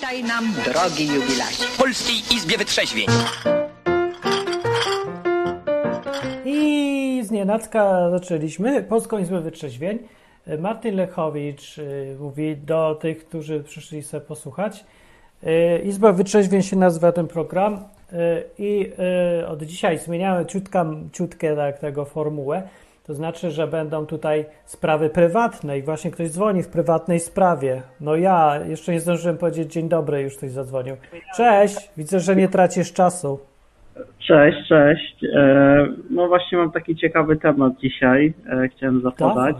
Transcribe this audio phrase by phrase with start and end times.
[0.00, 1.64] Witaj nam, drogi jubilacie.
[1.64, 3.06] W Polskiej Izbie Wytrzeźwień.
[6.44, 9.98] I z nienacka zaczęliśmy Polską Izbę Wytrzeźwień.
[10.58, 14.84] Martin Lechowicz y, mówi do tych, którzy przyszli sobie posłuchać.
[15.44, 18.92] Y, Izba Wytrzeźwień się nazywa ten program y, i
[19.48, 22.62] od dzisiaj zmieniamy ciutka, ciutkę tak, tego formułę.
[23.06, 27.82] To znaczy, że będą tutaj sprawy prywatne i właśnie ktoś dzwoni w prywatnej sprawie.
[28.00, 30.96] No ja jeszcze nie zdążyłem powiedzieć dzień dobry, już ktoś zadzwonił.
[31.36, 33.38] Cześć, widzę, że nie tracisz czasu.
[34.18, 35.24] Cześć, cześć.
[35.34, 38.34] E, No właśnie mam taki ciekawy temat dzisiaj.
[38.64, 39.56] e, Chciałem zapodać.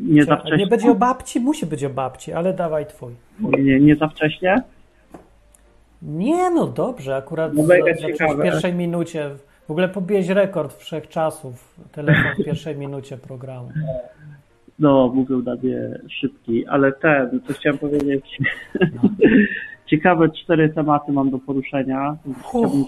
[0.00, 0.66] Nie za Nie wcześnie?
[0.66, 1.40] będzie o babci?
[1.40, 3.12] Musi być o babci, ale dawaj twój.
[3.40, 4.62] Nie, nie za wcześnie?
[6.02, 7.74] Nie, no dobrze, akurat No za-
[8.38, 9.30] w pierwszej minucie.
[9.72, 11.74] W ogóle pobiłeś rekord wszechczasów.
[11.92, 13.68] Telefon w pierwszej minucie programu.
[14.78, 15.14] No,
[15.44, 18.38] na mnie szybki, ale ten, co chciałem powiedzieć.
[19.90, 22.16] Ciekawe cztery tematy mam do poruszenia.
[22.48, 22.84] Chciałbym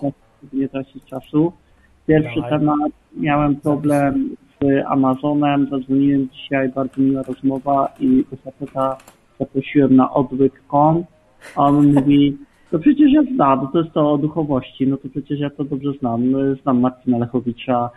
[0.53, 1.53] nie tracić czasu.
[2.07, 2.51] Pierwszy Dawaj.
[2.51, 8.97] temat, miałem problem z Amazonem, zadzwoniłem dzisiaj, bardzo miła rozmowa i do faceta
[9.41, 11.05] zaprosiłem na odwyk.com,
[11.57, 12.39] a on mówi,
[12.71, 15.93] to przecież ja znam, to jest to o duchowości, no to przecież ja to dobrze
[15.93, 17.91] znam, No, znam Marcina Lechowicza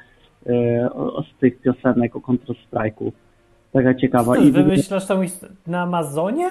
[0.50, 3.12] e, o, z tych piosenek o Counter-Strike'u.
[3.74, 4.36] Taka ciekawa.
[4.36, 6.50] Co, I wymyślasz his- na Amazonie?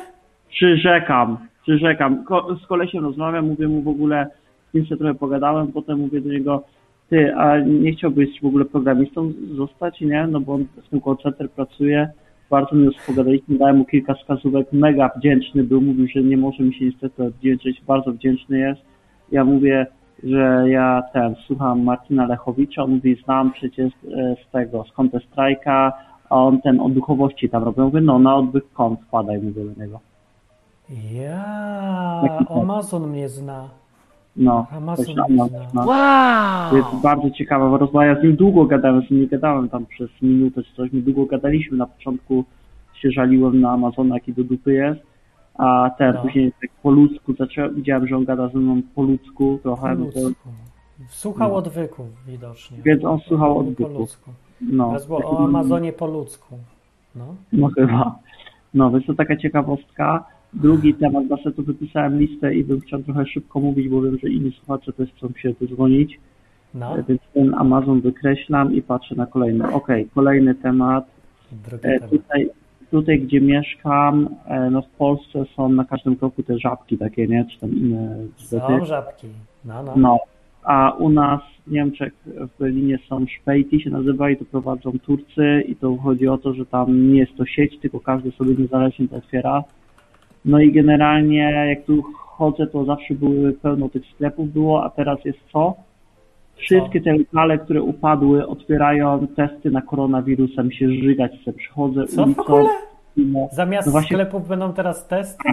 [0.51, 2.25] przyrzekam, przyrzekam.
[2.25, 4.27] Ko- z kolesiem rozmawiam, mówię mu w ogóle,
[4.71, 6.63] z nim sobie trochę pogadałem, potem mówię do niego,
[7.11, 10.27] ty, a nie chciałbyś w ogóle programistą zostać, nie?
[10.27, 11.17] No bo on w tym call
[11.57, 12.09] pracuje,
[12.51, 16.75] bardzo miło pogadaliśmy, dałem mu kilka wskazówek, mega wdzięczny był, mówił, że nie może mi
[16.75, 18.81] się niestety odwdzięczyć, bardzo wdzięczny jest.
[19.33, 19.87] Ja mówię,
[20.25, 25.23] że ja ten, słucham Martina Lechowicza, on mówi, znam przecież e, z tego, z Counter
[25.23, 25.93] Strike'a,
[26.31, 27.85] a on ten o duchowości tam robił.
[27.85, 30.01] Mówię, no na odwyk.com wpadaj, mówię do niego.
[31.13, 32.23] Ja,
[32.63, 33.69] Amazon mnie zna.
[34.37, 35.85] No, Amazon też Amazon, zna.
[35.85, 36.71] no.
[36.71, 38.07] To jest bardzo ciekawa bo rozmowa.
[38.07, 40.93] Ja z nim długo gadałem, z nim nie gadałem tam przez minutę czy coś.
[40.93, 41.77] My długo gadaliśmy.
[41.77, 42.45] Na początku
[42.95, 45.01] się żaliłem na Amazona, jaki do dupy jest.
[45.55, 46.23] A ten No.
[46.23, 49.95] później tak po ludzku zacząłem, widziałem, że on gada ze mną po ludzku Po trochę.
[49.95, 50.49] No to, ludzku.
[51.09, 51.57] Słuchał No.
[51.57, 52.79] odwyków widocznie.
[52.85, 53.99] Więc on słuchał Po odwyków.
[53.99, 54.31] ludzku.
[54.61, 56.59] no, Teraz było o Amazonie po ludzku.
[57.17, 57.25] No.
[57.53, 58.19] No chyba.
[58.75, 60.25] No, więc to taka ciekawostka.
[60.57, 64.29] Drugi temat, właśnie tu wypisałem listę i bym chciał trochę szybko mówić, bo wiem, że
[64.29, 66.19] inni słuchacze też chcą się dodzwonić.
[66.75, 69.73] No, E, Więc ten Amazon wykreślam i patrzę na kolejny.
[69.73, 71.07] Okej, kolejny temat.
[71.83, 72.01] E.
[72.09, 72.51] Tutaj,
[72.91, 77.45] tutaj, gdzie mieszkam, e, no w Polsce są na każdym kroku te żabki takie, nie?
[77.45, 78.67] Czy tam inne bzdety.
[78.67, 79.27] Są żabki.
[79.65, 79.93] No, no.
[79.97, 80.19] No.
[80.63, 85.63] A u nas w Niemczech, w Berlinie są szpejti się nazywa i to prowadzą Turcy
[85.69, 89.09] i to chodzi o to, że tam nie jest to sieć, tylko każdy sobie niezależnie
[89.09, 89.65] to otwiera.
[90.47, 95.25] No i generalnie jak tu chodzę, to zawsze były pełno tych sklepów było, a teraz
[95.25, 95.75] jest co?
[96.57, 101.53] Wszystkie te lokale, które upadły, otwierają testy na koronawirusa, mi się żygać chce.
[101.53, 102.67] Przychodzę Co ulicą.
[103.17, 105.49] no, Zamiast no właśnie- sklepów będą teraz testy?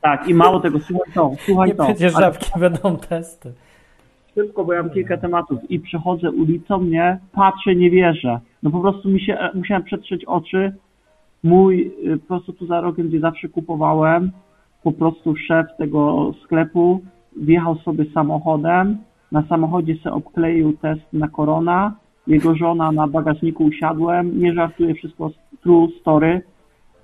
[0.00, 1.84] Tak, i mało tego, słuchaj to, słuchaj Nie to.
[1.86, 2.32] będzie Ale-
[2.70, 3.52] będą testy.
[4.34, 8.40] Szybko, bo ja mam kilka tematów i przechodzę ulicą, nie, patrzę, nie wierzę.
[8.62, 10.72] No po prostu mi się, e, musiałem przetrzeć oczy.
[11.46, 14.30] Mój, y, po prostu tu za rogiem, gdzie zawsze kupowałem,
[14.82, 17.00] po prostu szef tego sklepu
[17.36, 18.98] wjechał sobie samochodem,
[19.32, 21.94] na samochodzie sobie obkleił test na korona,
[22.26, 25.30] jego żona na bagażniku usiadłem, nie żartuję, wszystko
[25.62, 26.42] true story,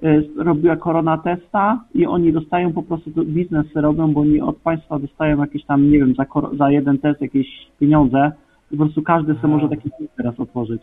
[0.04, 4.98] y, robiła korona testa i oni dostają po prostu biznes robią, bo oni od państwa
[4.98, 6.26] dostają jakieś tam, nie wiem, za,
[6.58, 7.46] za jeden test jakieś
[7.80, 8.32] pieniądze.
[8.72, 10.82] I po prostu każdy sobie może taki test teraz otworzyć.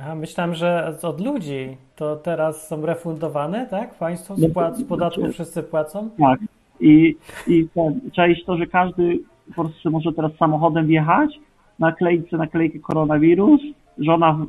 [0.00, 3.94] A myślałem, że od ludzi to teraz są refundowane, tak?
[3.94, 6.10] Państwo No z, płac, z podatku wszyscy płacą?
[6.18, 6.40] Tak.
[6.80, 7.16] I,
[7.46, 7.68] i
[8.46, 9.18] to, że każdy
[9.56, 11.30] po prostu może teraz samochodem wjechać,
[11.78, 13.60] nakleić sobie naklejkę koronawirus,
[13.98, 14.46] żona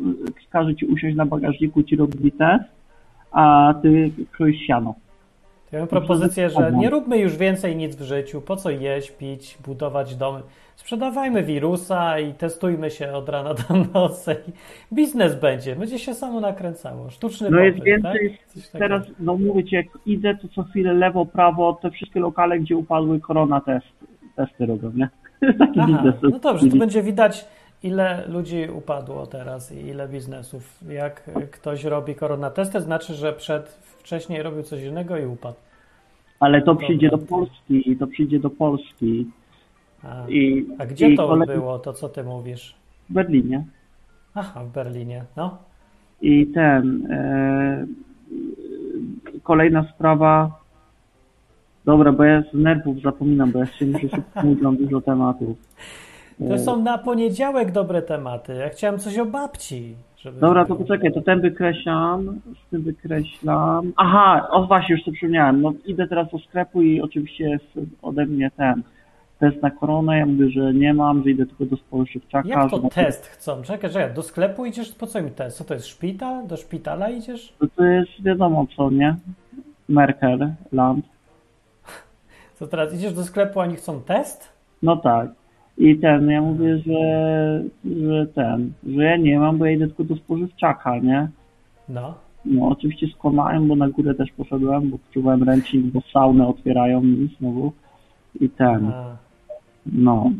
[0.49, 2.63] każe ci usiąść na bagażniku, ci robi test,
[3.31, 4.95] a ty kroisz siano.
[5.73, 8.41] Ja mam propozycję, że nie róbmy już więcej nic w życiu.
[8.41, 10.41] Po co jeść, pić, budować domy?
[10.75, 14.35] Sprzedawajmy wirusa i testujmy się od rana do nocy.
[14.93, 17.09] Biznes będzie, będzie się samo nakręcało.
[17.09, 18.47] Sztuczny No jest popyt, więcej, tak?
[18.47, 18.79] Coś takiego.
[18.79, 22.77] teraz, no mówię ci, jak idę, to co chwilę lewo, prawo, te wszystkie lokale, gdzie
[22.77, 23.87] upadły korona test,
[24.35, 25.09] testy robią, nie?
[25.59, 26.15] Taki Aha, biznes.
[26.33, 27.45] no dobrze, to będzie widać,
[27.83, 30.79] ile ludzi upadło teraz i ile biznesów.
[30.89, 33.69] Jak ktoś robi koronatesty, znaczy, że przed,
[33.99, 35.55] wcześniej robił coś innego i upadł.
[36.43, 37.17] Ale to przyjdzie do.
[37.17, 39.27] Polski, to przyjdzie do Polski.
[40.03, 42.75] A, I, a gdzie i to było, to co ty mówisz?
[43.09, 43.65] W Berlinie.
[44.35, 45.57] Aha, w Berlinie, no.
[46.21, 47.85] I ten, e,
[49.43, 50.63] kolejna sprawa,
[51.85, 55.57] Dobra, bo ja z nerwów zapominam, bo ja się muszę szybko mówić, mam dużo tematów.
[56.49, 58.53] To są na poniedziałek dobre tematy.
[58.53, 59.95] Ja chciałem coś o babci.
[60.23, 63.93] Żeby Dobra, to poczekaj, to ten wykreślam, z tym wykreślam.
[63.95, 65.61] Aha, o właśnie, już sobie przypomniałem.
[65.61, 67.65] No idę teraz do sklepu i oczywiście jest
[68.01, 68.83] ode mnie ten
[69.39, 70.17] test na koronę.
[70.17, 72.49] Ja mówię, że nie mam, że idę tylko do spożywczaka.
[72.49, 73.61] Jak to test chcą?
[73.61, 74.91] Czekaj, czekaj, do sklepu idziesz?
[74.91, 75.57] Po co mi test?
[75.57, 76.47] Co to jest szpital?
[76.47, 77.53] Do szpitala idziesz?
[77.59, 79.15] To, to jest wiadomo co, nie?
[79.89, 81.05] Merkel, Land.
[82.59, 84.49] Co teraz idziesz do sklepu, a oni chcą test?
[84.83, 85.29] No tak.
[85.77, 90.03] I ten, ja mówię, że, że ten, że ja nie mam, bo ja idę tylko
[90.03, 91.27] do spożywczaka, nie?
[91.89, 92.13] No.
[92.45, 97.35] No oczywiście skłamałem, bo na górę też poszedłem, bo czułem ręcznik, bo saunę otwierają mi
[97.39, 97.71] znowu.
[98.39, 99.17] I ten, A.
[99.85, 100.31] no.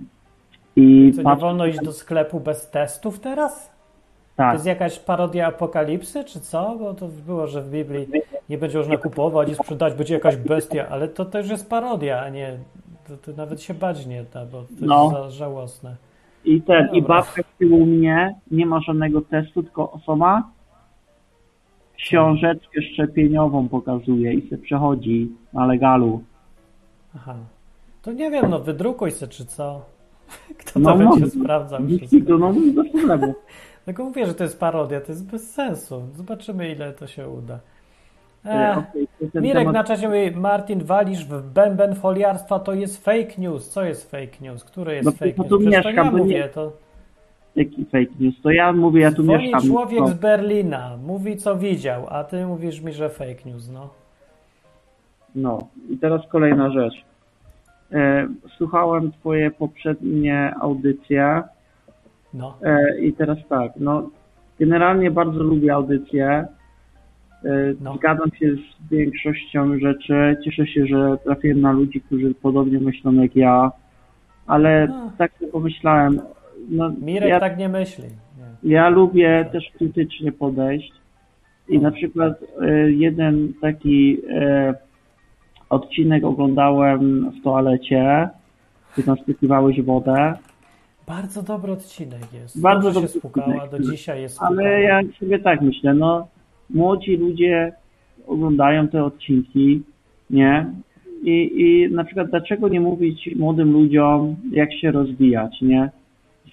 [0.75, 3.69] I Co, nie patrz, wolno iść do sklepu bez testów teraz?
[3.69, 6.75] To tak, jest jakaś parodia apokalipsy, czy co?
[6.79, 8.07] Bo to było, że w Biblii
[8.49, 12.29] nie będzie można kupować i sprzedać, będzie jakaś bestia, ale to też jest parodia, a
[12.29, 12.57] nie.
[13.13, 15.03] To, to nawet się bać nie da, bo to No.
[15.03, 15.95] jest za żałosne.
[16.45, 17.15] i ten, i Dobra.
[17.15, 20.43] babka tyłu mnie nie ma żadnego testu, tylko osoba
[21.97, 26.23] książeczkę szczepieniową pokazuje i se przechodzi na legalu.
[27.15, 27.35] Aha.
[28.01, 29.81] To nie wiem, no wydrukuj se, czy co?
[30.59, 31.27] Kto to No, będzie no.
[31.43, 32.27] sprawdzał I wszystko?
[32.27, 33.33] to no bez problemu.
[33.85, 36.03] Tylko mówię, że to jest parodia, to jest bez sensu.
[36.15, 37.59] Zobaczymy, ile to się uda.
[38.45, 38.75] E,
[39.19, 43.33] to ten Mirek temat- na czacie mówi, Martin, walisz w bęben foliarstwa, to jest fake
[43.37, 43.69] news.
[43.69, 44.63] Co jest fake news?
[44.63, 45.49] Który jest No, fake no news?
[45.49, 46.71] tu Przecież to mieszkam, ja bo nie- mówię, to
[47.55, 48.41] Jaki fake news?
[48.43, 49.61] To ja mówię, ja tu dzwoni mieszkam.
[49.67, 50.07] człowiek no.
[50.07, 53.89] z Berlina, mówi co widział, a ty mówisz mi, że fake news, no.
[55.35, 56.93] No i teraz kolejna rzecz.
[57.91, 61.43] E, słuchałem twoje poprzednie audycje
[62.33, 64.09] No, e, i teraz tak, no
[64.59, 66.45] generalnie bardzo lubię audycje.
[67.81, 67.95] No.
[67.95, 70.37] Zgadzam się z większością rzeczy.
[70.43, 73.71] Cieszę się, że trafiłem na ludzi, którzy podobnie myślą jak ja,
[74.47, 75.11] ale No.
[75.17, 76.21] tak sobie pomyślałem,
[76.69, 78.03] no, Mirek ja, tak nie myśli.
[78.63, 78.71] Nie.
[78.73, 80.91] ja lubię też krytycznie podejść
[81.69, 84.73] i na przykład e, jeden taki e,
[85.69, 88.29] odcinek oglądałem w toalecie,
[88.93, 90.33] gdy tam spykiwałeś wodę,
[91.07, 92.61] Bardzo dobry odcinek jest.
[92.61, 93.91] Bardzo Dobrze się dobry spukała, do odcinek.
[93.91, 94.57] dzisiaj jest spukała.
[94.61, 96.27] ale ja sobie tak myślę, no
[96.69, 97.71] młodzi ludzie
[98.27, 99.81] oglądają te odcinki,
[100.29, 100.65] nie?
[101.23, 105.89] I, I na przykład dlaczego nie mówić młodym ludziom, jak się rozwijać, nie?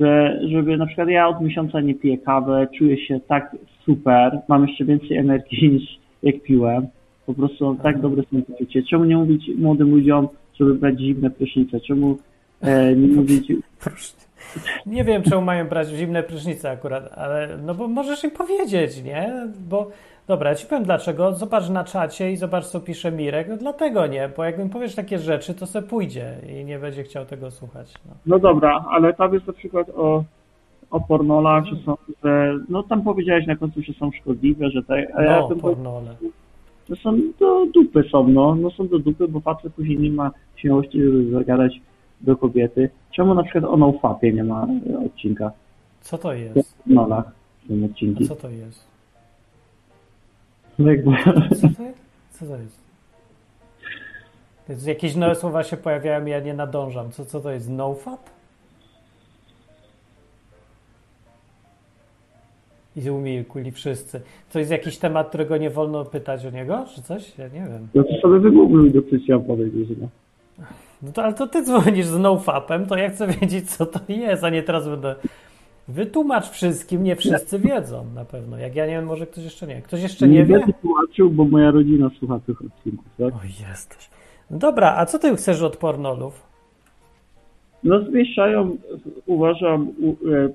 [0.01, 4.69] Że, żeby na przykład ja od miesiąca nie piję kawę, czuję się tak super, mam
[4.69, 6.87] jeszcze więcej energii niż jak piłem.
[7.27, 8.83] Po prostu mam tak dobre samopoczucie.
[8.83, 10.29] Czemu nie mówić młodym ludziom,
[10.61, 11.81] żeby brać zimne prysznice?
[11.81, 12.19] Czemu
[12.61, 14.30] e, nie mówić Proszę.
[14.87, 19.47] Nie wiem, czemu mają brać zimne prysznice akurat, ale no bo możesz im powiedzieć, nie?
[19.69, 19.91] Bo
[20.29, 21.33] dobra, ja ci powiem dlaczego.
[21.35, 23.49] Zobacz na czacie i zobacz, co pisze Mirek.
[23.49, 27.03] No dlatego nie, bo jak mi powiesz takie rzeczy, to se pójdzie i nie będzie
[27.03, 27.95] chciał tego słuchać.
[28.07, 28.13] No.
[28.27, 30.25] No dobra, ale tam jest na przykład o,
[30.91, 34.99] o pornolach, że są, że, no tam powiedziałeś na końcu, że są szkodliwe, że tak,
[35.15, 36.11] a ja No, pornole.
[36.91, 40.31] że są do dupy są, no, no są do dupy, bo facet później nie ma
[40.57, 41.81] śmiałości, żeby zagadać
[42.21, 42.91] do kobiety.
[43.11, 45.53] Czemu na przykład o nofapie nie ma e, odcinka?
[46.01, 46.75] Co to jest?
[46.85, 47.25] pornolach
[47.69, 48.29] są A odcinki.
[48.29, 48.85] co to jest?
[50.79, 51.11] No jakby,
[51.61, 51.99] Co to jest?
[52.31, 52.81] Co to jest?
[54.67, 57.11] To jest jakieś nowe słowa się pojawiają i ja nie nadążam.
[57.11, 57.71] Co, co to jest?
[57.71, 58.21] NoFap?
[62.97, 64.21] I umilkli wszyscy.
[64.53, 67.39] To jest jakiś temat, którego nie wolno pytać o niego, czy coś?
[67.39, 67.89] Ja nie wiem.
[67.95, 70.09] no to sobie wygoogluj, do coś chciałem powiedzieć, no.
[71.03, 74.45] No to, ale to ty dzwonisz z NoFapem, to ja chcę wiedzieć, co to jest,
[74.45, 75.15] a nie teraz będę...
[75.89, 78.59] Wytłumacz wszystkim, nie wszyscy wiedzą na pewno.
[78.59, 79.83] Jak ja nie wiem, może ktoś jeszcze nie.
[79.83, 80.59] Ktoś jeszcze nie wie?
[80.59, 83.35] będę tłumaczył, bo moja rodzina słucha tych odcinków, tak?
[83.43, 84.11] Oj, jesteś.
[84.51, 86.43] No dobra, a co ty chcesz od pornolów?
[87.85, 88.77] No zwieszczają,
[89.27, 89.89] uważam,
[90.33, 90.49] e,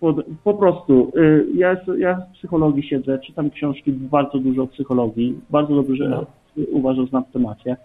[0.00, 0.14] po,
[0.44, 1.20] po prostu, e,
[1.54, 6.26] ja, ja w psychologii siedzę, czytam książki bardzo dużo o psychologii, bardzo dobrze No.
[6.72, 7.76] uważam, znam w temacie.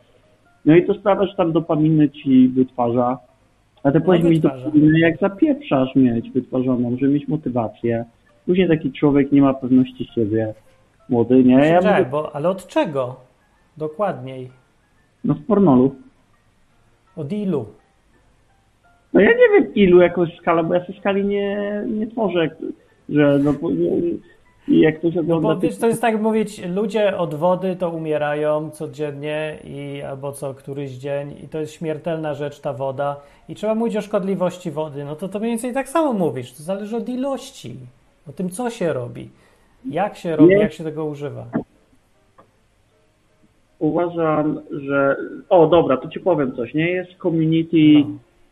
[0.65, 3.17] No i to sprawia, że tam dopaminy ci wytwarza,
[3.83, 4.65] a ty powiedz mi No, wytwarza.
[4.65, 8.05] dopaminy, jak zapieprzasz mieć wytwarzoną, żeby mieć motywację.
[8.45, 10.53] Później taki człowiek nie ma pewności siebie,
[11.09, 11.53] młody, nie?
[11.53, 13.15] Ja Czekaj, mówię, bo, ale od czego?
[13.77, 14.49] Dokładniej.
[15.23, 15.95] no w pornolu.
[17.15, 17.65] Od ilu?
[19.13, 22.49] No ja nie wiem ilu jakąś skala, bo ja tej skali nie, nie tworzę,
[23.09, 23.53] że no
[24.67, 25.47] i jak ktoś No ogląda...
[25.47, 30.53] bo wiesz, to jest tak mówić, ludzie od wody to umierają codziennie i albo co
[30.53, 33.15] któryś dzień i to jest śmiertelna rzecz ta woda
[33.49, 36.63] i trzeba mówić o szkodliwości wody, no to to mniej więcej tak samo mówisz, to
[36.63, 37.75] zależy od ilości,
[38.29, 39.29] o tym co się robi,
[39.89, 40.61] jak się robi, Nie.
[40.61, 41.45] jak się tego używa.
[43.79, 45.15] uważam, że.
[45.49, 46.73] O, dobra, to ci powiem coś.
[46.73, 48.05] Nie jest community No.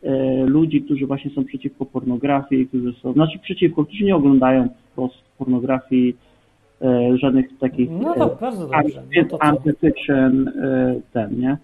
[0.04, 3.12] E, ludzi, którzy właśnie są przeciwko pornografii, którzy są.
[3.12, 4.68] Znaczy przeciwko, którzy nie oglądają
[5.38, 6.16] pornografii,
[6.82, 7.90] e, żadnych takich.
[7.90, 9.02] No e, to bardzo dobrze.
[9.02, 9.38] No
[11.12, 11.56] ten, nie?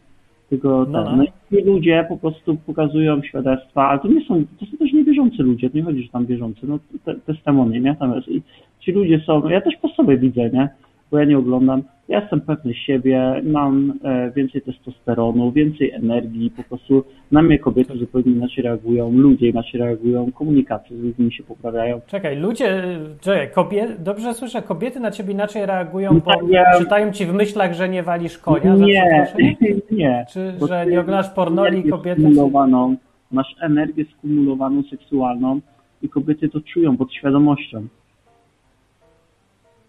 [0.50, 1.16] Tylko No, ten.
[1.16, 1.24] no.
[1.50, 1.58] No.
[1.58, 5.70] i ludzie po prostu pokazują świadectwa, ale to nie są, to są też niewierzący ludzie,
[5.70, 7.96] to nie chodzi, że tam wierzący, no te, testymony, nie?
[7.96, 8.28] Tam jest.
[8.28, 8.42] I
[8.80, 10.68] ci ludzie są, ja też po sobie widzę, nie?
[11.10, 16.62] Bo ja nie oglądam, ja jestem pewny siebie, mam e, więcej testosteronu, więcej energii, po
[16.62, 22.00] prostu na mnie kobiety zupełnie inaczej reagują, ludzie inaczej reagują, komunikacje z ludźmi się poprawiają.
[22.06, 22.82] Czekaj, ludzie,
[23.20, 27.74] czekaj, kobiety, dobrze słyszę, kobiety na ciebie inaczej reagują, bo ja- czytają ci w myślach,
[27.74, 29.26] że nie walisz konia, Nie,
[29.90, 30.26] nie.
[30.32, 32.20] Czy że nie oglądasz pornoli kobiety...
[32.20, 32.96] skumulowaną,
[33.32, 35.60] masz energię skumulowaną seksualną
[36.02, 37.86] i kobiety to czują pod świadomością.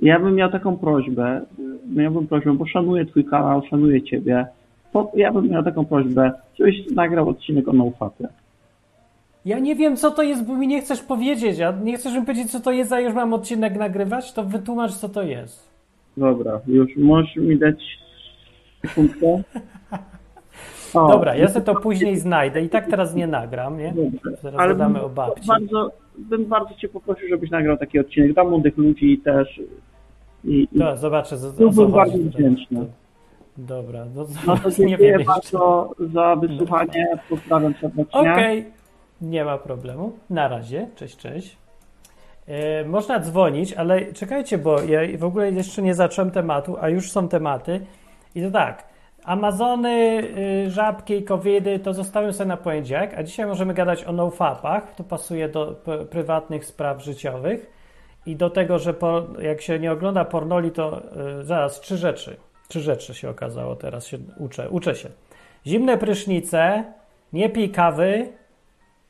[0.02, 1.42] Ja bym miał taką prośbę,
[1.96, 4.46] miałbym prośbę, bo szanuję twój kanał, szanuję ciebie.
[5.16, 8.28] Ja bym miał taką prośbę, żebyś nagrał odcinek o NoFapie.
[9.46, 12.22] Ja nie wiem, co to jest, bo mi nie chcesz powiedzieć, a nie chcesz mi
[12.22, 15.72] powiedzieć, co to jest, a już mam odcinek nagrywać, to wytłumacz, co to jest.
[16.18, 17.84] Dobra, już możesz mi dać
[18.82, 19.42] sekundkę?
[20.94, 23.94] O, Dobra, ja sobie to później znajdę i tak teraz nie nagram, nie?
[24.42, 25.48] Teraz Ale gadamy o babci.
[25.48, 29.62] Bardzo, bym bardzo cię poprosił, żebyś nagrał taki odcinek dla młodych ludzi też.
[30.44, 32.86] I, i To zobaczę, co, o co Byłbym bardzo wdzięczny.
[33.58, 37.08] Dobra, no, No to nie dziękuję bardzo za wysłuchanie.
[37.30, 38.20] Pozdrawiam serdecznie.
[38.20, 38.66] Okej,
[39.22, 40.12] nie ma problemu.
[40.30, 41.58] Na razie, cześć, cześć.
[42.48, 47.12] E, można dzwonić, ale czekajcie, bo ja w ogóle jeszcze nie zacząłem tematu, a już
[47.12, 47.86] są tematy.
[48.36, 48.92] I to tak,
[49.24, 50.24] Amazony,
[50.68, 54.96] y, żabki, covidy to zostawiam sobie na poniedziałek, a dzisiaj możemy gadać o nofapach.
[54.96, 55.76] To pasuje do
[56.10, 57.81] prywatnych spraw życiowych
[58.26, 58.94] i do tego, że
[59.42, 61.02] jak się nie ogląda pornoli, to
[61.40, 62.38] y, zaraz trzy rzeczy.
[62.68, 64.70] Trzy rzeczy się okazało, teraz się uczę.
[64.70, 65.10] Uczę się.
[65.68, 66.84] Zimne prysznice,
[67.34, 68.30] nie pij kawy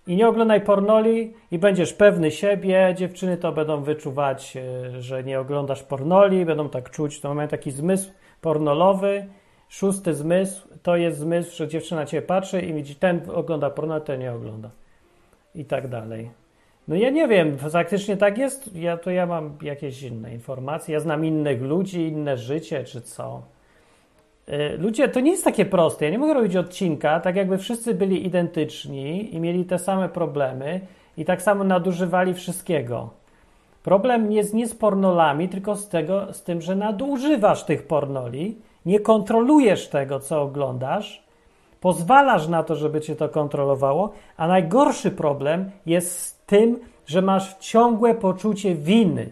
[0.08, 2.96] i nie oglądaj pornoli i będziesz pewny siebie.
[2.98, 7.72] Dziewczyny to będą wyczuwać, e, że nie oglądasz pornoli, będą tak czuć, to mają taki
[7.72, 9.28] zmysł pornolowy.
[9.70, 14.20] Szósty zmysł to jest zmysł, że dziewczyna cię patrzy i widzi, ten ogląda porno, ten
[14.20, 14.70] nie ogląda.
[15.56, 16.41] I tak dalej.
[16.92, 18.76] No ja nie wiem, faktycznie tak jest?
[18.76, 20.94] Ja to ja mam jakieś inne informacje.
[20.94, 23.42] Ja znam innych ludzi, inne życie, czy co?
[24.50, 26.06] Y, Ludzie, to nie jest takie proste.
[26.06, 30.80] Ja nie mogę robić odcinka, tak jakby wszyscy byli identyczni i mieli te same problemy
[31.18, 33.10] i tak samo nadużywali wszystkiego.
[33.84, 39.00] Problem jest nie z pornolami, tylko z, tego, z tym, że nadużywasz tych pornoli, nie
[39.00, 41.24] kontrolujesz tego, co oglądasz,
[41.82, 48.16] pozwalasz na to, żeby cię to kontrolowało, a najgorszy problem jest tym, że masz ciągłe
[48.16, 49.30] poczucie winy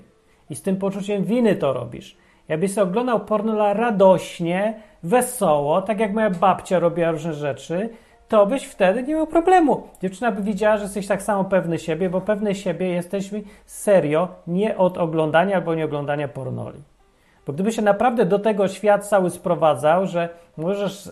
[0.49, 2.17] i z tym poczuciem winy to robisz.
[2.47, 4.73] Jakbyś oglądał pornola radośnie,
[5.03, 7.89] wesoło, tak jak moja babcia robiła różne rzeczy,
[8.27, 9.83] to byś wtedy nie miał problemu.
[10.01, 14.77] Dziewczyna by widziała, że jesteś tak samo pewny siebie, bo pewny siebie jesteśmy serio nie
[14.77, 16.79] od oglądania albo nie oglądania pornoli.
[17.47, 21.11] Bo gdyby się naprawdę do tego świat cały sprowadzał, że możesz e,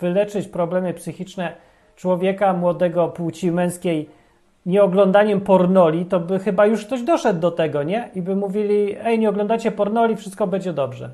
[0.00, 1.52] wyleczyć problemy psychiczne
[1.96, 4.19] człowieka młodego płci męskiej
[4.66, 8.10] nieoglądaniem pornoli, to by chyba już ktoś doszedł do tego, nie?
[8.14, 11.10] I by mówili, ej, nie oglądacie pornoli, wszystko będzie dobrze.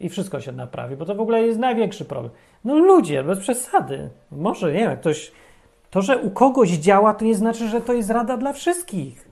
[0.00, 2.32] I wszystko się naprawi, bo to w ogóle jest największy problem.
[2.64, 4.10] No ludzie, bez przesady.
[4.32, 5.32] Może, nie wiem, ktoś...
[5.90, 9.28] To, że u kogoś działa, to nie znaczy, że to jest rada dla wszystkich.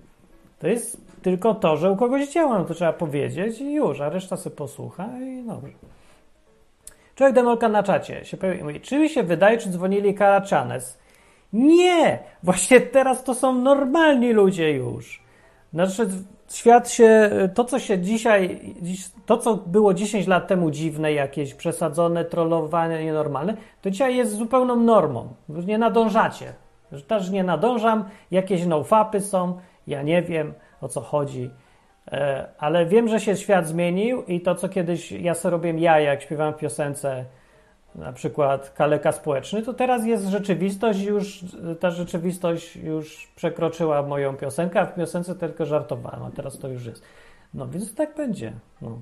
[0.59, 4.09] To jest tylko to, że u kogoś działa, no to trzeba powiedzieć i już, a
[4.09, 5.73] reszta sobie posłucha i dobrze.
[7.15, 10.99] Człowiek Demolka na czacie się pojawił i mówi, czy mi się wydaje, czy dzwonili Karachanes?
[11.53, 12.19] Nie!
[12.43, 15.23] Właśnie teraz to są normalni ludzie już.
[15.73, 16.09] Znaczy,
[16.51, 18.61] świat się, to co się dzisiaj,
[19.27, 24.77] to co było 10 lat temu dziwne, jakieś przesadzone, trollowane, nienormalne, to dzisiaj jest zupełną
[24.77, 25.29] normą.
[25.49, 26.53] Nie nadążacie.
[27.07, 31.51] Też nie nadążam, jakieś nofapy są, ja nie wiem o co chodzi.
[32.13, 36.01] E, Ale wiem, że się świat zmienił i to, co kiedyś ja sobie robiłem ja,
[36.01, 37.25] jak śpiewałem w piosence,
[37.95, 41.45] na przykład kaleka społeczny, to teraz jest rzeczywistość już,
[41.81, 46.87] ta rzeczywistość już przekroczyła moją piosenkę, a w piosence tylko żartowałem, a teraz to już
[46.87, 47.03] jest.
[47.55, 48.53] No więc tak będzie.
[48.83, 49.01] No.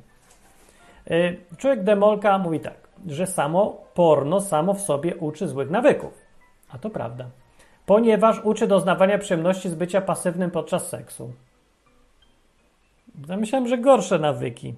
[1.11, 6.13] Y, Człowiek Demolka mówi tak, że samo porno samo w sobie uczy złych nawyków.
[6.69, 7.27] A to prawda.
[7.87, 11.33] Ponieważ uczy doznawania przyjemności z bycia pasywnym podczas seksu.
[13.29, 14.75] Ja myślałem, że gorsze nawyki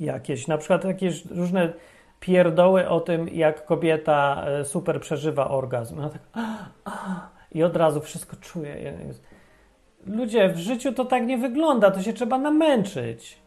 [0.00, 1.72] jakieś, na przykład jakieś różne
[2.20, 5.98] pierdoły o tym, jak kobieta e, super przeżywa orgazm.
[5.98, 6.22] Ona tak
[7.52, 8.98] i od razu wszystko czuje.
[10.06, 13.38] Ludzie, w życiu to tak nie wygląda, to się trzeba namęczyć.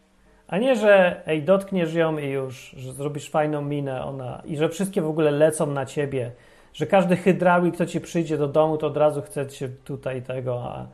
[0.48, 4.68] A nie, że ej, dotkniesz ją i już, że zrobisz fajną minę ona i że
[4.68, 6.32] wszystkie w ogóle lecą na ciebie,
[6.72, 10.62] że każdy hydraulik, kto ci przyjdzie do domu, to od razu chce cię tutaj tego,
[10.64, 10.86] a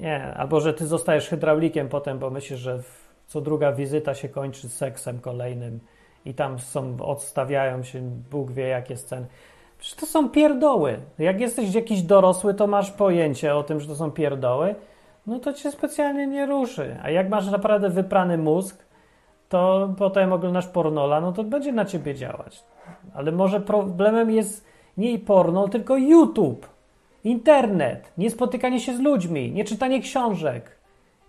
[0.00, 2.82] nie, albo że ty zostajesz hydraulikiem potem, bo myślisz, że
[3.26, 5.80] co druga wizyta się kończy seksem kolejnym
[6.26, 9.26] i tam są, odstawiają się, Bóg wie jakie sceny.
[9.78, 10.98] Przecież to są pierdoły.
[11.18, 14.74] Jak jesteś jakiś dorosły, to masz pojęcie o tym, że to są pierdoły,
[15.26, 16.96] no to cię specjalnie nie ruszy.
[17.02, 18.86] A jak masz naprawdę wyprany mózg,
[19.48, 22.64] to potem oglądasz pornola, no to będzie na ciebie działać.
[23.14, 24.66] Ale może problemem jest
[24.96, 26.68] nie porno, tylko YouTube,
[27.24, 30.75] internet, nie spotykanie się z ludźmi, nie czytanie książek,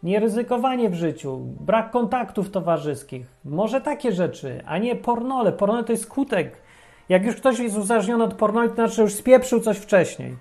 [0.04, 3.28] nie ryzykowanie w życiu, brak kontaktów towarzyskich.
[3.46, 5.52] Może takie rzeczy, a nie pornole.
[5.52, 6.62] Pornole to jest skutek.
[7.10, 10.38] Jak już ktoś jest uzależniony od pornoli, to znaczy że już spieprzył coś wcześniej.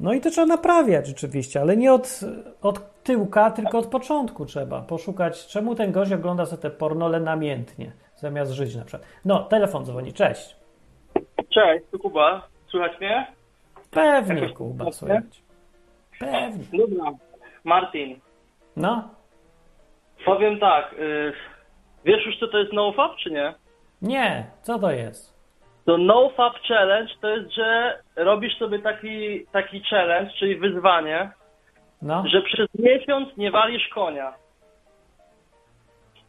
[0.00, 2.20] No i to trzeba naprawiać rzeczywiście, ale nie od,
[2.62, 7.92] od tyłka, tylko od początku trzeba poszukać, czemu ten gość ogląda sobie te pornole namiętnie,
[8.16, 9.08] zamiast żyć na przykład.
[9.24, 10.56] No, telefon dzwoni, cześć.
[11.48, 12.48] Cześć, tu Kuba.
[12.70, 13.26] Słychać mnie?
[13.90, 15.42] Pewnie, Kuba, słychać.
[16.18, 16.78] Pewnie.
[16.78, 17.31] Dobra.
[17.64, 18.20] Martin,
[18.76, 19.08] No,
[20.24, 20.92] powiem tak.
[20.92, 21.32] Y,
[22.04, 23.54] wiesz już co to jest nofap, czy nie?
[24.02, 25.32] nie, co to jest?
[25.84, 31.30] To nofap challenge to jest, że robisz sobie taki, taki challenge, czyli wyzwanie,
[32.02, 34.34] No, że przez miesiąc nie walisz konia.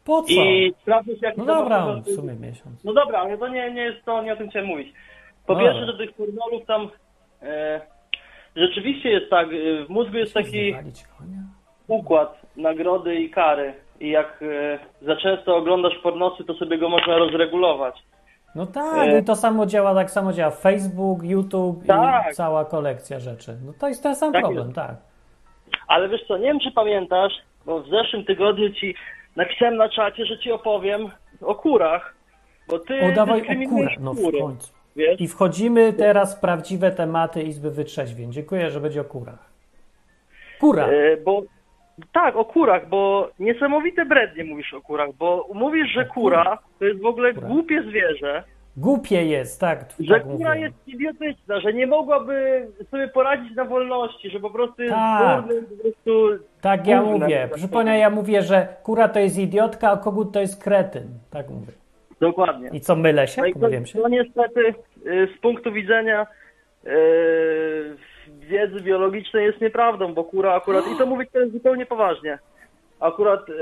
[0.04, 0.32] po co?
[0.32, 2.84] I sprawdzisz jak No to dobra, ma- w sumie miesiąc.
[2.84, 4.92] No dobra, ale to nie, nie jest to, nie o tym chciałem mówić.
[5.46, 6.88] Po No pierwsze, że tych pornolów tam
[7.42, 7.80] e,
[8.56, 10.74] rzeczywiście jest tak, e, w mózgu jest taki
[11.88, 13.74] układ nagrody i kary.
[14.00, 18.02] I jak e, za często oglądasz pornosy, to sobie go można rozregulować.
[18.54, 19.18] No tak, E.
[19.20, 22.32] i to samo działa, tak samo działa Facebook, YouTube Tak.
[22.32, 23.56] i cała kolekcja rzeczy.
[23.66, 24.76] No to jest ten sam Tak problem, jest.
[24.76, 24.96] tak.
[25.88, 27.32] Ale wiesz co, nie wiem czy pamiętasz,
[27.66, 28.94] bo w zeszłym tygodniu ci
[29.36, 31.08] napisałem na czacie, że ci opowiem
[31.40, 32.14] o kurach.
[32.68, 34.72] Bo ty O, dawaj o no w końcu.
[34.96, 35.20] Wiesz?
[35.20, 38.32] I wchodzimy teraz w prawdziwe tematy Izby Wytrzeźwień.
[38.32, 39.50] Dziękuję, że będzie o kurach.
[40.60, 40.86] Kura.
[40.86, 41.42] E, bo
[42.12, 47.00] tak, o kurach, bo niesamowite brednie mówisz o kurach, bo mówisz, że kura to jest
[47.02, 47.46] w ogóle Kura.
[47.48, 48.42] głupie zwierzę,
[48.76, 49.84] Głupie jest, tak.
[50.00, 50.60] że tak kura mówiłem.
[50.60, 55.44] jest idiotyczna, że nie mogłaby sobie poradzić na wolności, że po prostu jest Tak.
[55.46, 56.44] durnym, po prostu...
[56.60, 57.48] Tak ja mówię.
[57.50, 61.08] tak Przypomnę, ja mówię, że kura to jest idiotka, a kogut to jest kretyn.
[61.30, 61.72] Tak mówię.
[62.20, 62.70] Dokładnie.
[62.72, 63.40] I co, mylę się?
[63.42, 63.98] No i to, się?
[64.02, 64.74] to niestety
[65.06, 66.26] y, z punktu widzenia
[66.86, 67.96] y,
[68.28, 72.38] wiedzy biologicznej jest nieprawdą, bo kura akurat, i to mówię teraz zupełnie poważnie,
[73.00, 73.52] akurat y,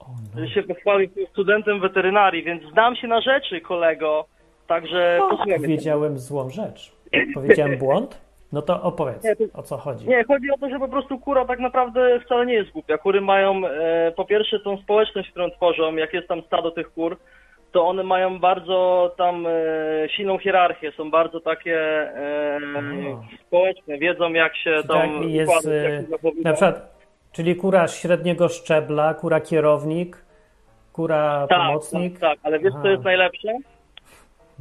[0.00, 0.06] O,
[0.40, 0.46] no.
[0.48, 4.24] się pochwalił studentem weterynarii, więc znam się na rzeczy, kolego,
[4.66, 5.58] także posłuchajmy.
[5.66, 6.92] Powiedziałem złą rzecz.
[7.34, 8.26] Powiedziałem błąd?
[8.52, 10.08] No to opowiedz, Nie, to- o co chodzi.
[10.08, 12.98] Nie, chodzi o to, że po prostu kura tak naprawdę wcale nie jest głupia.
[12.98, 17.16] Kury mają e, po pierwsze tą społeczność, którą tworzą, jak jest tam stado tych kur,
[17.76, 19.50] to one mają bardzo tam e,
[20.08, 22.60] silną hierarchię, są bardzo takie e,
[23.46, 27.56] społeczne, wiedzą jak się Czyli tam tak jest układać, jak e, się na przykład, czyli
[27.56, 30.24] kura średniego szczebla, kura kierownik,
[30.92, 32.18] kura tak, pomocnik.
[32.18, 32.82] tak, tak, ale wiesz Aha.
[32.82, 33.48] co jest najlepsze?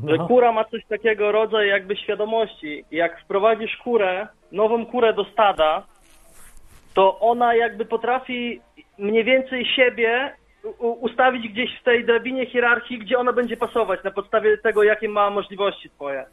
[0.07, 0.27] Że No.
[0.27, 2.85] kura ma coś takiego rodzaju jakby świadomości.
[2.91, 5.83] Jak wprowadzisz kurę, nową kurę do stada,
[6.93, 8.61] to ona jakby potrafi
[8.97, 10.33] mniej więcej siebie
[10.79, 15.29] ustawić gdzieś w tej drabinie hierarchii, gdzie ona będzie pasować na podstawie tego, jakie ma
[15.29, 16.25] możliwości swoje.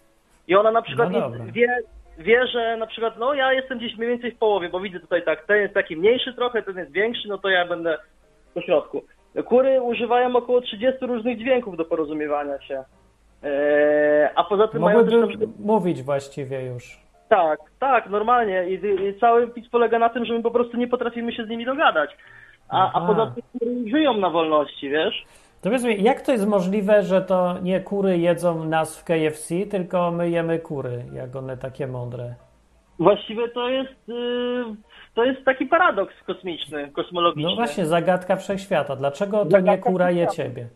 [0.49, 1.79] I ona na przykład No wie,
[2.19, 5.23] wie, że na przykład, no ja jestem gdzieś mniej więcej w połowie, bo widzę tutaj
[5.25, 7.99] tak, ten jest taki mniejszy trochę, ten jest większy, no to ja będę
[8.55, 9.03] po środku.
[9.45, 12.85] Kury używają około 30 różnych dźwięków do porozumiewania się.
[13.43, 16.99] Eee, a poza tym mają też Mogłyby mówić właściwie już.
[17.29, 18.75] tak, tak, normalnie I,
[19.09, 21.65] i cały pis polega na tym, że my po prostu nie potrafimy się z nimi
[21.65, 22.11] dogadać.
[22.73, 25.25] A, a poza tym żyją na wolności, wiesz?
[25.61, 29.55] To powiedz mi, jak to jest możliwe, że to nie kury jedzą nas w KFC,
[29.71, 32.35] tylko my jemy kury, jak one takie mądre?
[32.99, 34.65] Właściwie to jest, yy,
[35.15, 37.51] to jest taki paradoks kosmiczny, kosmologiczny.
[37.51, 38.97] No właśnie, zagadka wszechświata.
[38.97, 40.69] Dlaczego to nie Zagadka kura je ciebie?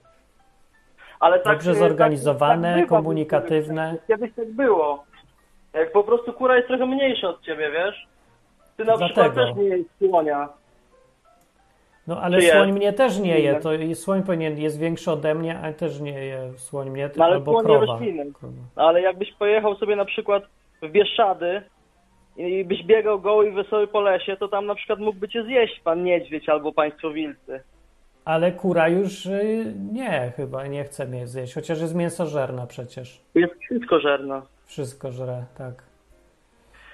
[1.20, 3.96] Ale tak, Dobrze yy, zorganizowane, tak, tak bywa, komunikatywne.
[4.08, 5.04] Kiedyś tak było.
[5.74, 8.06] Jak po prostu kura jest trochę mniejsza od ciebie, wiesz?
[8.76, 9.46] Ty na przykład Dlatego.
[9.46, 10.48] też nie jest słonia.
[12.06, 12.52] No ale Czy je?
[12.52, 13.54] słoń mnie też nie je.
[13.60, 17.24] To i słoń powinien jest większy ode mnie, a też nie je słoń mnie, No,
[17.24, 17.86] ale albo słoń krowa.
[17.86, 18.24] rośliny.
[18.76, 20.42] Ale jakbyś pojechał sobie na przykład
[20.82, 21.62] w Bieszczady
[22.36, 25.80] i byś biegał goły i wesoły po lesie, to tam na przykład mógłby cię zjeść
[25.80, 27.60] pan niedźwiedź albo państwo wilcy.
[28.24, 33.20] Ale kura już y, nie, chyba nie chce mnie zjeść, chociaż jest mięsożerna przecież.
[33.34, 34.42] Jest wszystko żerna.
[34.66, 35.82] Wszystko żre, tak.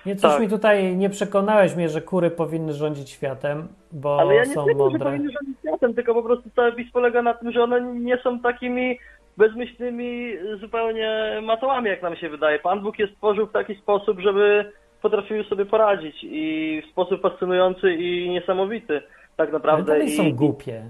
[0.07, 0.41] Nie, coś Tak.
[0.41, 4.67] mi tutaj nie przekonałeś mnie, że kury powinny rządzić światem, bo Ale ja nie są
[4.69, 4.99] że powinny
[5.33, 5.95] rządzić światem.
[5.95, 8.99] tylko po prostu cały PiS polega na tym, że one nie są takimi
[9.37, 12.59] bezmyślnymi zupełnie matołami, jak nam się wydaje.
[12.59, 17.93] Pan Bóg je stworzył w taki sposób, żeby potrafiły sobie poradzić i w sposób fascynujący
[17.95, 19.03] i niesamowity
[19.37, 19.93] tak Ale naprawdę.
[19.93, 20.83] dalej I, są głupie.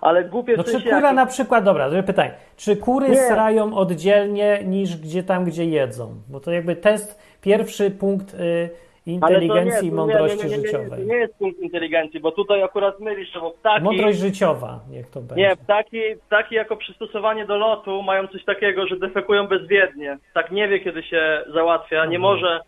[0.00, 1.14] Ale głupie No czy kura jakim?
[1.16, 3.16] na przykład, dobra, zrobię pytanie, czy kury Nie.
[3.16, 6.14] srają oddzielnie niż gdzie tam, gdzie jedzą?
[6.28, 8.70] Bo to jakby test, pierwszy punkt y,
[9.06, 11.00] inteligencji nie, i nie, mądrości nie, nie, nie, nie, życiowej.
[11.00, 13.84] To nie jest punkt inteligencji, bo tutaj akurat mylisz, bo ptaki...
[13.84, 15.42] Mądrość życiowa, niech to będzie.
[15.42, 20.18] Nie, ptaki, ptaki jako przystosowanie do lotu mają coś takiego, że defekują bezwiednie.
[20.34, 22.22] Tak nie wie, kiedy się załatwia, nie Mhm.
[22.22, 22.60] może,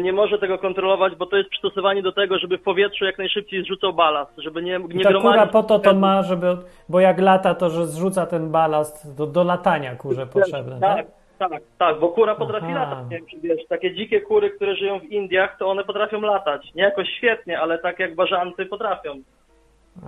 [0.00, 3.62] nie może tego kontrolować, bo to jest przystosowanie do tego, żeby w powietrzu jak najszybciej
[3.62, 5.52] zrzucał balast, żeby nie, nie ta kura gromadzić...
[5.52, 6.56] po to to ma, żeby,
[6.88, 10.96] bo jak lata, to że zrzuca ten balast do, do latania kurze potrzebne, tak?
[10.96, 11.06] Tak,
[11.48, 12.74] tak, tak, bo kura potrafi Aha.
[12.84, 13.10] latać.
[13.10, 16.74] Nie wiem, czy wiesz, takie dzikie kury, które żyją w Indiach, to one potrafią latać.
[16.74, 19.22] Nie jakoś świetnie, ale tak jak bażanty potrafią.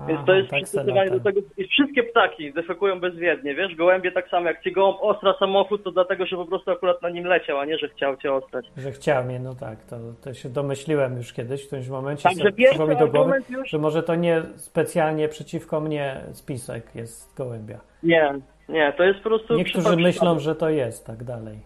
[0.09, 1.41] Więc to jest tak przystosowanie do tego.
[1.57, 3.75] I wszystkie ptaki defekują bezwiednie, wiesz?
[3.75, 7.11] Gołębie tak samo, jak ci gołąb ostra samochód, to dlatego, że po prostu akurat na
[7.11, 8.67] nim leciał, a nie, że chciał cię ostrać.
[8.77, 12.23] Że chciał mnie, no tak, to, to się domyśliłem już kiedyś w którymś momencie.
[12.23, 17.37] Także przyszło mi do głowy, już- że może to nie specjalnie przeciwko mnie spisek jest
[17.37, 17.81] gołębia.
[18.03, 18.35] Nie,
[18.69, 19.55] nie, to jest po prostu...
[19.55, 21.59] Niektórzy myślą, że to jest tak dalej.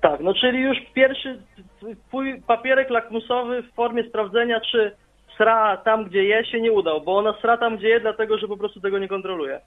[0.00, 1.42] Tak, no czyli już pierwszy
[2.08, 4.92] twój papierek lakmusowy w formie sprawdzenia, czy
[5.36, 8.48] sra tam, gdzie je, się nie udał, bo ona sra tam, gdzie je, dlatego, że
[8.48, 9.60] po prostu tego nie kontroluje.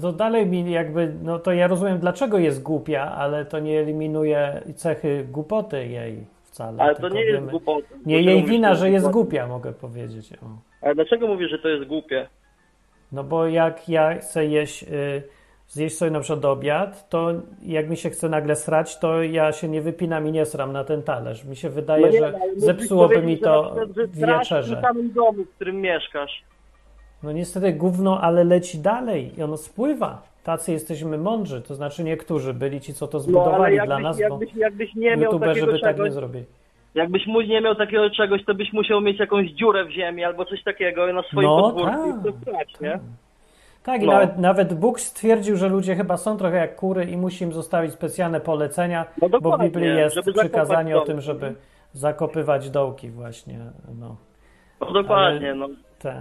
[0.00, 4.62] To dalej mi jakby, no to ja rozumiem dlaczego jest głupia, ale to nie eliminuje
[4.74, 6.82] cechy głupoty jej wcale.
[6.82, 7.88] Ale to nie jest wiemy- głupota.
[8.06, 10.32] Nie jej wina, że jest głupia, mogę powiedzieć.
[10.32, 10.46] O.
[10.82, 12.26] Ale dlaczego mówisz, że to jest głupie?
[13.12, 15.22] No bo jak ja chcę jeść, y,
[15.68, 19.68] zjeść sobie na przykład obiad, to jak mi się chce nagle srać, to ja się
[19.68, 21.44] nie wypinam i nie sram na ten talerz.
[21.44, 23.74] Mi się wydaje, No nie, że zepsułoby mi to
[24.06, 24.74] w wieczerze.
[24.74, 26.42] tym samym domu, w którym mieszkasz.
[27.22, 30.22] No niestety gówno, ale leci dalej i ono spływa.
[30.44, 34.16] Tacy jesteśmy mądrzy, to znaczy niektórzy byli ci, co to No zbudowali dla jakbyś, nas,
[34.16, 36.44] bo jakbyś, jakbyś nie miał youtuberzy by tak czegoś, nie zrobili.
[36.96, 40.44] Jakbyś mu nie miał takiego czegoś, to byś musiał mieć jakąś dziurę w ziemi albo
[40.44, 41.86] coś takiego na swoim No, podwórku
[42.52, 42.98] tak, i to nie?
[43.82, 44.12] Tak, i No.
[44.12, 47.92] nawet, nawet Bóg stwierdził, że ludzie chyba są trochę jak kury i musi im zostawić
[47.92, 51.54] specjalne polecenia, No bo w Biblii jest przykazanie o tym, żeby
[51.92, 53.58] zakopywać dołki właśnie.
[54.00, 54.16] No,
[54.80, 55.68] No dokładnie, Ale- no.
[55.98, 56.14] tak.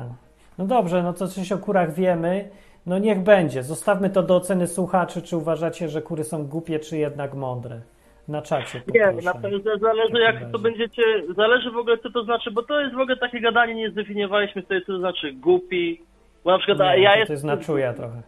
[0.57, 2.49] no dobrze, no to coś o kurach wiemy.
[2.85, 3.63] No niech będzie.
[3.63, 7.81] Zostawmy to do oceny słuchaczy, czy uważacie, że kury są głupie, czy jednak mądre.
[8.27, 11.01] Na czacie Nie, na pewno zależy jak to będziecie,
[11.35, 14.61] zależy w ogóle co to znaczy, bo to jest w ogóle takie gadanie, nie zdefiniowaliśmy
[14.61, 16.01] sobie co to znaczy głupi,
[16.43, 17.27] bo na przykład a Nie, ja to, jestem...
[17.27, 18.21] to jest na czuja trochę.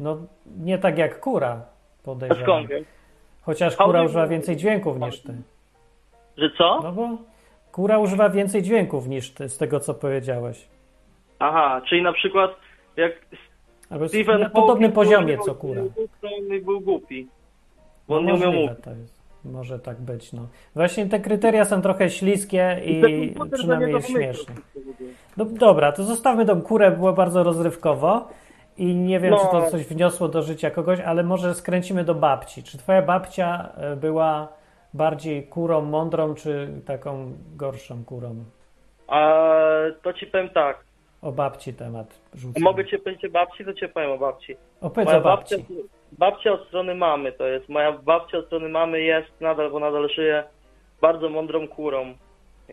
[0.00, 0.16] No
[0.58, 1.62] nie tak jak kura,
[2.04, 2.44] podejrzewam.
[2.66, 2.86] skąd?
[3.42, 5.34] Chociaż kura używa więcej dźwięków niż ty.
[6.36, 6.80] Że co?
[6.82, 7.08] No bo
[7.72, 10.68] kura używa więcej dźwięków niż ty, z tego co powiedziałeś.
[11.38, 12.50] Aha, czyli na przykład
[12.96, 13.12] jak
[13.90, 15.82] Albo jest Stephen na podobnym Hawking poziomie co kura.
[16.64, 17.28] był głupi,
[18.08, 18.70] bo No on nie umiał mówić.
[18.84, 19.15] to jest.
[19.52, 20.46] Może tak być, no.
[20.74, 24.54] Właśnie te kryteria są trochę śliskie I i przynajmniej niego śmieszne.
[25.36, 28.28] No dobra, to zostawmy tą kurę, było bardzo rozrywkowo
[28.78, 29.38] i nie wiem, No.
[29.38, 32.62] czy to coś wniosło do życia kogoś, ale może skręcimy do babci.
[32.62, 34.48] Czy twoja babcia e, była
[34.94, 38.34] bardziej kurą mądrą, czy taką gorszą kurą?
[39.08, 39.42] A
[40.02, 40.76] to ci powiem tak,
[41.22, 42.60] O babci temat rzucę.
[42.60, 44.56] mogę cię powiedzieć o babci, to cię powiem o babci.
[44.80, 45.56] Opowiedz o babci.
[45.56, 45.74] babcia,
[46.12, 47.68] babcia od strony mamy to jest.
[47.68, 50.44] Moja babcia od strony mamy jest nadal, bo nadal żyje
[51.00, 52.14] bardzo mądrą kurą.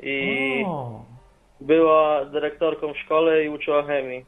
[0.04, 1.02] I O,
[1.62, 4.26] była dyrektorką w szkole i uczyła chemii.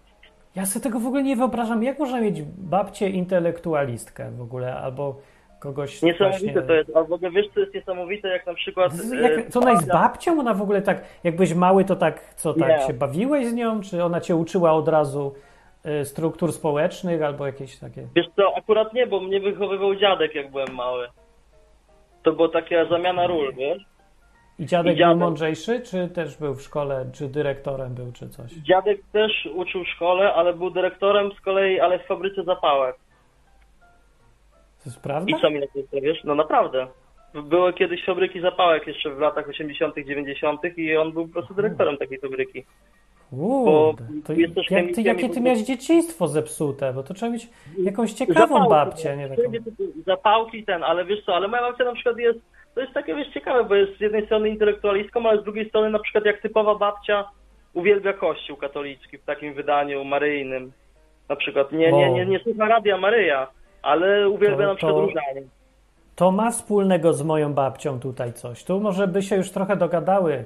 [0.55, 1.83] ja sobie tego w ogóle nie wyobrażam.
[1.83, 5.15] Jak można mieć babcię intelektualistkę w ogóle, albo
[5.59, 6.61] kogoś Niesamowite właśnie...
[6.61, 6.91] to jest.
[6.97, 8.93] A w ogóle wiesz, co jest niesamowite, jak na przykład...
[8.93, 10.39] Z- Jak, to ona jest babcią?
[10.39, 12.87] Ona w ogóle tak, jak byłeś mały, to tak, co, tak Nie.
[12.87, 13.81] się bawiłeś z nią?
[13.81, 15.44] Czy ona cię uczyła od razu y,
[16.03, 18.07] struktur społecznych albo jakieś takie...
[18.15, 21.07] Wiesz co, akurat nie, bo mnie wychowywał dziadek, jak byłem mały.
[22.23, 23.83] To była taka zamiana ról, wiesz?
[24.59, 25.17] I dziadek, I dziadek.
[25.17, 28.51] był mądrzejszy, czy też był w szkole, czy dyrektorem był, czy coś?
[28.51, 32.95] Dziadek też uczył w szkole, ale był dyrektorem z kolei, ale w fabryce zapałek.
[34.83, 35.37] To jest prawda?
[35.37, 36.23] I co mi na to wiesz?
[36.23, 36.87] No naprawdę.
[37.33, 40.61] Były kiedyś fabryki zapałek jeszcze w latach 80., 90.
[40.77, 42.65] i on był po prostu dyrektorem takiej fabryki.
[43.31, 48.47] To też jak ty, jakie ty miałeś dzieciństwo zepsute, bo to trzeba mieć jakąś ciekawą
[48.47, 49.41] Zapałki, babcię, nie taką...
[50.05, 52.39] Zapałki ten, ale wiesz co, ale moja babcia na przykład jest,
[52.75, 55.89] to jest takie wiesz ciekawe, bo jest z jednej strony intelektualistką, ale z drugiej strony
[55.89, 57.29] na przykład jak typowa babcia
[57.73, 60.71] uwielbia kościół katolicki w takim wydaniu maryjnym.
[61.29, 63.47] Na przykład nie, nie, nie, nie słucha Radia Maryja,
[63.81, 65.41] ale uwielbia To- na przykład to- różanie.
[66.15, 68.63] To ma wspólnego z moją babcią tutaj coś.
[68.63, 70.45] Tu może by się już trochę dogadały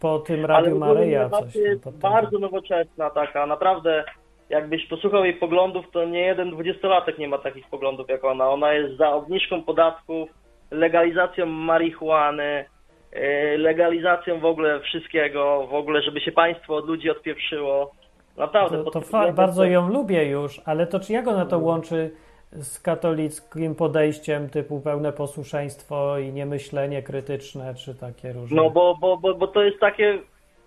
[0.00, 1.54] po tym Radiu Maryja coś.
[1.84, 4.04] tam bardzo nowoczesna taka, naprawdę
[4.48, 8.50] jakbyś posłuchał jej poglądów, to nie jeden dwudziestolatek nie ma takich poglądów jak ona.
[8.50, 10.28] Ona jest za obniżką podatków,
[10.70, 12.64] legalizacją marihuany,
[13.12, 17.90] yy, legalizacją w ogóle wszystkiego, w ogóle żeby się państwo od ludzi odpieprzyło.
[18.36, 18.84] Naprawdę.
[18.84, 22.10] To, to bardzo ją lubię już, ale to czy jak ona to łączy
[22.52, 28.56] z katolickim podejściem typu pełne posłuszeństwo i niemyślenie krytyczne, czy takie różne?
[28.56, 30.18] No bo, bo, bo, bo to jest takie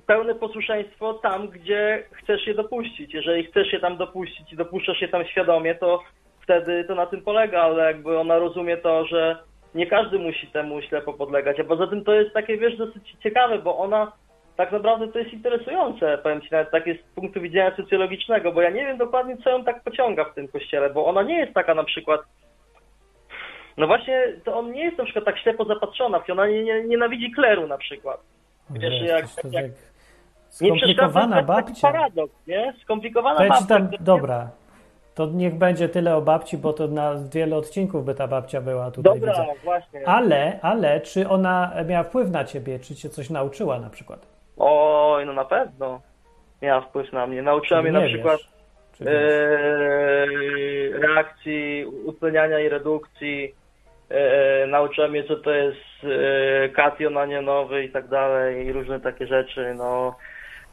[0.07, 3.13] pełne posłuszeństwo tam, gdzie chcesz je dopuścić.
[3.13, 6.03] Jeżeli chcesz je tam dopuścić i dopuszczasz je tam świadomie, to
[6.41, 9.37] wtedy to na tym polega, ale jakby ona rozumie to, że
[9.75, 11.59] nie każdy musi temu ślepo podlegać.
[11.59, 14.11] A poza tym to jest takie, wiesz, dosyć ciekawe, bo ona
[14.57, 18.69] tak naprawdę to jest interesujące, powiem Ci nawet takie z punktu widzenia socjologicznego, bo ja
[18.69, 21.75] nie wiem dokładnie, co ją tak pociąga w tym kościele, bo ona nie jest taka
[21.75, 22.21] na przykład
[23.77, 27.31] no właśnie, to on nie jest na przykład tak ślepo zapatrzona, ona nie, nie, nienawidzi
[27.31, 28.19] kleru na przykład.
[28.69, 29.53] Wiesz, Że jak- jak- tak
[30.61, 31.91] Nie przeszkadza skomplikowana jest taki babcia.
[31.91, 32.73] paradoks, nie?
[32.81, 33.65] Skomplikowana ci babcia.
[33.65, 34.49] tam, dobra,
[35.15, 38.91] to niech będzie tyle o babci, bo to na wiele odcinków by ta babcia była
[38.91, 39.13] tutaj.
[39.19, 39.45] Dobra, widzę.
[39.63, 40.07] właśnie.
[40.07, 44.32] Ale, ale czy ona miała wpływ na ciebie, czy cię coś nauczyła na przykład?
[44.57, 46.01] Oj, no na pewno.
[46.61, 47.41] Miała wpływ na mnie.
[47.41, 48.39] Nauczyła Czy mnie na przykład
[48.99, 49.09] wiesz?
[49.09, 50.27] e,
[50.99, 53.55] reakcji, utleniania i redukcji.
[54.09, 59.27] E, nauczyła mnie, co to jest e, kation anionowy i tak dalej, i różne takie
[59.27, 60.15] rzeczy, no.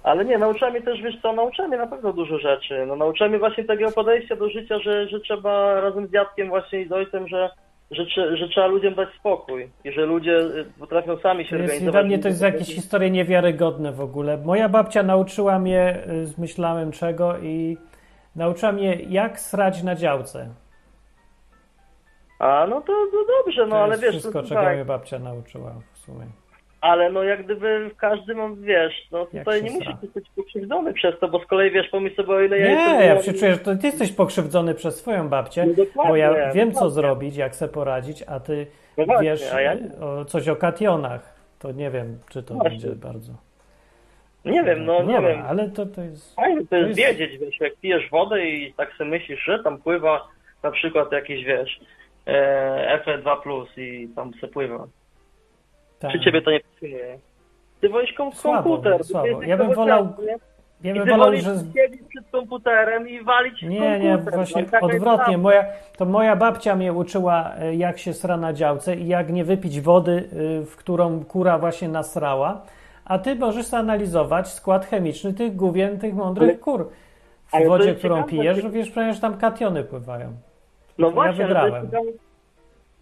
[0.03, 2.87] Ale nie, nauczyła mnie też, wiesz co, nauczyła mnie na pewno dużo rzeczy.
[2.87, 6.81] No, nauczyła mnie właśnie takiego podejścia do życia, że, że trzeba razem z dziadkiem właśnie
[6.81, 7.51] i z ojcem, że,
[7.91, 11.93] że, że trzeba ludziom dać spokój i że ludzie e, potrafią sami się organizować.
[11.93, 14.39] dla mnie to jest jakieś historie niewiarygodne w ogóle.
[14.39, 17.77] Moja babcia nauczyła mnie, y, zmyślałem czego i
[18.37, 20.49] nauczyła mnie jak srać na działce.
[22.39, 25.19] A, no to, to dobrze, no To ale wiesz, wszystko, to, czego tak, mnie babcia
[25.19, 26.27] nauczyła w sumie.
[26.81, 31.29] Ale no jak gdyby każdy ma, wiesz, no tutaj nie musisz być pokrzywdzony przez to,
[31.29, 32.99] bo z kolei wiesz, pomyśl sobie o ile ja jestem...
[32.99, 35.67] Nie, ja się czuję, że to ty jesteś pokrzywdzony przez swoją babcię,
[35.97, 36.91] No bo ja wiem, co dokładnie.
[36.95, 38.67] zrobić, jak sobie poradzić, a ty
[38.97, 41.41] No właśnie, wiesz a ja o, coś o kationach.
[41.59, 42.71] To nie wiem, czy to Właśnie.
[42.71, 43.33] będzie bardzo.
[44.45, 45.43] Nie wiem, no nie Dobra, wiem.
[45.49, 46.37] ale to, to jest...
[46.37, 49.79] Fajne to jest jest- wiedzieć, wiesz, jak pijesz wodę i tak sobie myślisz, że tam
[49.79, 50.29] pływa
[50.63, 51.81] na przykład jakiś, wiesz,
[52.27, 54.87] e, FE2+, i tam se pływa.
[56.01, 56.13] Tak.
[56.13, 57.19] Czy ciebie to nie pasuje?
[57.81, 59.05] Ty wolisz kom- Słabo, komputer.
[59.05, 59.43] słabo.
[59.43, 60.37] Ja bym wolał- nie?
[60.83, 61.55] Ja I bym wolał, że...
[61.75, 64.35] siedzieć przed komputerem i walić w Nie, nie, komputer.
[64.35, 65.39] właśnie No, taka jest odwrotnie.
[65.39, 65.65] Moja,
[65.97, 69.81] to moja babcia mnie uczyła, e, jak się sra na działce i jak nie wypić
[69.81, 70.29] wody,
[70.63, 72.63] y, w którą kura właśnie nasrała.
[73.05, 76.91] A ty możesz zanalizować skład chemiczny tych główien, tych mądrych Ale- kur.
[77.65, 80.33] W wodzie, którą ciekawe, pijesz, wiesz przecież tam kationy pływają.
[80.99, 81.75] No Ja właśnie, ale to wygrałem.
[81.83, 82.30] jest ciekawe.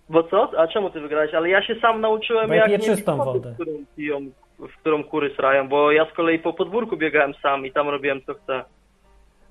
[0.08, 0.50] Bo co?
[0.60, 1.34] A czemu ty wygrałeś?
[1.34, 3.50] Ale ja się sam nauczyłem, Bo jak nie czystą wodę.
[3.50, 4.20] W którą, piją,
[4.58, 8.20] w którą kury srają, bo ja z kolei po podwórku biegałem sam i tam robiłem
[8.26, 8.64] co chcę.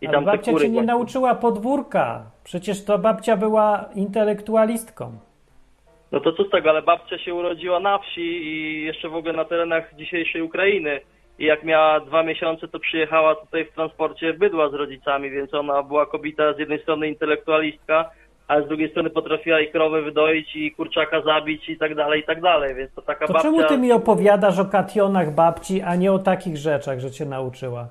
[0.01, 2.23] I Ale tam babcia cię nie właśnie- nauczyła podwórka.
[2.43, 5.11] Przecież to babcia była intelektualistką.
[6.11, 9.33] No to co z tego, ale babcia się urodziła na wsi i jeszcze w ogóle
[9.33, 10.99] na terenach dzisiejszej Ukrainy.
[11.39, 15.83] I jak miała dwa miesiące, to przyjechała tutaj w transporcie bydła z rodzicami, więc ona
[15.83, 18.09] była kobieta z jednej strony intelektualistka,
[18.47, 22.23] a z drugiej strony potrafiła i krowę wydoić, i kurczaka zabić i tak dalej, i
[22.23, 23.49] tak dalej, więc to taka To babcia...
[23.49, 27.87] czemu ty mi opowiadasz o kationach babci, a nie o takich rzeczach, że cię nauczyła?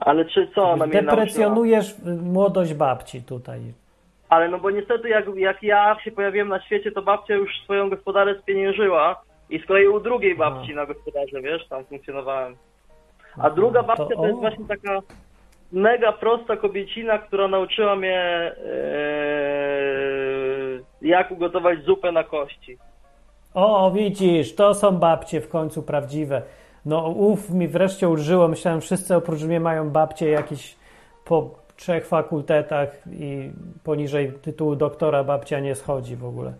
[0.00, 1.02] Ale czy co ona mnie?
[1.02, 3.60] Deprecjonujesz y, młodość babci tutaj.
[4.28, 7.90] Ale no bo niestety jak, jak ja się pojawiłem na świecie, to babcia już swoją
[7.90, 12.56] gospodarę spieniężyła i z kolei u drugiej babci na gospodarze, wiesz, tam funkcjonowałem.
[13.38, 14.26] A druga babcia to, o.
[14.26, 15.00] jest właśnie taka
[15.74, 18.64] mega prosta kobiecina, która nauczyła mnie ee,
[21.02, 22.78] jak ugotować zupę na kości.
[23.54, 26.42] O, widzisz, to są babcie w końcu prawdziwe.
[26.86, 28.48] No, uf, mi wreszcie ulżyło.
[28.48, 30.76] Myślałem, wszyscy oprócz mnie mają babcie jakieś
[31.24, 33.50] po trzech fakultetach i
[33.84, 36.54] poniżej tytułu doktora babcia nie schodzi w ogóle.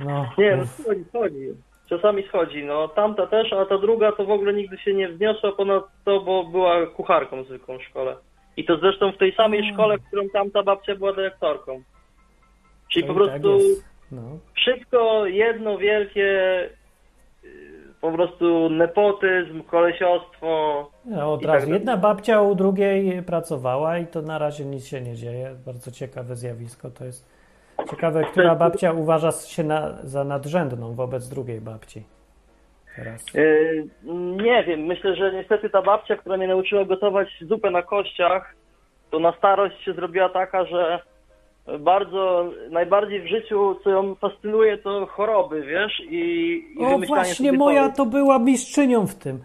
[0.00, 1.48] No, Nie, no schodzi, schodzi.
[1.88, 2.64] Czasami schodzi.
[2.64, 6.20] No tamta też, a ta druga to w ogóle nigdy się nie wzniosła ponad to,
[6.20, 8.16] bo była kucharką zwykłą w szkole.
[8.56, 9.74] I to zresztą w tej samej Mm.
[9.74, 11.82] szkole, w którą tamta babcia była dyrektorką.
[12.92, 13.84] Czyli To po tak prostu jest.
[14.12, 14.22] No.
[14.54, 16.20] wszystko jedno wielkie,
[17.42, 17.50] yy,
[18.00, 20.90] po prostu nepotyzm, kolesiostwo.
[21.04, 21.66] No, od I razu.
[21.66, 21.74] tak.
[21.74, 25.54] Jedna babcia u drugiej pracowała i to na razie nic się nie dzieje.
[25.66, 27.37] Bardzo ciekawe zjawisko to jest.
[27.90, 32.02] Ciekawe, która babcia uważa się na, za nadrzędną wobec drugiej babci.
[33.34, 33.88] Yy,
[34.42, 38.54] nie wiem, myślę, że niestety ta babcia, która mnie nauczyła gotować zupę na kościach,
[39.10, 41.00] to na starość się zrobiła taka, że
[41.78, 47.88] bardzo, najbardziej w życiu, co ją fascynuje, to choroby, wiesz, i, i O, właśnie moja
[47.88, 49.42] to była mistrzynią w tym.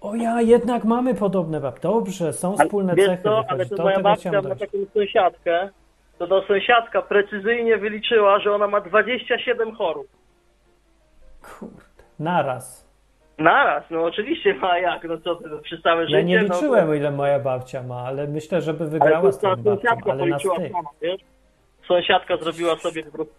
[0.00, 1.80] O ja, jednak mamy podobne babcie.
[1.82, 3.22] Dobrze, są Ale wspólne wiesz cechy.
[3.22, 3.48] co, wychodzi.
[3.48, 5.68] ale to moja babcia ma taką sąsiadkę,
[6.18, 10.06] to ta sąsiadka precyzyjnie wyliczyła, że ona ma 27 chorób.
[11.42, 11.82] Kurde,
[12.18, 12.86] naraz.
[13.38, 16.16] Naraz, no oczywiście ma jak, no co ty, no, przez całe życie.
[16.16, 19.38] Ja nie no, liczyłem, ile moja babcia ma, ale myślę, żeby Ale wygrała to z
[19.38, 20.72] tą babcią, ale na styk.
[20.72, 21.20] sama, wiesz?
[21.88, 23.34] Sąsiadka zrobiła sobie po prostu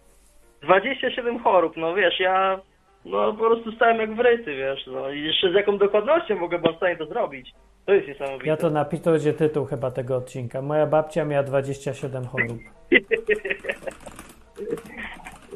[0.62, 2.60] 27 chorób, no wiesz, ja
[3.08, 6.76] no po prostu stałem jak wryty, wiesz, no i jeszcze z jaką dokładnością byłem w
[6.76, 7.52] stanie to zrobić.
[7.86, 8.46] To jest niesamowite.
[8.46, 10.62] Ja to napiszę, to będzie tytuł chyba tego odcinka.
[10.62, 12.58] Moja babcia miała 27 chorób.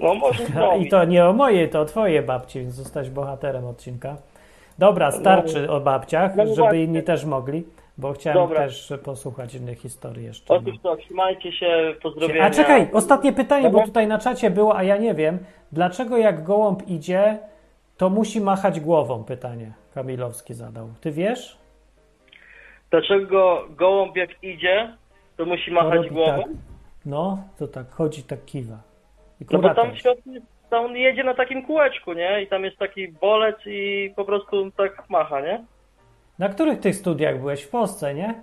[0.01, 0.91] No może I zrobić.
[0.91, 4.17] to nie o mojej, to o twojej babci, więc zostać bohaterem odcinka.
[4.79, 7.65] Dobra, starczy o babciach, no żeby inni też mogli,
[7.99, 8.59] bo chciałem Dobra.
[8.61, 10.55] też posłuchać innych historii jeszcze.
[10.55, 12.45] Otóż to, trzymajcie się, pozdrowienia.
[12.45, 13.87] A czekaj, ostatnie pytanie, bo Dobra.
[13.87, 15.39] tutaj na czacie było, a ja nie wiem.
[15.73, 17.39] Dlaczego jak gołąb idzie,
[17.97, 19.25] to musi machać głową?
[19.25, 20.89] Pytanie Kamilowski zadał.
[21.01, 21.59] Ty wiesz?
[22.91, 24.97] Dlaczego gołąb jak idzie,
[25.37, 26.43] to musi To machać robi głową?
[26.43, 26.53] tak.
[27.07, 28.79] No, to tak chodzi, tak kiwa.
[29.41, 30.31] I No bo tam w środku,
[30.71, 32.43] tam on jedzie na takim kółeczku, nie?
[32.43, 35.65] I tam jest taki bolec i po prostu tak macha, nie?
[36.39, 37.63] Na których tych studiach byłeś?
[37.63, 38.43] W Polsce, nie?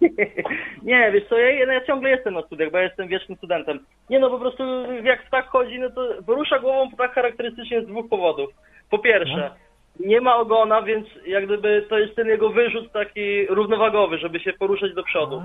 [0.82, 3.78] Nie, wiesz co, ja, ja ciągle jestem na studiach, bo ja jestem wiecznym studentem.
[4.10, 8.08] Nie no, po prostu jak ptak chodzi, no to porusza głową tak charakterystycznie z dwóch
[8.08, 8.50] powodów.
[8.90, 9.50] Po pierwsze,
[10.00, 14.52] nie ma ogona, więc jak gdyby to jest ten jego wyrzut taki równowagowy, żeby się
[14.52, 15.42] poruszać do przodu.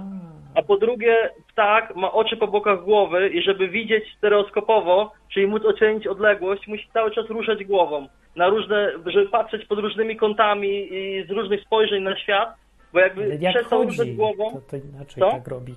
[0.59, 1.15] A po drugie,
[1.47, 6.89] ptak ma oczy po bokach głowy i żeby widzieć stereoskopowo, czyli móc ocenić odległość, musi
[6.93, 8.07] cały czas ruszać głową.
[8.35, 12.49] Na różne, żeby patrzeć pod różnymi kątami i z różnych spojrzeń na świat,
[12.93, 14.51] bo jakby Ale jak przestał ruszać chodzi, głową.
[14.51, 15.31] to, to inaczej Co?
[15.31, 15.75] tak robi.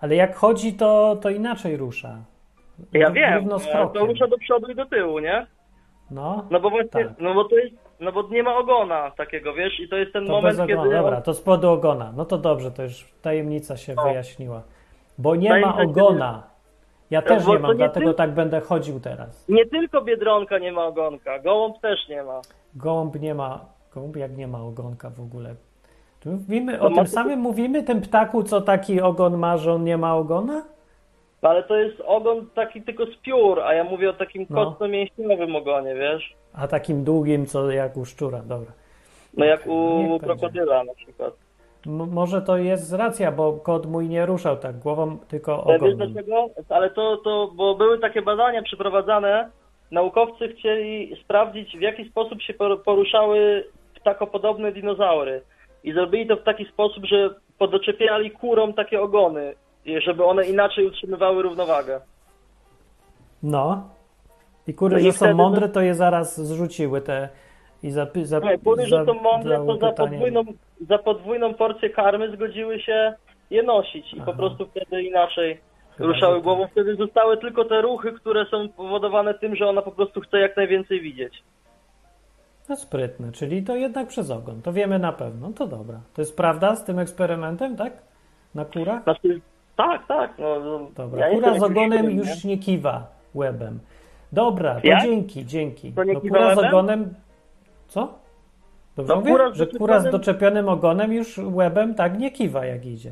[0.00, 2.16] Ale jak chodzi, to, to inaczej rusza.
[2.92, 3.48] Ja wiem,
[3.94, 5.46] to rusza do przodu i do tyłu, nie?
[6.10, 7.08] No, No bo właśnie, Tak.
[7.18, 10.26] no bo to jest, no bo nie ma ogona takiego, wiesz, i to jest ten
[10.26, 10.80] to moment, bez kiedy...
[10.80, 10.96] ogona.
[10.98, 12.12] on- Dobra, to z powodu ogona.
[12.16, 14.02] No to dobrze, to już tajemnica się No.
[14.02, 14.62] wyjaśniła.
[15.18, 16.42] Bo nie Tajemnica ma ogona.
[17.10, 19.48] Ja też bo nie to mam, nie dlatego ty- tak będę chodził teraz.
[19.48, 22.40] Nie tylko Biedronka nie ma ogonka, gołąb też nie ma.
[22.74, 23.60] Gołąb nie ma.
[23.94, 25.54] Gołąb jak nie ma ogonka w ogóle.
[26.26, 29.72] Mówimy, To o ma tym tylko- samym mówimy, ten ptaku, co taki ogon ma, że
[29.72, 30.62] on nie ma ogona?
[31.44, 34.64] Ale to jest ogon taki tylko z piór, a ja mówię o takim No.
[34.64, 36.34] kostno-mięśniowym ogonie, wiesz?
[36.54, 38.72] A takim długim, co jak u szczura, dobra.
[39.36, 41.34] No jak u krokodyla na przykład.
[41.86, 45.94] M- może to jest racja, bo kot mój nie ruszał tak głową, tylko Ale wiesz
[45.94, 46.12] ogonem.
[46.12, 46.46] dlaczego?
[46.68, 49.48] Ale to, to, bo były takie badania przeprowadzane,
[49.90, 55.42] naukowcy chcieli sprawdzić, w jaki sposób się por- poruszały ptakopodobne dinozaury.
[55.84, 59.54] I zrobili to w taki sposób, że podoczepiali kurom takie ogony,
[60.04, 62.00] żeby one inaczej utrzymywały równowagę.
[63.42, 63.88] No.
[64.66, 67.28] I kury, No że są mądre, to je zaraz zrzuciły te
[67.82, 70.42] i za, za, Nie, kury, że są mądre, to za podwójną,
[70.88, 73.14] za podwójną porcję karmy zgodziły się
[73.50, 74.26] je nosić i Aha.
[74.26, 75.60] po prostu wtedy inaczej
[75.96, 76.42] Chyba, ruszały tak.
[76.42, 76.66] głową.
[76.68, 80.56] Wtedy zostały tylko te ruchy, które są powodowane tym, że ona po prostu chce jak
[80.56, 81.42] najwięcej widzieć.
[82.68, 84.62] No sprytne, czyli to jednak przez ogon.
[84.62, 85.52] To wiemy na pewno.
[85.52, 86.00] To dobra.
[86.14, 87.92] To jest prawda z tym eksperymentem, tak?
[88.54, 89.02] Na kurach?
[89.02, 89.40] Znaczy,
[89.76, 90.38] tak, tak.
[90.38, 91.20] No, no, Dobra.
[91.20, 93.78] ja nie Kura z ogonem świrem, już nie kiwa łebem.
[94.32, 95.02] Dobra, to Jak?
[95.02, 95.92] dzięki, dzięki.
[95.92, 97.14] To nie no, kiwa kura z ogonem.
[97.88, 98.14] Co?
[98.96, 99.32] Dobrze No, mówię?
[99.32, 103.10] kura Że kura z doczepionym- ogonem już łebem tak nie kiwa jak idzie.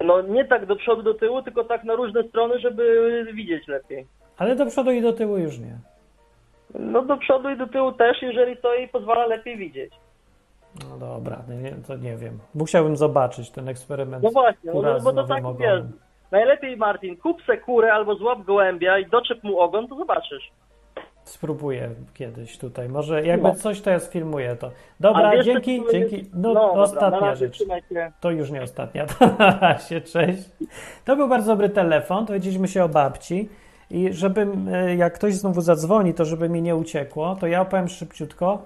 [0.00, 0.06] nie?
[0.06, 4.06] No nie tak do przodu, do tyłu, tylko tak na różne strony, żeby widzieć lepiej.
[4.38, 5.76] Ale do przodu i do tyłu już nie.
[6.78, 9.92] No do przodu i do tyłu też, jeżeli to jej pozwala lepiej widzieć.
[10.90, 12.38] No dobra, no nie, to nie wiem.
[12.54, 14.24] Musiałbym zobaczyć ten eksperyment.
[14.24, 15.82] No właśnie, no, bo to tak wiesz.
[16.30, 20.50] Najlepiej Martin, kup se kurę albo złap gołębia i doczep mu ogon, to zobaczysz.
[21.24, 22.88] Spróbuję kiedyś tutaj.
[22.88, 23.54] Może jakby No.
[23.54, 24.70] coś, to ja sfilmuję to.
[25.00, 26.24] Dobra, dzięki, dzięki.
[26.34, 27.58] No, dobra, na ostatnia razie, rzecz.
[27.58, 28.12] się.
[28.20, 29.06] To już nie ostatnia.
[29.18, 29.28] To
[29.60, 30.42] razie, cześć.
[31.04, 32.24] To był bardzo dobry telefon.
[32.24, 33.48] Dowiedzieliśmy się o babci.
[33.90, 37.88] I żebym, e, jak ktoś znowu zadzwoni, to żeby mi nie uciekło, to ja opowiem
[37.88, 38.62] szybciutko,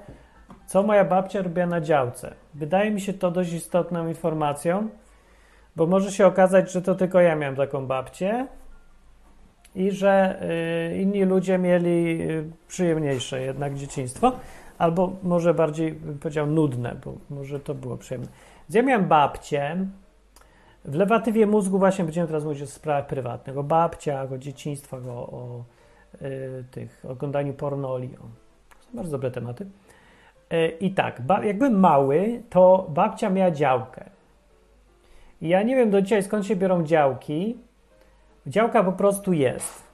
[0.67, 2.35] co moja babcia robiła na działce.
[2.55, 4.89] Wydaje mi się to dość istotną informacją,
[5.77, 8.47] bo może się okazać, że to tylko ja miałem taką babcię
[9.75, 10.43] i że
[10.93, 14.33] y, inni ludzie mieli y, przyjemniejsze jednak dzieciństwo,
[14.79, 18.29] albo może bardziej bym powiedział nudne, bo może to było przyjemne.
[18.69, 19.77] Więc ja miałem babcię.
[20.85, 25.13] W lewatywie mózgu właśnie będziemy teraz mówić o sprawach prywatnych, o babciach, o dzieciństwach, o,
[25.13, 25.65] o
[26.23, 28.09] y, tych oglądaniu pornoli.
[28.09, 28.17] To
[28.85, 29.67] są bardzo dobre tematy.
[30.53, 34.05] Y, I tak, jak byłem mały, to babcia miała działkę.
[35.41, 37.59] Ja nie wiem do dzisiaj skąd się biorą działki,
[38.47, 39.85] Działka po prostu jest.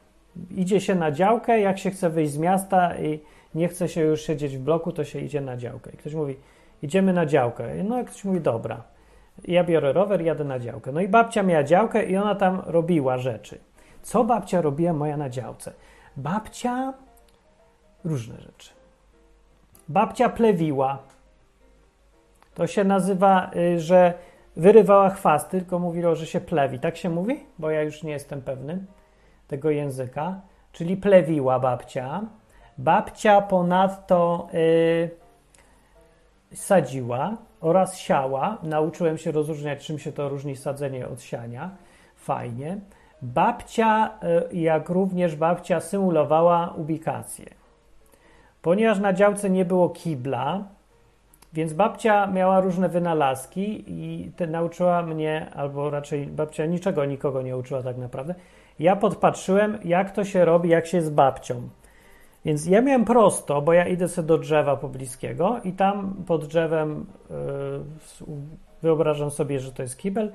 [0.51, 3.21] Idzie się na działkę, jak się chce wyjść z miasta i
[3.55, 5.91] nie chce się już siedzieć w bloku, to się idzie na działkę.
[5.91, 6.37] I ktoś mówi,
[6.83, 7.85] idziemy na działkę.
[7.85, 8.83] No, jak ktoś mówi, dobra.
[9.45, 10.93] Ja biorę rower, jadę na działkę.
[10.93, 13.59] No i babcia miała działkę i ona tam robiła rzeczy.
[14.03, 15.73] Co babcia robiła moja na działce?
[16.17, 16.95] Babcia
[18.05, 18.71] różne rzeczy.
[19.89, 20.99] Babcia plewiła.
[22.55, 24.15] To się nazywa, y, że
[24.57, 26.79] wyrywała chwasty, tylko mówiło, że się plewi.
[26.79, 27.41] Tak się mówi?
[27.59, 28.85] Bo ja już nie jestem pewny
[29.49, 30.41] tego języka.
[30.73, 32.21] Czyli plewiła babcia.
[32.79, 35.11] Babcia ponadto y,
[36.55, 38.59] sadziła oraz siała.
[38.63, 41.71] Nauczyłem się rozróżniać, czym się to różni sadzenie od siania.
[42.17, 42.79] Fajnie.
[43.23, 44.19] Babcia,
[44.53, 47.62] y, jak również babcia, symulowała ubikację.
[48.63, 50.65] Ponieważ na działce nie było kibla,
[51.53, 57.57] więc babcia miała różne wynalazki i te nauczyła mnie, albo raczej babcia niczego nikogo nie
[57.57, 58.35] uczyła tak naprawdę.
[58.79, 61.69] Ja podpatrzyłem, jak to się robi, jak się jest babcią.
[62.45, 67.07] Więc ja miałem prosto, bo ja idę sobie do drzewa pobliskiego i tam pod drzewem
[67.31, 68.27] yy,
[68.83, 70.33] wyobrażam sobie, że to jest kibel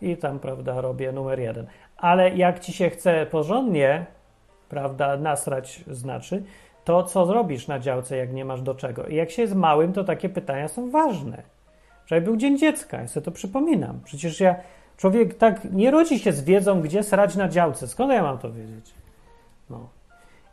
[0.00, 1.66] i tam, prawda, robię numer jeden.
[1.96, 4.06] Ale jak ci się chce porządnie,
[4.68, 6.42] prawda, nasrać znaczy,
[6.86, 9.06] to co zrobisz na działce, jak nie masz do czego.
[9.06, 11.42] I jak się jest małym, to takie pytania są ważne.
[12.04, 14.00] Wczoraj był Dzień Dziecka, ja sobie to przypominam.
[14.04, 14.54] Przecież ja,
[14.96, 17.88] człowiek tak nie rodzi się z wiedzą, gdzie srać na działce.
[17.88, 18.94] Skąd ja mam to wiedzieć?
[19.70, 19.88] No.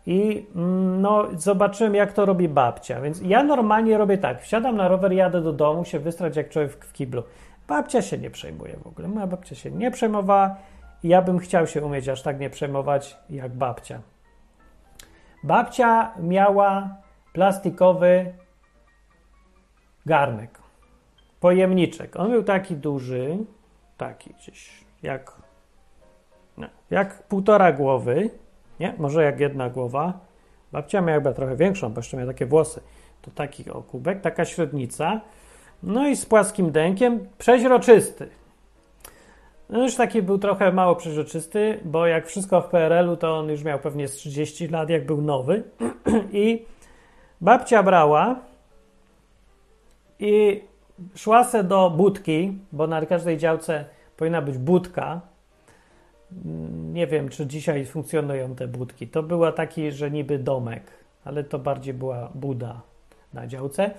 [0.06, 3.02] I mm, no, zobaczyłem, jak to robi babcia.
[3.02, 4.42] Więc ja normalnie robię tak.
[4.42, 7.24] Wsiadam na rower, jadę do domu, się wystrać jak człowiek w kiblu.
[7.68, 9.08] Babcia się nie przejmuje w ogóle.
[9.08, 10.56] Moja babcia się nie przejmowała.
[11.04, 14.00] Ja bym chciał się umieć aż tak nie przejmować jak babcia.
[15.44, 16.98] Babcia miała
[17.34, 18.34] plastikowy
[20.06, 20.60] garnek,
[21.40, 22.16] pojemniczek.
[22.16, 23.38] On był taki duży,
[23.98, 25.32] taki gdzieś jak,
[26.58, 28.30] nie, jak półtora głowy,
[28.80, 30.20] nie, może jak jedna głowa.
[30.72, 32.82] Babcia miała chyba trochę większą, bo jeszcze miała takie włosy.
[33.22, 35.22] To taki o kubek, taka średnica.
[35.84, 38.30] No i z płaskim dękiem, przeźroczysty.
[39.70, 43.64] No już taki był trochę mało przeźroczysty, bo jak wszystko w PRL-u, to on już
[43.64, 45.64] miał pewnie z 30 lat, jak był nowy.
[46.32, 46.66] I
[47.42, 48.36] babcia brała
[50.20, 50.64] i
[51.16, 53.86] szła se do budki, bo na każdej działce
[54.18, 55.22] powinna być budka.
[56.94, 59.08] Nie wiem, czy dzisiaj funkcjonują te budki.
[59.08, 60.84] To była taki, że niby domek,
[61.26, 62.82] ale to bardziej była buda
[63.34, 63.92] na działce.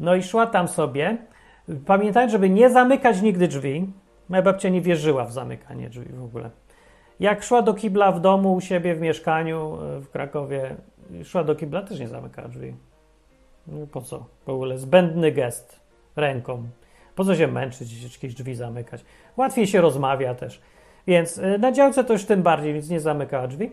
[0.00, 1.16] No i szła tam sobie.
[1.86, 3.86] Pamiętaj, żeby nie zamykać nigdy drzwi,
[4.28, 6.50] Moja babcia nie wierzyła w zamykanie drzwi w ogóle.
[7.20, 10.76] Jak szła do kibla w domu u siebie w mieszkaniu e, w Krakowie,
[11.24, 12.74] szła do kibla, też nie zamykała drzwi.
[13.66, 14.26] No po co?
[14.46, 15.80] W ogóle zbędny gest
[16.16, 16.62] ręką.
[17.14, 19.04] Po co się męczyć, jakieś drzwi zamykać?
[19.36, 20.60] Łatwiej się rozmawia też.
[21.06, 23.70] Więc e, na działce to już tym bardziej, więc nie zamykała drzwi.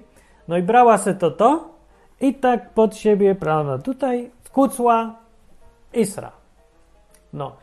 [0.48, 1.70] No i brała se to to
[2.22, 5.16] i tak pod siebie, prawda, tutaj kucła
[5.94, 6.32] i sra.
[7.34, 7.56] No.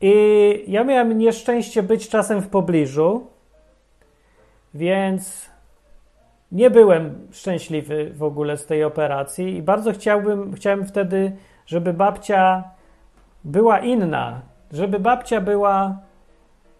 [0.00, 3.26] I ja miałem nieszczęście być czasem w pobliżu,
[4.74, 5.50] więc
[6.52, 11.36] nie byłem szczęśliwy w ogóle z tej operacji i bardzo chciałbym, chciałem wtedy,
[11.66, 12.64] żeby babcia
[13.44, 14.40] była inna,
[14.72, 15.96] żeby babcia była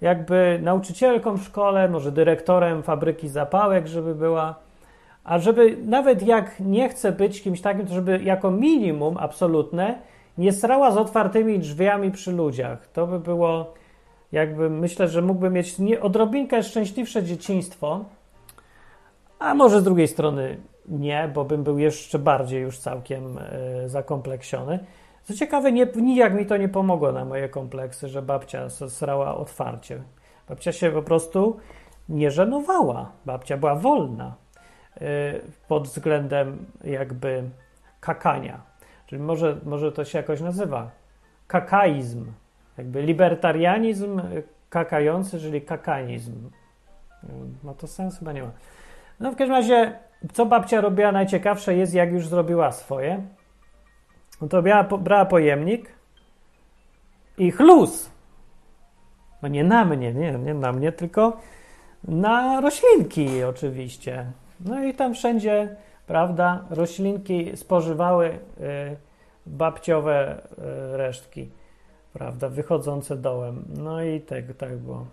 [0.01, 4.55] jakby nauczycielką w szkole, może dyrektorem fabryki zapałek, żeby była,
[5.25, 9.99] a żeby nawet jak nie chce być kimś takim, to żeby jako minimum absolutne
[10.39, 12.87] nie srała z otwartymi drzwiami przy ludziach.
[12.87, 13.75] To by było,
[14.33, 18.05] jakby myślę, że mógłby mieć nie, odrobinkę szczęśliwsze dzieciństwo,
[19.39, 20.57] a może z drugiej strony
[20.89, 24.79] nie, bo bym był jeszcze bardziej już całkiem y, zakompleksiony.
[25.25, 30.03] Co ciekawe, nie, nijak mi to nie pomogło na moje kompleksy, że babcia srała otwarcie.
[30.49, 31.57] Babcia się po prostu
[32.09, 33.13] nie żenowała.
[33.25, 34.35] Babcia była wolna
[34.97, 35.01] y,
[35.69, 37.51] pod względem jakby
[38.01, 38.76] kakania
[39.07, 40.91] Czyli może, może to się jakoś nazywa
[41.47, 42.33] kakaizm,
[42.79, 44.21] jakby libertarianizm
[44.71, 46.51] kakający, czyli kakanizm.
[47.63, 48.19] Ma to sens?
[48.19, 48.51] Chyba nie ma.
[49.21, 49.99] No w każdym razie,
[50.33, 53.23] co babcia robiła najciekawsze jest, jak już zrobiła swoje,
[54.41, 55.91] no to brała, brała pojemnik
[57.39, 58.11] i chlus.
[59.43, 61.37] No nie na mnie, nie, nie na mnie, tylko
[62.05, 64.27] na roślinki oczywiście.
[64.61, 65.77] No i tam wszędzie
[66.07, 66.65] prawda?
[66.71, 68.39] Roślinki spożywały y,
[69.47, 71.51] babciowe y, resztki,
[72.13, 72.49] prawda?
[72.49, 73.65] Wychodzące dołem.
[73.77, 75.07] No i tak, tak było.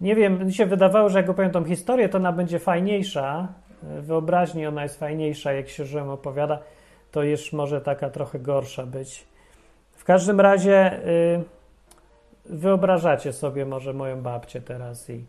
[0.00, 3.48] Nie wiem, mi się wydawało, że jak opowiem historię, to ona będzie fajniejsza.
[3.82, 6.58] Wyobraźni ona jest fajniejsza, jak się Rzym opowiada,
[7.12, 9.26] to już może taka trochę gorsza być.
[9.94, 11.44] W każdym razie y,
[12.44, 15.24] wyobrażacie sobie może moją babcię teraz i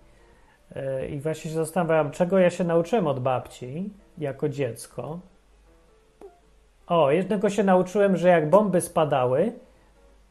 [1.10, 5.20] I właśnie się zastanawiam, czego ja się nauczyłem od babci jako dziecko.
[6.88, 9.54] O, jednego się nauczyłem, że jak bomby spadały,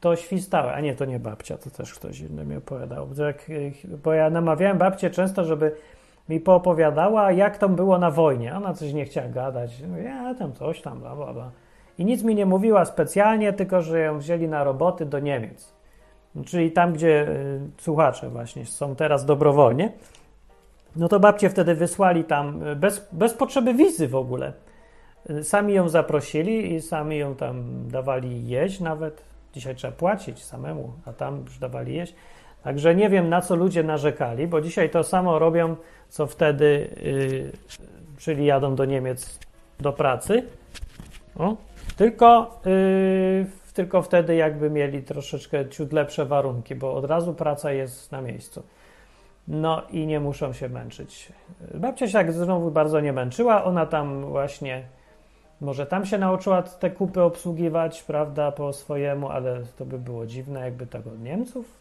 [0.01, 0.73] to świstały.
[0.73, 3.07] A nie, to nie babcia, to też ktoś inny mi opowiadał.
[3.07, 3.47] Bo Jak,
[4.05, 5.73] bo ja namawiałem babcię często, żeby
[6.29, 8.57] mi poopowiadała, jak tam było na wojnie.
[8.57, 9.83] Ona coś nie chciała gadać.
[10.05, 11.51] Ja tam coś tam, bla, bla, bla.
[11.99, 15.73] I nic mi nie mówiła specjalnie, tylko że ją wzięli na roboty do Niemiec.
[16.47, 19.93] Czyli tam, gdzie y, słuchacze właśnie są teraz dobrowolnie.
[20.99, 24.53] No to babcie wtedy wysłali tam y, bez, bez potrzeby wizy w ogóle.
[25.31, 29.23] Y, Sami ją zaprosili i sami ją tam dawali jeść nawet.
[29.53, 32.15] Dzisiaj trzeba płacić samemu, a tam już dawali jeść.
[32.63, 35.77] Także nie wiem, na co ludzie narzekali, bo dzisiaj to samo robią,
[36.09, 37.53] co wtedy, yy,
[38.19, 39.39] czyli jadą do Niemiec
[39.81, 40.43] do pracy.
[41.97, 48.13] Tylko, yy, tylko wtedy jakby mieli troszeczkę ciut lepsze warunki, bo od razu praca jest
[48.13, 48.63] na miejscu.
[49.49, 51.33] No i nie muszą się męczyć.
[51.75, 53.65] Babcia się tak znowu bardzo nie męczyła.
[53.65, 54.83] Ona tam właśnie,
[55.61, 60.61] może tam się nauczyła te kupy obsługiwać, prawda, po swojemu, ale to by było dziwne,
[60.61, 61.79] jakby tak od Niemców.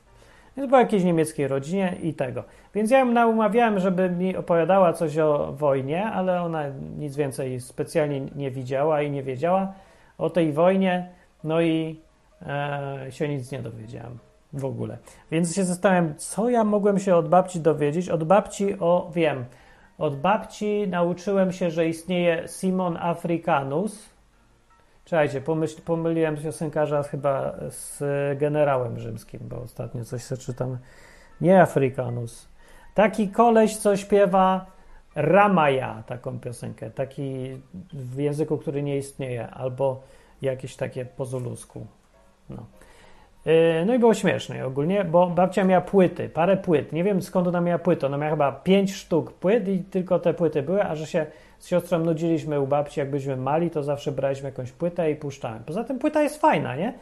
[0.57, 2.43] Więc była jakiejś niemieckiej rodzinie i tego.
[2.75, 6.63] Więc ja ją naumawiałem, żeby mi opowiadała coś o wojnie, ale ona
[6.97, 9.73] nic więcej specjalnie nie widziała i nie wiedziała
[10.17, 11.09] o tej wojnie.
[11.43, 11.99] No i
[12.41, 14.97] e, się nic nie dowiedziałem w ogóle.
[15.31, 18.09] Więc się zastanawiam, co ja mogłem się od babci dowiedzieć.
[18.09, 19.45] Od babci o, wiem,
[19.97, 24.09] od babci nauczyłem się, że istnieje Simon Africanus.
[25.05, 27.99] Czekajcie, pomyśl, pomyliłem piosenkarza chyba z
[28.39, 30.77] generałem rzymskim, bo ostatnio coś czytam.
[31.41, 32.47] Nie Africanus.
[32.93, 34.65] Taki koleś, co śpiewa
[35.15, 37.57] Ramaya, taką piosenkę, taki
[37.93, 40.03] w języku, który nie istnieje, albo
[40.41, 41.85] jakieś takie po zulusku.
[42.49, 42.65] No.
[43.45, 46.93] Yy, No i było śmieszne ogólnie, bo babcia miała płyty, parę płyt.
[46.93, 48.05] Nie wiem skąd ona miała płyty.
[48.05, 51.25] Ona miała chyba pięć sztuk płyt i tylko te płyty były, a że się
[51.59, 55.63] z siostrą nudziliśmy u babci, jak byliśmy mali, to zawsze braliśmy jakąś płytę i puszczałem.
[55.63, 56.93] Poza tym płyta jest fajna, nie?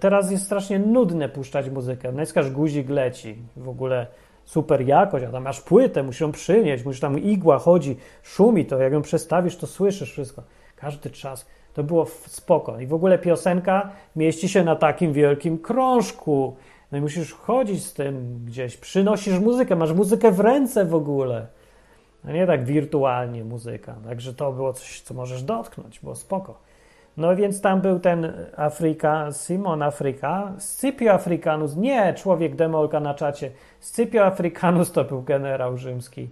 [0.00, 2.12] Teraz jest strasznie nudne puszczać muzykę.
[2.12, 3.38] Naciskasz guzik, leci.
[3.56, 4.06] W ogóle
[4.44, 8.78] super jakość, a tam masz płytę, musisz ją przynieść, musisz tam igła chodzi, szumi to,
[8.78, 10.42] jak ją przestawisz, to słyszysz wszystko.
[10.76, 11.46] Każdy czas.
[11.78, 12.80] To było spoko.
[12.80, 16.56] I w ogóle piosenka mieści się na takim wielkim krążku.
[16.92, 21.46] No i musisz chodzić z tym gdzieś, przynosisz muzykę, masz muzykę w ręce w ogóle.
[22.28, 23.94] A nie tak wirtualnie muzyka.
[24.04, 26.58] Także to było coś, co możesz dotknąć, było spoko.
[27.16, 33.50] No więc tam był ten Afryka, Simon Afryka, Scipio Africanus, nie człowiek demolka na czacie.
[33.80, 36.28] Scipio Africanus to był generał rzymski,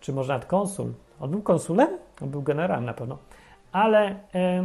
[0.00, 0.92] czy może nawet konsul.
[1.20, 1.88] On był konsulem?
[2.22, 3.18] On był generałem na pewno.
[3.72, 4.64] Ale e,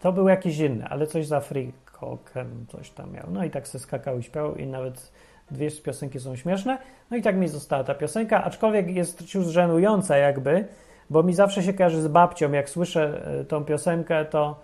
[0.00, 3.26] to był jakiś inny, ale coś z Afrykokiem, coś tam miał.
[3.30, 5.12] No i tak se skakał i śpiewał i nawet
[5.50, 6.78] dwie piosenki są śmieszne.
[7.10, 10.68] No i tak mi została ta piosenka, aczkolwiek jest ciut żenująca jakby,
[11.10, 12.52] bo mi zawsze się kojarzy z babcią.
[12.52, 14.60] Jak słyszę e, tą piosenkę, to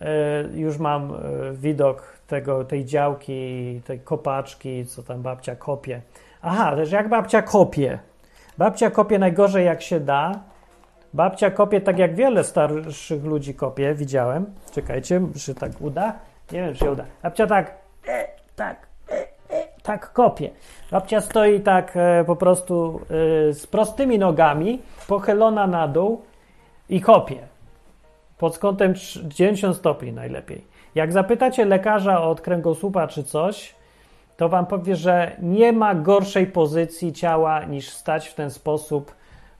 [0.00, 1.12] e, już mam
[1.52, 6.00] widok tego, tej działki, tej kopaczki, co tam babcia kopie.
[6.42, 7.98] Aha, też jak babcia kopie.
[8.58, 10.40] Babcia kopie najgorzej jak się da.
[11.16, 14.46] Babcia kopie tak jak wiele starszych ludzi kopie, widziałem.
[14.72, 16.12] Czekajcie, czy tak uda?
[16.52, 17.04] Nie wiem, czy się uda.
[17.22, 17.74] Babcia tak,
[18.08, 19.14] e, tak, e,
[19.50, 20.50] e, tak kopie.
[20.90, 23.00] Babcia stoi tak e, po prostu
[23.48, 26.22] e, z prostymi nogami, pochylona na dół
[26.88, 27.38] i kopie.
[28.38, 28.94] Pod kątem
[29.24, 30.64] 90 stopni najlepiej.
[30.94, 33.74] Jak zapytacie lekarza od kręgosłupa czy coś,
[34.36, 39.15] to wam powie, że nie ma gorszej pozycji ciała niż stać w ten sposób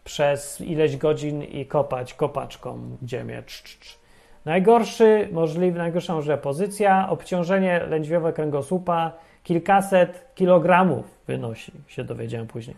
[0.07, 3.43] przez ileś godzin i kopać kopaczką ziemię.
[3.47, 3.99] Cz, cz, cz.
[4.45, 12.77] Najgorszy, możliwy, najgorsza możliwa pozycja, obciążenie lędźwiowe kręgosłupa kilkaset kilogramów wynosi, się dowiedziałem później.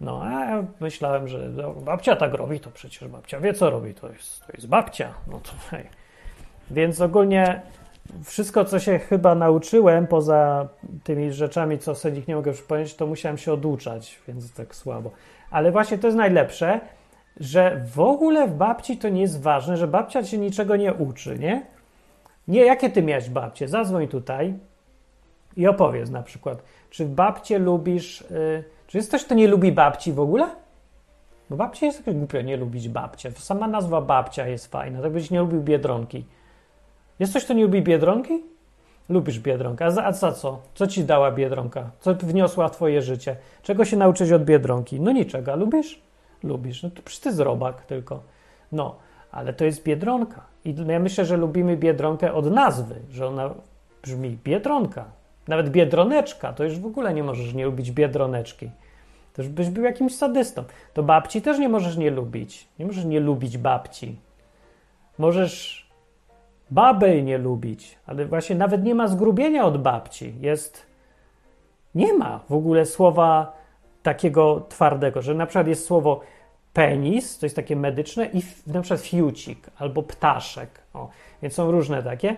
[0.00, 3.94] No, a ja myślałem, że no, babcia tak robi, to przecież babcia wie, co robi,
[3.94, 5.14] to jest, to jest babcia.
[5.26, 5.86] No to hej.
[6.70, 7.62] Więc ogólnie
[8.24, 10.68] wszystko, co się chyba nauczyłem, poza
[11.04, 15.10] tymi rzeczami, co sobie nie mogę przypomnieć, to musiałem się oduczać, więc tak słabo.
[15.50, 16.80] Ale właśnie to jest najlepsze,
[17.36, 21.38] że w ogóle w babci to nie jest ważne, że babcia się niczego nie uczy,
[21.38, 21.66] nie?
[22.48, 23.68] Nie, jakie ty miałeś babcie?
[23.68, 24.54] Zadzwoń tutaj
[25.56, 30.12] i opowiedz na przykład, czy babcie lubisz, y, czy jest ktoś, kto nie lubi babci
[30.12, 30.48] w ogóle?
[31.50, 33.30] Bo babcia jest jakaś głupio nie lubić babcia.
[33.30, 36.24] Sama nazwa babcia jest fajna, tak byś nie lubił Biedronki.
[37.18, 38.42] Jest ktoś, kto nie lubi Biedronki?
[39.10, 39.84] Lubisz Biedronkę.
[39.84, 40.60] A za, a za co?
[40.74, 41.90] Co ci dała Biedronka?
[42.00, 43.36] Co wniosła w twoje życie?
[43.62, 45.00] Czego się nauczyć od Biedronki?
[45.00, 45.56] No niczego.
[45.56, 46.00] Lubisz?
[46.42, 46.82] Lubisz.
[46.82, 48.22] No to przecież ty z robak tylko.
[48.72, 48.96] No,
[49.32, 50.46] ale to jest Biedronka.
[50.64, 53.50] I ja myślę, że lubimy Biedronkę od nazwy, że ona
[54.02, 55.04] brzmi Biedronka.
[55.48, 58.70] Nawet Biedroneczka, to już w ogóle nie możesz nie lubić Biedroneczki.
[59.32, 60.64] To już byś był jakimś sadystą.
[60.94, 62.68] To babci też nie możesz nie lubić.
[62.78, 64.16] Nie możesz nie lubić babci.
[65.18, 65.89] Możesz
[66.70, 70.34] babę nie lubić, ale właśnie nawet nie ma zgrubienia od babci.
[70.40, 70.86] Jest.
[71.94, 73.52] Nie ma w ogóle słowa
[74.02, 76.20] takiego twardego, że na przykład jest słowo
[76.72, 80.80] penis, to jest takie medyczne, i na przykład fiucik albo ptaszek.
[80.94, 81.08] O,
[81.42, 82.36] więc są różne takie,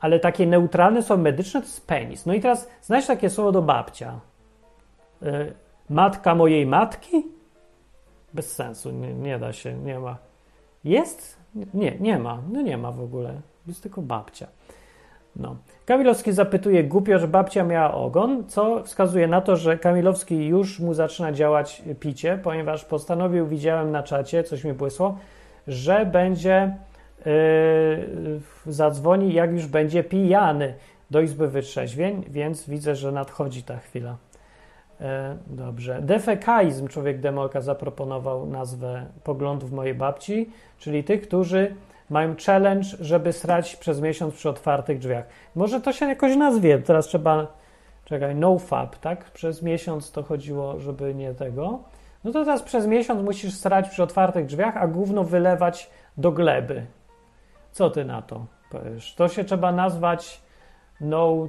[0.00, 2.26] ale takie neutralne są medyczne, to jest penis.
[2.26, 4.20] No i teraz znasz takie słowo do babcia.
[5.22, 5.52] Y,
[5.90, 7.26] matka mojej matki?
[8.34, 10.16] Bez sensu, nie, nie da się, nie ma.
[10.84, 11.36] Jest?
[11.74, 12.42] Nie, nie ma.
[12.52, 13.40] No nie ma w ogóle.
[13.66, 14.46] Jest tylko babcia.
[15.36, 15.56] No.
[15.86, 20.94] Kamilowski zapytuje głupio, że babcia miała ogon, co wskazuje na to, że Kamilowski już mu
[20.94, 25.18] zaczyna działać picie, ponieważ postanowił, widziałem na czacie, coś mi błysło,
[25.68, 26.76] że będzie
[27.26, 27.32] yy,
[28.66, 30.74] zadzwoni, jak już będzie pijany
[31.10, 34.16] do Izby Wytrzeźwień, więc widzę, że nadchodzi ta chwila.
[35.00, 35.06] Yy,
[35.46, 36.02] dobrze.
[36.02, 41.74] Defekaizm, człowiek demolka zaproponował nazwę poglądów mojej babci, czyli tych, którzy
[42.12, 45.24] mają challenge, żeby srać przez miesiąc przy otwartych drzwiach.
[45.54, 46.78] Może to się jakoś nazwie.
[46.78, 47.46] Teraz trzeba,
[48.04, 49.30] czekaj, no fab, tak?
[49.30, 51.78] Przez miesiąc to chodziło, żeby nie tego.
[52.24, 56.86] No to teraz przez miesiąc musisz srać przy otwartych drzwiach, a gówno wylewać do gleby.
[57.72, 59.14] Co ty na to powiesz?
[59.14, 60.42] To się trzeba nazwać
[61.00, 61.48] no...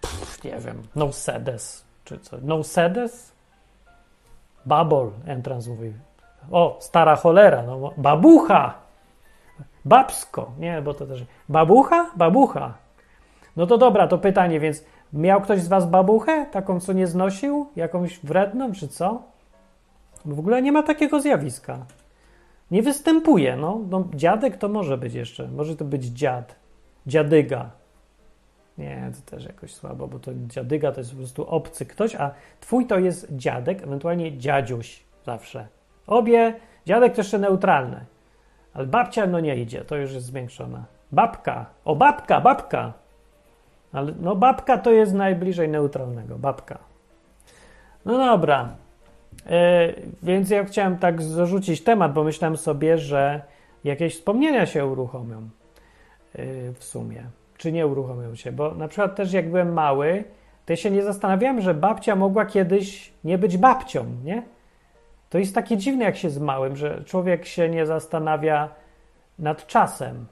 [0.00, 2.36] Pff, nie wiem, no sedes, czy co?
[2.42, 3.32] No sedes?
[4.66, 5.92] Bubble, entrance mówi.
[6.50, 8.74] O, stara cholera, no, babucha,
[9.84, 12.74] babsko, nie, bo to też, babucha, babucha.
[13.56, 17.66] No to dobra, to pytanie, więc miał ktoś z was babuchę, taką, co nie znosił,
[17.76, 19.22] jakąś wredną, czy co?
[20.24, 21.86] W ogóle nie ma takiego zjawiska.
[22.70, 23.80] Nie występuje, no.
[23.90, 26.56] no dziadek to może być jeszcze, może to być dziad,
[27.06, 27.70] dziadyga.
[28.78, 32.30] Nie, to też jakoś słabo, bo to dziadyga to jest po prostu obcy ktoś, a
[32.60, 35.68] twój to jest dziadek, ewentualnie dziadziuś zawsze.
[36.08, 36.54] Obie,
[36.86, 38.04] dziadek to jeszcze neutralne.
[38.74, 40.84] Ale babcia no nie idzie, to już jest zwiększona.
[41.12, 42.92] Babka, o babka, babka.
[43.92, 46.78] Ale no babka to jest najbliżej neutralnego, babka.
[48.04, 48.68] No dobra.
[49.46, 49.50] Yy,
[50.22, 53.42] więc ja chciałem tak zarzucić temat, bo myślałem sobie, że
[53.84, 55.48] jakieś wspomnienia się uruchomią
[56.34, 57.24] yy, w sumie.
[57.56, 58.52] Czy nie uruchomią się?
[58.52, 60.24] Bo na przykład też jak byłem mały,
[60.66, 64.42] to ja się nie zastanawiałem, że babcia mogła kiedyś nie być babcią, nie?
[65.30, 68.68] To jest takie dziwne, jak się z małym, że człowiek się nie zastanawia
[69.38, 70.26] nad czasem.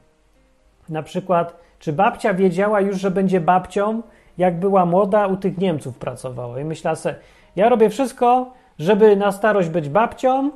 [0.88, 4.02] Na przykład, czy babcia wiedziała już, że będzie babcią,
[4.38, 6.60] jak była młoda, u tych Niemców pracowała.
[6.60, 7.16] I myślała sobie,
[7.56, 10.50] ja robię wszystko, żeby na starość być babcią,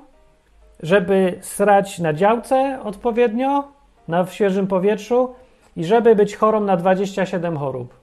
[0.83, 3.69] żeby srać na działce odpowiednio,
[4.09, 5.35] na świeżym powietrzu
[5.77, 8.01] i żeby być chorą na 27 chorób.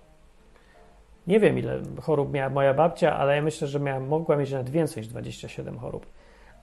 [1.28, 4.70] Nie wiem, ile chorób miała moja babcia, ale ja myślę, że miała, mogła mieć nawet
[4.70, 6.06] więcej niż 27 chorób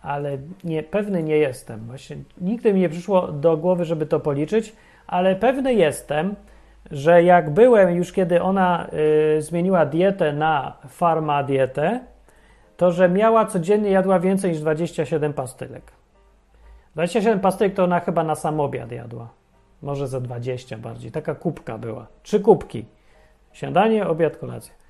[0.05, 1.81] ale nie, pewny nie jestem.
[1.81, 4.73] Właśnie nigdy mi nie przyszło do głowy, żeby to policzyć,
[5.07, 6.35] ale pewny jestem,
[6.91, 8.89] że jak byłem już kiedy ona
[9.39, 12.01] y, zmieniła dietę na farma dietę,
[12.77, 15.93] to że miała codziennie jadła więcej niż 27 pastylek.
[16.95, 19.29] 27 pastylek to ona chyba na sam obiad jadła.
[19.83, 21.11] Może za 20 bardziej.
[21.13, 22.07] Taka kubka była.
[22.23, 22.85] Trzy kubki.
[23.53, 24.84] Śniadanie, obiad, kolacja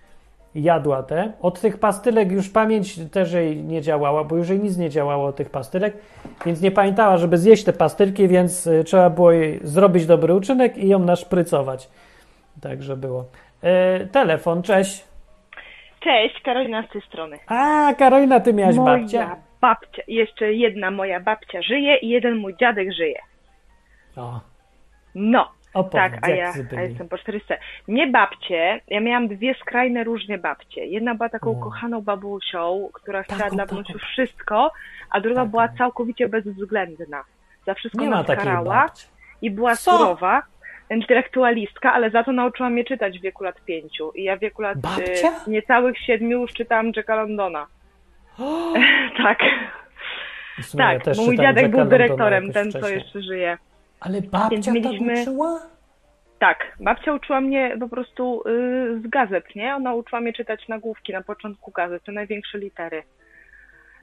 [0.54, 1.32] jadła te.
[1.42, 5.26] Od tych pastylek już pamięć też jej nie działała, bo już jej nic nie działało
[5.26, 5.96] od tych pastylek,
[6.46, 10.78] więc nie pamiętała, żeby zjeść te pastylki, więc y, trzeba było jej zrobić dobry uczynek
[10.78, 11.88] i ją naszprycować.
[12.62, 13.24] Także było.
[13.62, 15.04] E, telefon, cześć.
[16.00, 17.38] Cześć, Karolina z tej strony.
[17.46, 19.26] A, Karolina, ty miałaś moja babcię?
[19.60, 23.18] babcia, jeszcze jedna moja babcia żyje i jeden mój dziadek żyje.
[24.16, 24.40] O,
[25.14, 26.82] No, opowiedz, tak, a ja, a byli?
[26.88, 27.54] jestem po 400.
[27.88, 30.86] Nie babcie, ja miałam dwie skrajne różnie babcie.
[30.86, 33.66] Jedna była taką kochaną babusią, która chciała Taką, dla
[33.98, 34.72] wszystko,
[35.10, 35.50] a druga Taką.
[35.50, 37.24] była całkowicie bezwzględna.
[37.66, 38.86] Za wszystko Nie nas karała
[39.42, 39.98] i była Co?
[39.98, 40.42] surowa,
[40.90, 44.12] intelektualistka, ale za to nauczyła mnie czytać w wieku lat pięciu.
[44.12, 45.28] I ja w wieku lat Babcia?
[45.46, 47.66] y, niecałych siedmiu już czytałam Jacka Londona.
[49.22, 49.38] tak.
[50.62, 52.98] Sumie ja Tak, mój dziadek Jacka był dyrektorem, ten co wcześniej.
[53.02, 53.58] jeszcze żyje.
[54.00, 55.60] Ale babcia tak mieliśmy- uczyła?
[56.38, 59.74] Tak, babcia uczyła mnie po prostu y, z gazet, nie?
[59.76, 63.02] Ona uczyła mnie czytać nagłówki na początku gazet, te największe litery.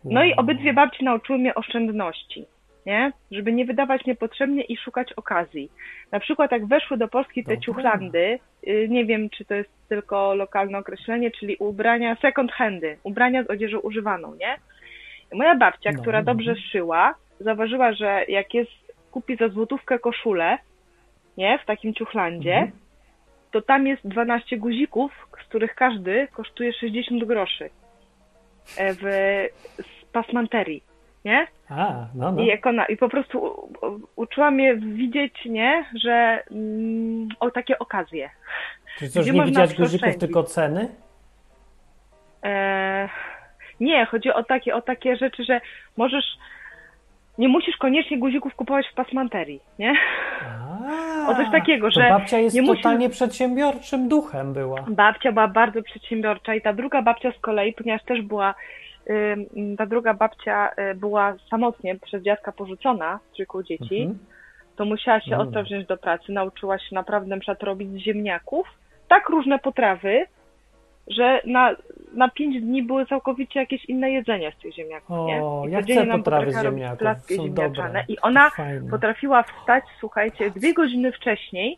[0.04, 0.40] No i Wow.
[0.40, 2.46] obydwie babci nauczyły mnie oszczędności,
[2.86, 3.12] nie?
[3.32, 5.72] Żeby nie wydawać niepotrzebnie i szukać okazji.
[6.12, 7.62] Na przykład jak weszły do Polski te Dobra.
[7.66, 13.44] ciuchlandy, y, nie wiem czy to jest tylko lokalne określenie, czyli ubrania second handy, ubrania
[13.44, 14.56] z odzieżą używaną, nie?
[15.34, 18.72] I moja babcia, No, która dobrze szyła, zauważyła, że jak jest,
[19.12, 20.58] kupi za złotówkę koszulę,
[21.38, 22.72] nie, w takim ciuchlandzie, Mhm.
[23.52, 25.12] to tam jest 12 guzików,
[25.44, 27.70] z których każdy kosztuje 60 groszy
[28.78, 29.02] e, w
[29.78, 30.84] z pasmanterii,
[31.26, 31.48] nie?
[31.70, 32.42] A, no, no.
[32.42, 32.60] I,
[32.90, 33.48] I po prostu u,
[33.88, 38.30] u, uczyła mnie widzieć, nie, że mm, o takie okazje.
[38.98, 40.90] Czy coś gdzie nie widziać guzików, tylko ceny?
[42.44, 43.10] E,
[43.80, 45.62] nie, chodzi o takie, o takie rzeczy, że
[45.98, 46.26] możesz,
[47.42, 49.94] nie musisz koniecznie guzików kupować w pasmanterii, nie?
[51.26, 54.86] A, O coś takiego, że babcia jest nie musisz- totalnie przedsiębiorczym duchem była.
[54.88, 58.54] Babcia była bardzo przedsiębiorcza i ta druga babcia z kolei, ponieważ też była,
[59.78, 64.20] ta druga babcia y, była samotnie przez dziadka porzucona, trójką dzieci, Mhm.
[64.76, 68.68] to musiała się ostro wziąć do pracy, nauczyła się naprawdę na przykład robić z ziemniaków
[69.08, 70.26] tak różne potrawy,
[71.08, 71.76] że na,
[72.14, 75.26] na pięć dni były całkowicie jakieś inne jedzenia z tych ziemniaków, O,
[75.66, 75.72] nie?
[75.72, 78.04] ja chcę nam potrawy z ziemniaków, są dobre.
[78.08, 78.90] I ona Fajne.
[78.90, 81.78] potrafiła wstać, słuchajcie, dwie godziny wcześniej,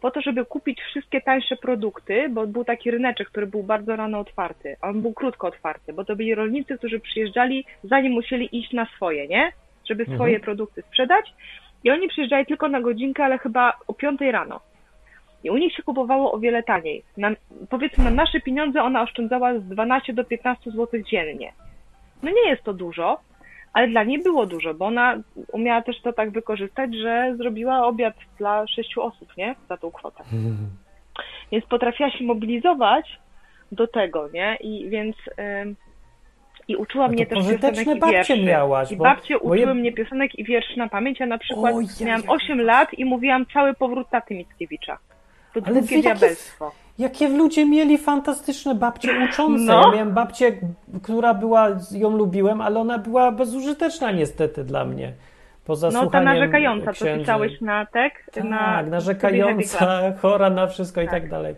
[0.00, 4.18] po to, żeby kupić wszystkie tańsze produkty, bo był taki ryneczek, który był bardzo rano
[4.18, 8.86] otwarty, on był krótko otwarty, bo to byli rolnicy, którzy przyjeżdżali, zanim musieli iść na
[8.96, 9.52] swoje, nie?
[9.88, 10.18] Żeby Mhm.
[10.18, 11.34] swoje produkty sprzedać.
[11.84, 14.60] I oni przyjeżdżali tylko na godzinkę, ale chyba o 5 rano.
[15.44, 17.02] I u nich się kupowało o wiele taniej.
[17.16, 17.30] Na,
[17.70, 21.52] powiedzmy, na nasze pieniądze ona oszczędzała z 12 do 15 zł dziennie.
[22.22, 23.20] No nie jest to dużo,
[23.72, 25.16] ale dla niej było dużo, bo ona
[25.52, 29.54] umiała też to tak wykorzystać, że zrobiła obiad dla sześciu osób, nie?
[29.68, 30.24] Za tą kwotę.
[31.52, 33.18] Więc potrafiła się mobilizować
[33.72, 34.56] do tego, nie?
[34.60, 35.16] I więc
[36.68, 38.42] i uczyła mnie też piosenek i babcie wierszy.
[38.42, 41.20] miałaś, I bo- babcie bo uczyły je- mnie piosenek i wierszy na pamięć.
[41.20, 44.98] Ja na przykład O, miałam ja- 8 lat i mówiłam cały powrót taty Mickiewicza.
[45.54, 46.72] To Ale drugie diabelstwo.
[46.98, 49.64] Jakie ludzie mieli fantastyczne babcie uczące.
[49.64, 49.82] No.
[49.86, 50.52] Ja miałem babcię,
[51.02, 55.12] która była, ją lubiłem, ale ona była bezużyteczna niestety dla mnie.
[55.64, 57.20] Poza No ta narzekająca, księży.
[57.20, 58.12] pisałeś na tek?
[58.32, 61.14] Tak, na narzekająca, chora na wszystko i Tak.
[61.14, 61.54] tak dalej.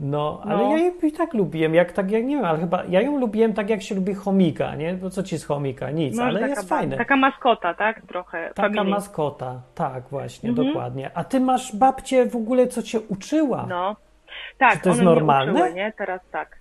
[0.00, 0.70] No, ale No.
[0.76, 3.54] ja ją i tak lubiłem, jak tak, jak nie wiem, ale chyba ja ją lubiłem
[3.54, 4.94] tak, jak się lubi chomika, nie?
[4.94, 5.90] Bo co ci z chomika?
[5.90, 6.96] Nic, No, ale taka, jest fajne.
[6.96, 8.02] taka maskota, tak?
[8.02, 8.50] Trochę.
[8.54, 8.90] Taka familii.
[8.90, 10.68] maskota, tak, właśnie, Mhm.
[10.68, 11.10] dokładnie.
[11.14, 13.66] A ty masz babcię w ogóle, co cię uczyła?
[13.68, 13.96] No.
[14.58, 15.52] Tak, Czy to jest normalne?
[15.52, 15.92] uczyły, nie?
[15.98, 16.58] Teraz tak.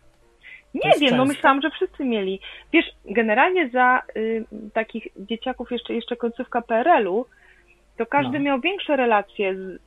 [0.74, 2.40] Nie wiem, no myślałam, że wszyscy mieli.
[2.74, 7.26] Wiesz, generalnie za y, takich dzieciaków jeszcze, jeszcze końcówka PRL-u,
[7.98, 8.46] to każdy No.
[8.46, 9.80] miał większe relacje z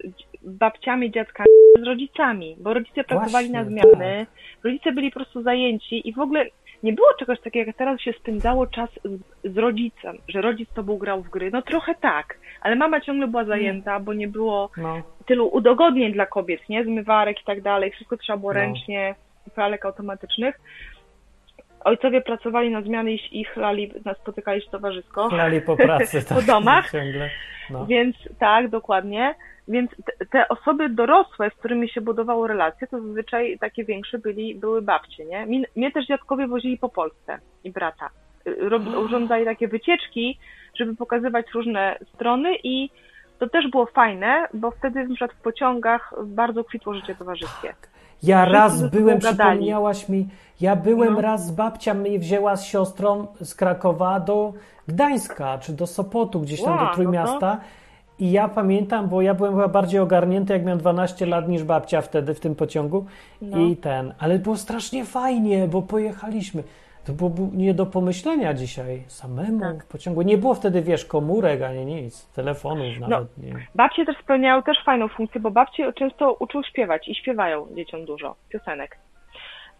[0.43, 1.49] babciami, dziadkami,
[1.81, 4.27] z rodzicami, bo rodzice pracowali na Właśnie, zmiany,
[4.65, 6.47] rodzice byli po prostu zajęci i w ogóle
[6.83, 8.91] nie było czegoś takiego, jak teraz się spędzało czas
[9.45, 11.51] z, z rodzicem, że rodzic z tobą grał w gry.
[11.51, 16.27] No trochę tak, ale mama ciągle była zajęta, bo nie było No, tylu udogodnień dla
[16.27, 16.85] kobiet, nie?
[16.85, 18.61] Zmywarek i tak dalej, wszystko trzeba było No.
[18.61, 19.15] ręcznie,
[19.55, 20.61] pralek automatycznych.
[21.85, 25.29] Ojcowie pracowali na zmiany i, i chlali, nas spotykali się towarzysko.
[25.29, 26.91] chlali po pracy, tak, Po domach.
[26.91, 27.31] ciągle.
[27.71, 27.87] No.
[27.87, 29.35] Więc tak, dokładnie.
[29.71, 29.91] Więc
[30.31, 35.25] te, osoby dorosłe, z którymi się budowało relacje, to zazwyczaj takie większe byli, były babcie,
[35.25, 35.47] nie?
[35.47, 38.11] Mnie, mnie też dziadkowie wozili po Polsce i brata.
[38.59, 40.39] Rob, urządzali takie wycieczki,
[40.75, 42.91] żeby pokazywać różne strony i
[43.39, 47.75] to też było fajne, bo wtedy na przykład w pociągach bardzo kwitło życie towarzyskie.
[48.23, 50.29] Ja Wszyscy raz byłem, przypomniałaś mi,
[50.61, 51.21] ja byłem No.
[51.21, 54.53] raz, babcia mnie wzięła z siostrą z Krakowa do
[54.89, 57.61] Gdańska, czy do Sopotu, gdzieś tam Ła, do no Trójmiasta.
[58.21, 62.01] I ja pamiętam, bo ja byłem chyba bardziej ogarnięty, jak miałem 12 lat niż babcia
[62.01, 63.07] wtedy w tym pociągu.
[63.43, 63.59] No.
[63.59, 66.63] I ten, ale było strasznie fajnie, bo pojechaliśmy.
[67.05, 69.85] To było nie do pomyślenia dzisiaj samemu Tak.
[69.85, 70.23] w pociągu.
[70.23, 73.09] Nie było wtedy, wiesz, komórek ani nic, telefonów No.
[73.09, 73.53] nawet nie.
[73.75, 78.37] Babcie też spełniały też fajną funkcję, bo babcie często uczą śpiewać i śpiewają dzieciom dużo
[78.49, 78.99] piosenek.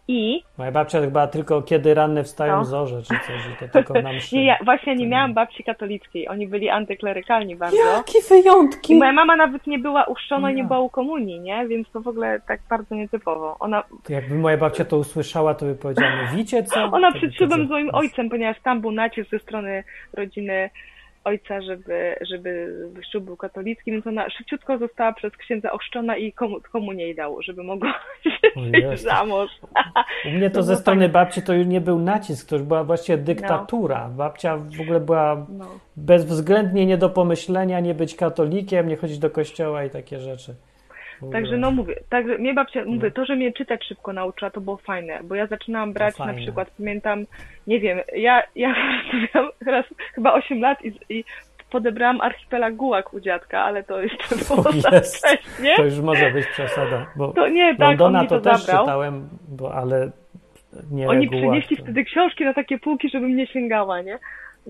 [0.07, 2.65] I Moja babcia chyba tylko kiedy ranne wstają No.
[2.65, 4.35] zorze, czy coś, to tylko na mszy.
[4.35, 6.27] nie, ja, właśnie nie miałam babci katolickiej.
[6.27, 7.77] Oni byli antyklerykalni bardzo.
[7.77, 8.93] Jakie wyjątki!
[8.93, 10.67] I moja mama nawet nie była uszczona i nie Ja.
[10.67, 11.67] była u komunii, nie?
[11.67, 13.55] Więc to w ogóle tak bardzo nietypowo.
[13.59, 16.83] Ona, To jakby moja babcia to usłyszała, to by powiedziała, no widzicie co?
[16.83, 19.83] ona przed ślubem z moim ojcem, ponieważ tam był nacisk ze strony
[20.13, 20.69] rodziny
[21.23, 22.75] ojca, żeby, żeby
[23.11, 27.41] ślub był katolicki, więc ona szybciutko została przez księdza ochrzczona i komu, komunię jej dał,
[27.41, 27.93] żeby mogła
[28.81, 29.51] się za mąż.
[30.25, 31.13] U mnie to To ze strony fajne.
[31.13, 34.09] babci to już nie był nacisk, to już była właściwie dyktatura.
[34.09, 35.65] Babcia w ogóle była No.
[35.95, 40.55] bezwzględnie nie do pomyślenia, nie być katolikiem, nie chodzić do kościoła i takie rzeczy.
[41.31, 44.77] Także no mówię, także mnie babcia, mówię, to, że mnie czytać szybko nauczyła, to było
[44.77, 47.25] fajne, bo ja zaczynałam brać na przykład, pamiętam,
[47.67, 48.75] nie wiem, ja, ja
[49.35, 51.23] miałam raz chyba 8 lat i, i
[51.71, 55.17] podebrałam archipelag Gułak u dziadka, ale to jeszcze było O za jest.
[55.17, 55.75] wcześnie.
[55.75, 58.83] To już może być przesada, bo To nie, tak, on Londona to, to też zabrał.
[58.85, 60.11] czytałem, bo, ale
[60.91, 64.19] nie Oni przynieśli to- wtedy książki na takie półki, żebym nie sięgała, nie?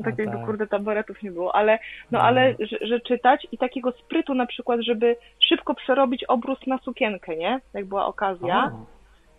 [0.03, 0.45] Tak A jakby tak.
[0.45, 1.79] kurde taboretów nie było, ale
[2.11, 2.25] no No.
[2.25, 5.15] ale że, że czytać i takiego sprytu na przykład, żeby
[5.49, 7.59] szybko przerobić obrus na sukienkę, nie?
[7.73, 8.85] Jak była okazja, O,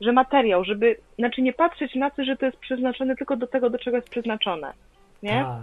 [0.01, 3.71] że materiał, żeby, znaczy nie patrzeć na to, że to jest przeznaczone tylko do tego,
[3.71, 4.73] do czego jest przeznaczone,
[5.23, 5.31] nie?
[5.45, 5.59] tak.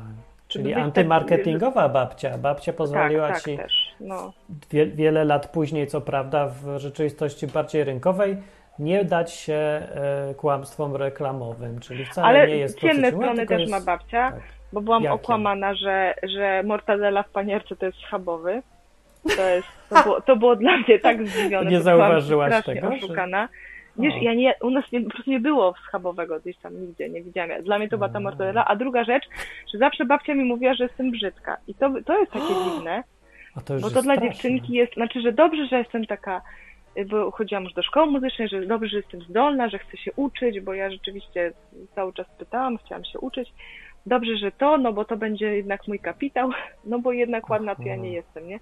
[0.47, 2.37] Czyli tak- antymarketingowa babcia.
[2.37, 3.57] Babcia pozwoliła tak, tak ci
[3.99, 4.33] no.
[4.71, 8.37] wie, wiele lat później, co prawda, w rzeczywistości bardziej rynkowej,
[8.79, 13.15] nie dać się e, kłamstwom reklamowym, czyli wcale Ale nie jest to, ciemne co ci
[13.15, 14.41] mówią, strony też jest, ma babcia, tak.
[14.73, 15.13] Bo byłam Jakie?
[15.13, 18.61] okłamana, że, że mortadela w panierce to jest schabowy.
[19.35, 21.71] To, jest, to, było, to było dla mnie tak zdziwione.
[21.71, 23.49] Nie zauważyłaś tego, oszukana.
[23.97, 27.21] Wiesz, ja nie, u nas nie, po prostu nie było schabowego gdzieś tam nigdzie, nie
[27.21, 27.63] widziałam.
[27.63, 28.21] Dla mnie to była ta A.
[28.21, 28.65] mortadela.
[28.65, 29.23] A druga rzecz,
[29.73, 31.57] że zawsze babcia mi mówiła, że jestem brzydka.
[31.67, 33.03] I to, to jest takie dziwne,
[33.65, 34.21] to bo to dla straszne.
[34.21, 36.41] dziewczynki jest, znaczy, że dobrze, że jestem taka,
[37.07, 40.59] bo chodziłam już do szkoły muzycznej, że dobrze, że jestem zdolna, że chcę się uczyć,
[40.59, 41.53] bo ja rzeczywiście
[41.95, 43.53] cały czas pytałam, chciałam się uczyć.
[44.05, 46.49] Dobrze, że to, no bo to będzie jednak mój kapitał,
[46.85, 48.59] no bo jednak ładna to ja nie jestem, nie?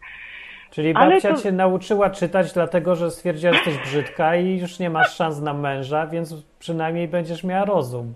[0.71, 4.79] Czyli Ale babcia to- cię nauczyła czytać, dlatego że stwierdziła, że jesteś brzydka i już
[4.79, 8.13] nie masz szans na męża, więc przynajmniej będziesz miała rozum.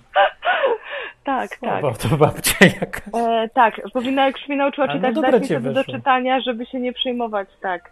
[1.23, 1.81] Tak, tak.
[1.81, 3.01] Bo to babcia jaka.
[3.17, 6.41] E, tak, powinna, jak już mnie nauczyła Ale no czytać, dobre dać mi do czytania,
[6.41, 7.91] żeby się nie przejmować, tak.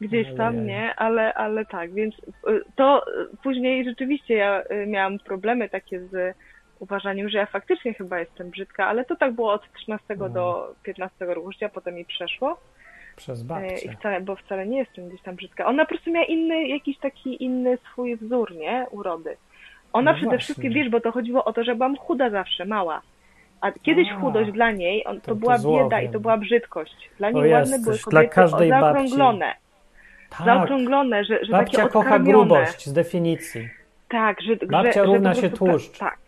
[0.00, 0.94] Gdzieś tam, nie?
[0.94, 6.36] Ale, ale tak, więc y, to y, później rzeczywiście ja y, miałam problemy takie z
[6.86, 10.28] uważaniem, że ja faktycznie chyba jestem brzydka, ale to tak było od 13 No.
[10.28, 12.56] do 15 roku życia, potem mi przeszło.
[13.16, 13.92] Przez E, I babcię.
[13.98, 15.66] wcale, bo wcale nie jestem gdzieś tam brzydka.
[15.66, 18.86] Ona po prostu miała inny, jakiś taki inny swój wzór, nie?
[18.90, 19.36] Urody.
[19.92, 20.44] Ona No przede właśnie.
[20.44, 23.02] wszystkim, wiesz, bo to chodziło o to, że byłam chuda zawsze, mała.
[23.60, 27.10] A kiedyś A, chudość dla niej, on, to, to- była bieda i to była brzydkość.
[27.18, 28.92] Dla niej ładne jesteś, były dla kobiety każdej o, babci.
[29.08, 29.54] zaokrąglone.
[30.30, 33.68] Tak, Zaokrąglone, że, że babcia takie kocha grubość z definicji.
[34.08, 35.98] Tak, że, Babcia że, że równa po się tłuszcz.
[35.98, 36.18] Tak,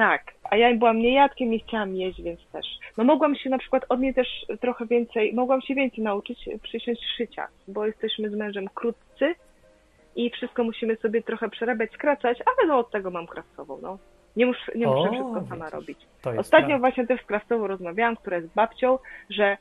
[0.00, 0.22] tak.
[0.50, 2.66] A ja byłam niejadkiem i chciałam jeść, więc też.
[2.96, 7.02] No mogłam się na przykład od niej też trochę więcej, mogłam się więcej nauczyć przysiąść
[7.16, 9.34] szycia, bo jesteśmy z mężem krótcy
[10.16, 13.98] i wszystko musimy sobie trochę przerabiać, skracać, ale no od tego mam krawcową, no.
[14.36, 15.72] Nie, mus, nie muszę O, wszystko sama widzisz.
[15.72, 15.98] robić.
[16.24, 16.78] Ostatnio prawda.
[16.78, 18.98] właśnie też z krawcową rozmawiałam, która jest babcią,
[19.30, 19.56] że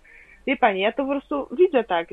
[0.47, 2.07] wie pani, ja to po prostu widzę tak,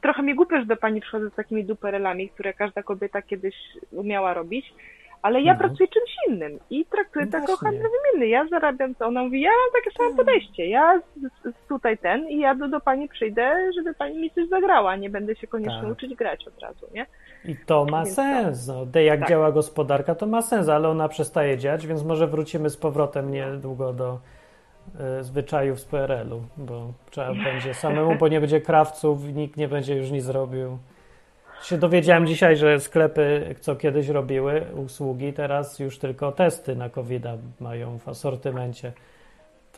[0.00, 3.54] trochę mi głupio, że do pani przychodzę z takimi duperelami, które każda kobieta kiedyś
[3.92, 4.74] umiała robić,
[5.22, 5.58] ale ja Mhm.
[5.70, 8.28] pracuję czymś innym i traktuję No to jako handel wymienny.
[8.28, 9.06] Ja zarabiam to.
[9.06, 10.66] Ona mówi, ja mam takie samo podejście.
[10.66, 14.48] Ja z, z tutaj ten i ja do, do pani przyjdę, żeby pani mi coś
[14.48, 14.96] zagrała.
[14.96, 15.92] Nie będę się koniecznie Tak.
[15.92, 17.06] uczyć grać od razu, nie?
[17.44, 18.68] I to ma Więc sens.
[18.68, 19.28] No, de- jak Tak.
[19.28, 23.92] działa gospodarka, to ma sens, ale ona przestaje działać, więc może wrócimy z powrotem niedługo
[23.92, 24.18] do
[25.00, 29.96] e, zwyczajów z PRL-u, bo trzeba będzie samemu, bo nie będzie krawców, nikt nie będzie
[29.96, 30.78] już nic robił.
[31.62, 37.22] Się dowiedziałem dzisiaj, że sklepy, co kiedyś robiły usługi, teraz już tylko testy na covid
[37.60, 38.92] mają w asortymencie.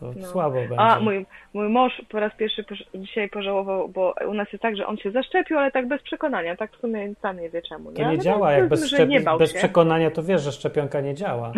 [0.00, 0.26] To No.
[0.26, 0.80] słabo będzie.
[0.80, 2.64] A mój, mój mąż po raz pierwszy
[2.94, 6.56] dzisiaj pożałował, bo u nas jest tak, że on się zaszczepił, ale tak bez przekonania.
[6.56, 7.90] Tak w sumie sam nie wie czemu.
[7.90, 7.96] Nie?
[7.96, 11.00] to nie Ale działa, jak bez, nie szczep- bał bez przekonania to wiesz, że szczepionka
[11.00, 11.52] nie działa.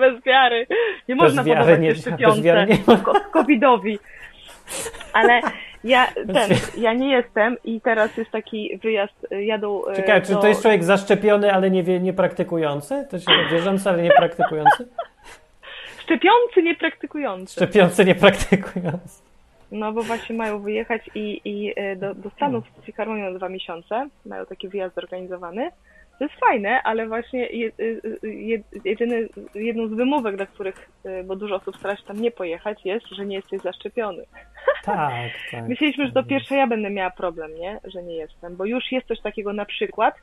[0.00, 0.66] Bez wiary.
[1.08, 2.78] Nie Bez można wiary podawać nie szczepionce nie
[3.32, 3.98] covidowi.
[5.12, 5.40] Ale
[5.84, 10.40] ja, ten, ja nie jestem i teraz jest taki wyjazd, y, jadą y, czy do...
[10.40, 13.06] to jest człowiek zaszczepiony, ale nie, wie, nie praktykujący?
[13.10, 14.88] To się wierzący, ale nie praktykujący?
[16.04, 17.52] Szczepiący, niepraktykujący.
[17.52, 19.22] Szczepiący, nie praktykujący.
[19.72, 23.48] No bo właśnie mają wyjechać i, i y, do, do Stanów z Filharmonią na dwa
[23.48, 24.08] miesiące.
[24.26, 25.70] Mają taki wyjazd zorganizowany.
[26.18, 31.24] To jest fajne, ale właśnie y, y, jed, jedyny, jedną z wymówek, dla których, y,
[31.24, 34.24] bo dużo osób stara się tam nie pojechać, jest, że nie jesteś zaszczepiony.
[34.84, 35.68] Tak, tak.
[35.68, 37.80] Myśleliśmy, że to pierwsze ja będę miała problem, nie?
[37.84, 40.14] Że nie jestem, bo już jest coś takiego na przykład.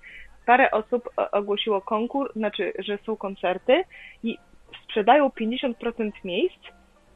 [0.46, 3.84] Parę osób ogłosiło konkurs, znaczy, że są koncerty
[4.24, 4.38] i
[4.84, 6.60] sprzedają 50% miejsc,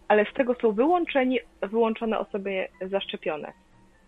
[0.08, 3.54] ale z tego są wyłączeni, wyłączone osoby zaszczepione.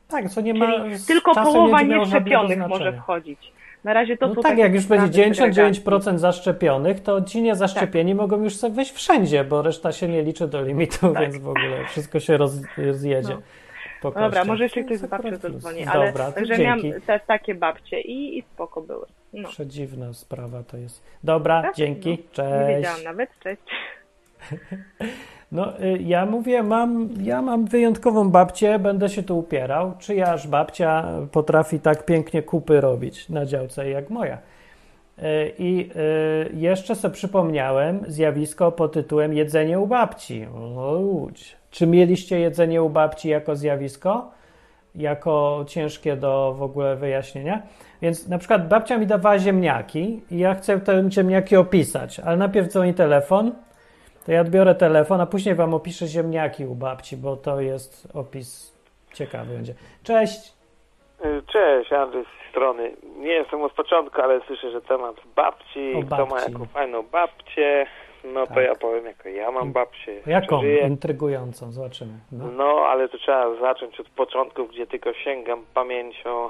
[0.07, 0.65] Tak, co nie ma.
[0.65, 3.51] Czyli tylko połowa nieszczepionych może wchodzić.
[3.87, 5.83] Na razie to No tak, jak już będzie zasady, segregacji.
[5.83, 8.17] 99% zaszczepionych, to ci niezaszczepieni Tak.
[8.21, 11.21] mogą już sobie wejść wszędzie, bo reszta się nie liczy do limitu, Tak.
[11.21, 13.33] więc w ogóle wszystko się roz, rozjedzie.
[13.33, 13.41] No.
[14.01, 16.87] Po Dobra, może jeszcze To ktoś z babcią zadzwoni, ale Dobra, także dzięki.
[16.87, 19.05] miałam te, takie babcie i, i spoko były.
[19.33, 19.49] No.
[19.49, 21.03] Przedziwna sprawa to jest.
[21.23, 21.75] Dobra, Tak?
[21.75, 22.75] dzięki, Nie cześć.
[22.77, 23.61] wiedziałam nawet, cześć.
[25.51, 29.93] No, y, ja mówię, mam, ja mam wyjątkową babcię, będę się tu upierał.
[29.99, 34.37] Czyjaż babcia potrafi tak pięknie kupy robić na działce jak moja.
[34.37, 35.89] Y, I
[36.51, 40.47] y, jeszcze sobie przypomniałem zjawisko pod tytułem jedzenie u babci.
[40.87, 41.55] Łódź.
[41.71, 44.31] Czy mieliście jedzenie u babci jako zjawisko?
[44.95, 47.61] Jako ciężkie do w ogóle wyjaśnienia?
[48.01, 52.67] Więc na przykład babcia mi dawała ziemniaki i ja chcę te ziemniaki opisać, ale najpierw
[52.67, 53.51] dzwoni telefon,
[54.27, 58.73] To ja odbiorę telefon, a później wam opiszę ziemniaki u babci, bo to jest opis
[59.13, 59.73] ciekawy będzie.
[60.03, 60.53] Cześć!
[61.25, 62.91] Y, Cześć, Andrzej z tej strony.
[63.17, 66.51] Nie jestem od początku, ale słyszę, że temat babci, O kto ma babci.
[66.51, 67.85] jaką fajną babcię,
[68.23, 68.63] no to Tak.
[68.63, 70.21] ja powiem, jako ja mam babcię.
[70.25, 70.61] Jaką?
[70.87, 72.13] Intrygującą, zobaczymy.
[72.31, 72.47] No.
[72.47, 76.49] No, ale to trzeba zacząć od początków, gdzie tylko sięgam pamięcią,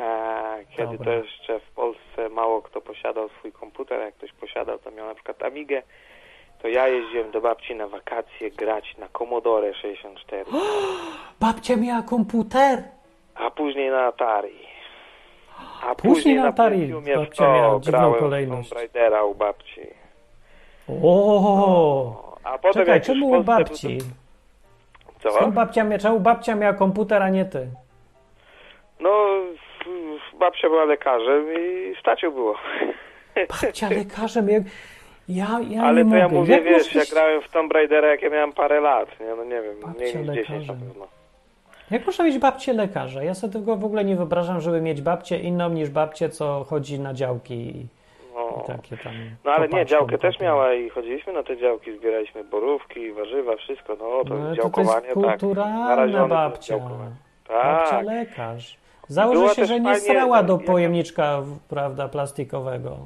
[0.00, 1.04] e, kiedy Dobra.
[1.04, 5.14] to jeszcze w Polsce mało kto posiadał swój komputer, jak ktoś posiadał, to miał na
[5.14, 5.82] przykład Amigę,
[6.62, 10.44] to ja jeździłem do babci na wakacje grać na Commodore 64,
[11.40, 12.82] Babcia miała komputer?
[13.34, 14.68] a później na Atari.
[15.82, 18.72] A Później na Atari w babcia miała dziwną kolejność.
[18.72, 19.80] Raidera u babci.
[21.04, 23.98] O, A potem Czekaj, czemu u Polsce babci?
[25.22, 25.30] Co?
[25.32, 27.68] Skąd babcia miała, czemu babcia miała komputer, a nie ty?
[29.00, 29.10] No,
[30.38, 32.54] babcia była lekarzem i stać ją było.
[33.48, 34.62] Babcia lekarzem, jak...
[35.28, 36.38] ja, ja Ale to ja mogę.
[36.40, 39.34] mówię, jak wiesz, możesz ja grałem w Tomb Raidera, jak ja miałem parę lat, nie?
[39.36, 41.06] No nie wiem, Babcia mniej niż 10 na pewno.
[41.90, 43.22] Jak można mieć babcię lekarza?
[43.22, 47.00] Ja sobie tego w ogóle nie wyobrażam, żeby mieć babcię inną niż babcię, co chodzi
[47.00, 47.86] na działki i,
[48.34, 48.62] No.
[48.64, 49.12] i takie tam...
[49.44, 53.56] No ale nie, działkę po też miała i chodziliśmy na te działki, zbieraliśmy borówki, warzywa,
[53.56, 55.38] wszystko, no to No, ale to, działkowanie, jest tak.
[55.40, 56.74] kulturalna Narażony babcia.
[56.78, 57.10] działkowanie.
[57.48, 58.76] Babcia Tak, lekarz.
[59.08, 62.96] Założę Była się, że nie fajnie, strała do pojemniczka, prawda, plastikowego,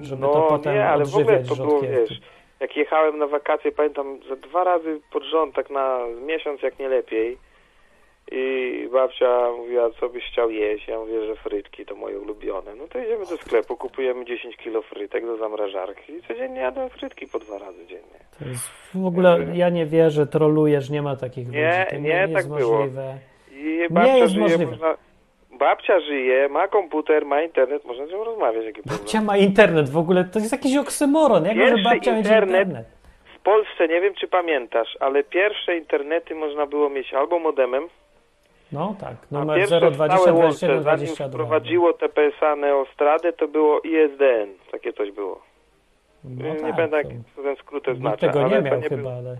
[0.00, 2.20] żeby no to potem nie, ale w ogóle to było, wiesz,
[2.60, 6.88] jak jechałem na wakacje, pamiętam, za dwa razy pod rząd, tak na miesiąc, jak nie
[6.88, 7.38] lepiej.
[8.32, 10.88] I babcia mówiła, co byś chciał jeść.
[10.88, 12.74] Ja mówię, że frytki to moje ulubione.
[12.74, 17.26] No to idziemy do sklepu, kupujemy 10 kilo frytek do zamrażarki i codziennie jadłem frytki
[17.26, 18.18] po dwa razy dziennie.
[18.38, 21.90] To jest w ogóle, ja nie wierzę, trolujesz, nie ma takich Nie, ludzi.
[21.90, 22.78] To nie, nie, tak jest było.
[22.78, 23.18] możliwe.
[23.52, 24.70] I babcia jest żyje, możliwe.
[24.70, 24.94] można...
[25.58, 28.64] Babcia żyje, ma komputer, ma internet, można z nią rozmawiać.
[28.64, 28.98] Jaki problem.
[28.98, 31.44] Babcia ma internet w ogóle, to jest jakiś oksymoron.
[31.44, 32.86] Jak może babcia mieć internet- internet?
[33.36, 37.88] W Polsce, nie wiem czy pamiętasz, ale pierwsze internety można było mieć albo modemem,
[38.72, 41.28] No tak, numer pierwsze 020 stałe 27 łącze, zanim 22.
[41.44, 44.48] wprowadziło TPSA Neostradę, to było ISDN.
[44.72, 45.40] Takie coś było.
[46.24, 47.02] No nie tak, pamiętam,
[47.36, 48.26] to- ten skrót to znaczy.
[48.26, 49.36] tego nie miał nie chyba, ale...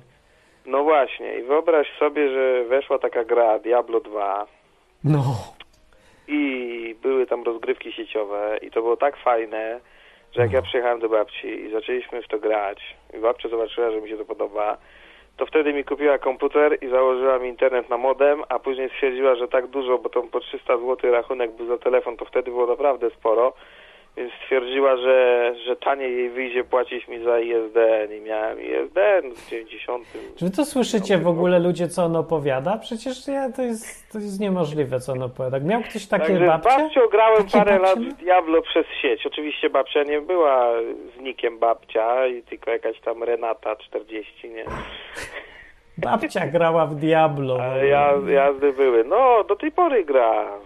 [0.66, 1.38] No właśnie.
[1.38, 4.46] I wyobraź sobie, że weszła taka gra Diablo 2
[5.04, 5.22] No.
[6.28, 9.80] I były tam rozgrywki sieciowe i to było tak fajne,
[10.32, 14.00] że jak ja przyjechałem do babci i zaczęliśmy w to grać i babcia zobaczyła, że
[14.00, 14.78] mi się to podoba,
[15.36, 19.48] to wtedy mi kupiła komputer i założyła mi internet na modem, a później stwierdziła, że
[19.48, 23.10] tak dużo, bo to po 300 zł rachunek był za telefon, to wtedy było naprawdę
[23.10, 23.52] sporo,
[24.16, 29.50] więc stwierdziła, że, że taniej jej wyjdzie płacić mi za ISDN i miałem ISDN w
[29.50, 30.04] 90.
[30.36, 32.78] Czy wy to słyszycie w ogóle ludzie, co on opowiada?
[32.78, 35.60] Przecież ja, to, jest, to jest niemożliwe, co on opowiada.
[35.60, 36.68] Miał ktoś takie Także babcie?
[36.68, 39.26] babcią grałem Takie parę babcie lat w Diablo przez sieć.
[39.26, 40.72] Oczywiście babcia nie była
[41.16, 44.64] z nikiem babcia, i tylko jakaś tam Renata 40, nie?
[45.98, 47.58] Babcia grała w Diablo.
[47.62, 49.04] Ale ja, jazdy były.
[49.04, 50.58] No, do tej pory gra.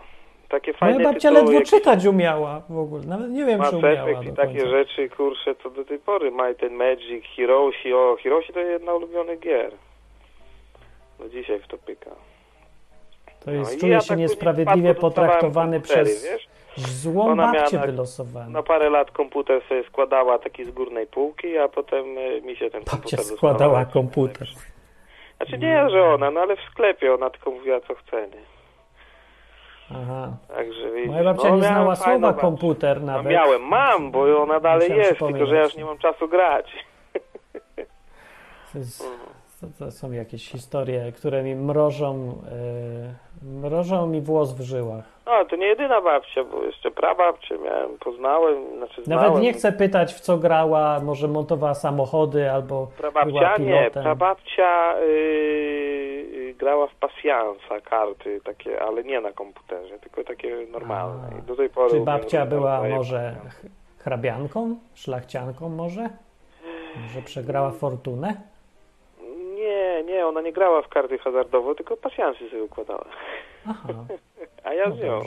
[0.50, 3.02] Takie fajne Moja babcia ledwo jak czytać umiała w ogóle.
[3.06, 6.30] Nawet nie wiem, Mass czy umiała i takie rzeczy, kurczę, to do tej pory.
[6.30, 7.94] Might and Magic, Hiroshi.
[7.94, 9.72] O, Hiroshi to jedna ulubionych gier.
[11.18, 12.10] Do dzisiaj w to pyka.
[13.44, 16.48] To jest, No i czuje ja się tak niesprawiedliwie potraktowany przez wiesz?
[16.76, 18.50] złą Ona babcię na- wylosowany.
[18.52, 22.70] Na parę lat komputer sobie składała taki z górnej półki, a potem e, mi się
[22.70, 24.48] ten Babcia komputer składała komputer.
[25.36, 28.59] Znaczy nie, że ona, no ale w sklepie ona tylko mówiła co chce, nie?
[29.96, 30.28] Aha.
[30.48, 32.40] Także widzisz, Moja babcia no, nie znała słowa babcię.
[32.40, 33.32] komputer No, nawet.
[33.32, 36.66] miałem, mam, bo ona dalej Musiałem jest, tylko że ja już nie mam czasu grać.
[38.72, 39.04] To, jest,
[39.60, 42.42] to, to są jakieś historie, które mi mrożą,
[43.42, 45.04] yy, mrożą mi włos w żyłach.
[45.26, 49.24] No, to nie jedyna babcia, bo jeszcze prababcię miałem, poznałem, znaczy znałem.
[49.24, 54.02] Nawet nie chcę pytać, w co grała, może montowała samochody albo była Prababcia nie, pilotem.
[54.02, 61.28] prababcia yy, grała w pasjansa karty takie, ale nie na komputerze, tylko takie normalne.
[61.34, 61.38] A.
[61.38, 63.36] I do tej pory Czy babcia była może
[63.98, 66.08] hrabianką, szlachcianką może?
[67.02, 68.49] Może przegrała fortunę?
[70.02, 73.04] Nie, nie, ona nie grała w karty hazardowo, tylko pasjansy sobie układała.
[73.66, 73.88] Aha,
[74.64, 75.20] A ja no z nią.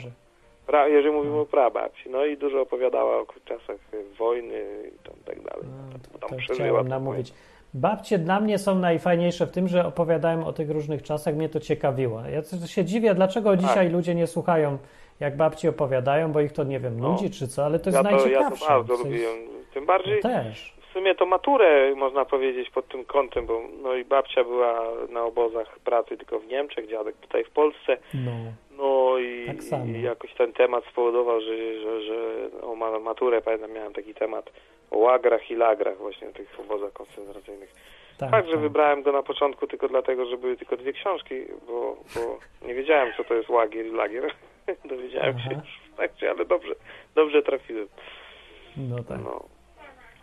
[0.66, 3.76] Pra, jeżeli mówimy o prababci, no i dużo opowiadała o czasach
[4.18, 4.54] wojny
[4.94, 5.64] i tam tak dalej.
[5.64, 7.32] No, Tam- to, tam przeżyła namówić.
[7.74, 11.34] Babcie dla mnie są najfajniejsze w tym, że opowiadają o tych różnych czasach.
[11.34, 12.20] Mnie to ciekawiło.
[12.32, 13.60] Ja się dziwię, dlaczego Tak.
[13.60, 14.78] dzisiaj ludzie nie słuchają,
[15.20, 17.08] jak babci opowiadają, bo ich to, nie wiem, No.
[17.08, 18.66] nudzi czy co, ale to jest Ja to, ja to najciekawsze.
[18.68, 19.36] bardzo W sensie- lubiłem.
[19.74, 20.76] Tym bardziej No też.
[20.94, 25.24] W sumie to maturę można powiedzieć pod tym kątem, bo no i babcia była na
[25.24, 27.96] obozach pracy tylko w Niemczech, dziadek tutaj w Polsce.
[28.14, 28.32] No.
[28.78, 32.16] No i, Tak i jakoś ten temat spowodował, że, że, że
[32.62, 34.50] o ma- maturę, pamiętam, miałem taki temat
[34.90, 37.72] o łagrach i lagrach właśnie w tych obozach koncentracyjnych.
[38.18, 38.60] Tak, Fakt, że tak.
[38.62, 41.34] wybrałem go na początku tylko dlatego, że były tylko dwie książki,
[41.66, 44.34] bo, bo nie wiedziałem, co to jest łagier i lagier.
[44.84, 45.60] Dowiedziałem się Aha.
[45.64, 46.74] już w trakcie, ale dobrze,
[47.14, 47.88] dobrze trafiłem.
[48.76, 49.18] No tak.
[49.24, 49.44] No.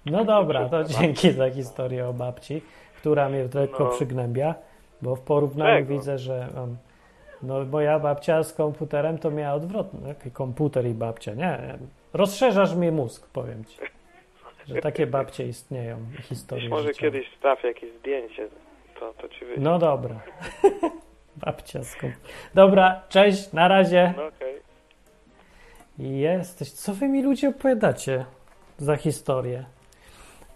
[0.06, 2.62] No dobra, to dzięki za historię o babci,
[2.98, 3.90] która mnie lekko No.
[3.90, 4.56] przygnębia,
[5.02, 5.94] bo w porównaniu Czego?
[5.94, 6.78] widzę, że um,
[7.44, 10.08] no, moja babcia z komputerem to miała odwrotnie.
[10.08, 11.60] Jaki komputer i babcia, nie?
[12.14, 13.78] Rozszerzasz mi mózg, powiem ci.
[14.68, 18.48] Że takie babcie istnieją i historie Być może kiedyś trafię jakieś zdjęcie,
[19.00, 19.62] to, to ci wyjdzie.
[19.62, 20.16] No dobra.
[21.46, 22.36] babcia z komputerem.
[22.54, 24.14] Dobra, cześć, na razie.
[24.18, 24.56] No okej.
[26.00, 26.72] Jesteś.
[26.72, 28.26] Co wy mi ludzie opowiadacie
[28.78, 29.66] za historię?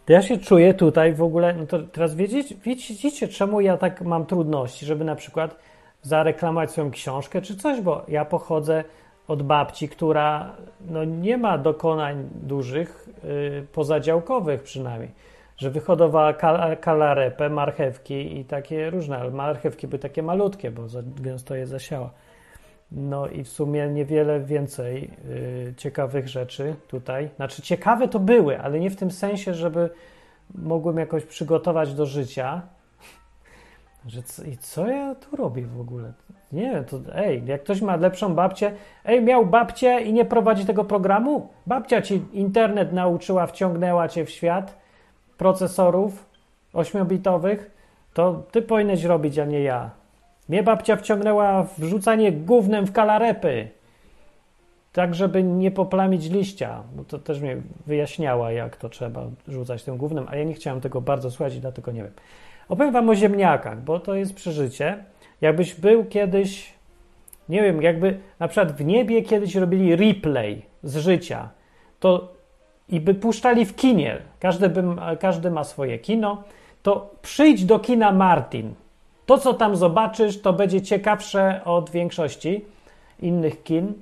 [0.06, 1.54] To ja się czuję tutaj w ogóle.
[1.54, 5.56] No to teraz wiedzieć, widzicie, czemu ja tak mam trudności, żeby na przykład
[6.02, 8.84] zareklamować swoją książkę czy coś, bo ja pochodzę
[9.28, 15.12] od babci, która no, nie ma dokonań dużych, yy, pozadziałkowych przynajmniej,
[15.58, 21.02] że wyhodowała kal- kalarepę, marchewki i takie różne, ale marchewki były takie malutkie, bo za
[21.04, 22.10] gęsto je zasiała.
[22.92, 27.30] No i w sumie niewiele więcej y, ciekawych rzeczy tutaj.
[27.36, 29.90] Znaczy, ciekawe to były, ale nie w tym sensie, żeby
[30.56, 32.62] mogłem jakoś przygotować do życia.
[34.08, 36.14] Że co, I co ja tu robię w ogóle?
[36.52, 38.72] Nie wiem, to ej, jak ktoś ma lepszą babcię,
[39.06, 41.50] ej, miał babcię i nie prowadzi tego programu?
[41.68, 44.78] Babcia ci internet nauczyła, wciągnęła cię w świat
[45.38, 46.26] procesorów
[46.74, 47.72] ośmiobitowych,
[48.14, 50.05] to ty powinieneś robić, a nie ja.
[50.50, 53.68] Mnie babcia wciągnęła w rzucanie gównem w kalarepy.
[54.94, 56.84] Tak, żeby nie poplamić liścia.
[56.96, 60.82] Bo to też mnie wyjaśniała, jak to trzeba rzucać tym gównem, a ja nie chciałem
[60.82, 62.14] tego bardzo słuchać dlatego nie wiem.
[62.70, 65.04] Opowiem wam o ziemniakach, bo to jest przeżycie.
[65.42, 66.74] Jakbyś był kiedyś,
[67.50, 71.50] nie wiem, jakby na przykład w niebie kiedyś robili replay z życia,
[72.00, 72.34] to
[72.90, 74.84] i by puszczali w kinie, każdy, by,
[75.20, 76.44] każdy ma swoje kino,
[76.84, 78.74] to przyjdź do kina Martin.
[79.26, 82.66] To, co tam zobaczysz, to będzie ciekawsze od większości
[83.20, 83.94] innych kin.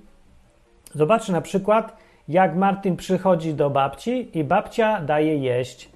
[0.93, 1.97] Zobacz na przykład,
[2.27, 5.89] jak Martin przychodzi do babci i babcia daje jeść.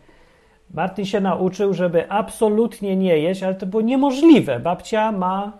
[0.73, 4.59] Martin się nauczył, żeby absolutnie nie jeść, ale to było niemożliwe.
[4.59, 5.51] Babcia ma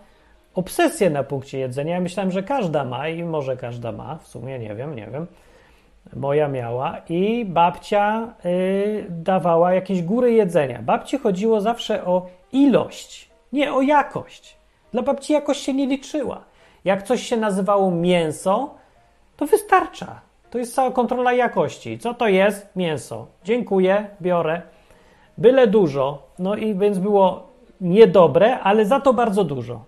[0.55, 1.93] obsesję na punkcie jedzenia.
[1.93, 5.27] Ja myślałem, że każda ma i może każda ma, w sumie nie wiem, nie wiem.
[6.15, 10.81] Moja miała i babcia y, dawała jakieś góry jedzenia.
[10.81, 14.57] Babci chodziło zawsze o ilość, nie o jakość.
[14.91, 16.43] Dla babci jakość się nie liczyła.
[16.85, 18.75] Jak coś się nazywało mięso,
[19.37, 20.21] to wystarcza.
[20.49, 21.99] To jest cała kontrola jakości.
[21.99, 22.75] Co to jest?
[22.75, 23.27] Mięso.
[23.43, 24.61] Dziękuję, biorę.
[25.37, 26.27] Byle dużo.
[26.39, 27.47] No i więc było
[27.81, 29.85] niedobre, ale za to bardzo dużo.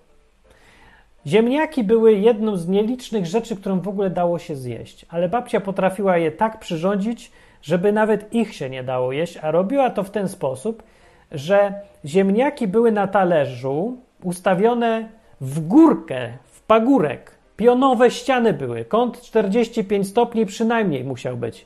[1.27, 6.17] Ziemniaki były jedną z nielicznych rzeczy, którą w ogóle dało się zjeść, ale babcia potrafiła
[6.17, 7.31] je tak przyrządzić,
[7.61, 10.83] żeby nawet ich się nie dało jeść, a robiła to w ten sposób,
[11.31, 11.73] że
[12.05, 15.09] ziemniaki były na talerzu ustawione
[15.41, 17.31] w górkę, w pagórek.
[17.57, 21.65] Pionowe ściany były, kąt 45 stopni przynajmniej musiał być.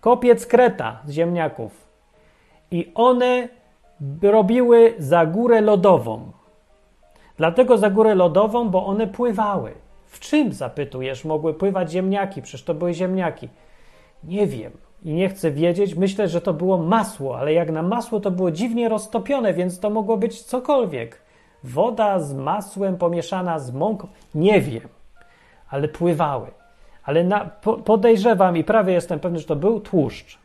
[0.00, 1.88] Kopiec kreta z ziemniaków.
[2.70, 3.48] I one
[4.22, 6.32] robiły za górę lodową.
[7.36, 9.72] Dlatego za górę lodową, bo one pływały.
[10.06, 12.42] W czym, zapytujesz, mogły pływać ziemniaki?
[12.42, 13.48] Przecież to były ziemniaki.
[14.24, 14.72] Nie wiem
[15.04, 15.94] i nie chcę wiedzieć.
[15.94, 19.90] Myślę, że to było masło, ale jak na masło to było dziwnie roztopione, więc to
[19.90, 21.22] mogło być cokolwiek.
[21.64, 24.08] Woda z masłem pomieszana z mąką.
[24.34, 24.88] Nie wiem,
[25.68, 26.50] ale pływały.
[27.04, 30.38] Ale na, po, podejrzewam i prawie jestem pewny, że to był tłuszcz.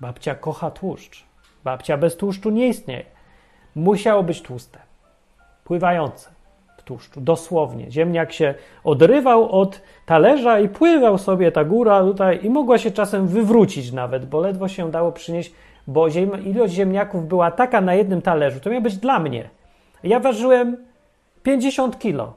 [0.00, 1.24] Babcia kocha tłuszcz.
[1.64, 3.04] Babcia bez tłuszczu nie istnieje.
[3.74, 4.78] Musiało być tłuste
[5.64, 6.30] pływające
[6.90, 7.90] tłuszczu, dosłownie.
[7.90, 13.26] Ziemniak się odrywał od talerza i pływał sobie ta góra tutaj i mogła się czasem
[13.28, 15.52] wywrócić nawet, bo ledwo się dało przynieść,
[15.86, 19.50] bo ziem, ilość ziemniaków była taka na jednym talerzu, to miał być dla mnie.
[20.02, 20.76] Ja ważyłem
[21.42, 22.32] 50 kilo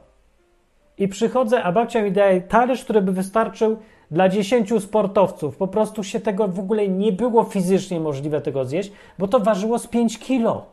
[0.98, 3.76] i przychodzę, a babcia mi daje talerz, który by wystarczył
[4.10, 5.56] dla 10 sportowców.
[5.56, 9.78] Po prostu się tego w ogóle nie było fizycznie możliwe tego zjeść, bo to ważyło
[9.78, 10.66] z 5 kilo.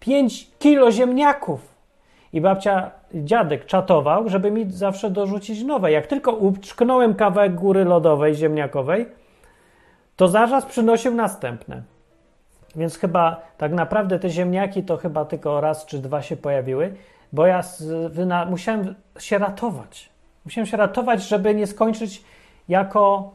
[0.00, 1.75] 5 kilo ziemniaków.
[2.36, 5.92] I babcia, dziadek czatował, żeby mi zawsze dorzucić nowe.
[5.92, 9.06] Jak tylko uczknąłem kawałek góry lodowej, ziemniakowej,
[10.16, 11.82] to zaraz przynosił następne.
[12.74, 16.94] Więc chyba tak naprawdę te ziemniaki to chyba tylko raz czy dwa się pojawiły,
[17.32, 17.84] bo ja z,
[18.50, 20.10] musiałem się ratować.
[20.44, 22.24] Musiałem się ratować, żeby nie skończyć
[22.68, 23.32] jako,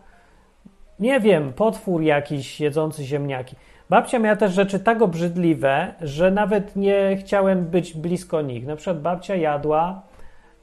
[1.00, 3.56] nie wiem, potwór jakiś jedzący ziemniaki.
[3.92, 8.66] Babcia miała też rzeczy tak obrzydliwe, że nawet nie chciałem być blisko nich.
[8.66, 10.02] Na przykład babcia jadła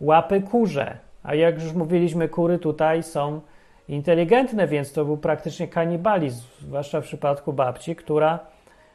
[0.01, 3.41] łapy kurze, a jak już mówiliśmy, kury tutaj są
[3.89, 8.39] inteligentne, więc to był praktycznie kanibalizm, zwłaszcza w przypadku babci, która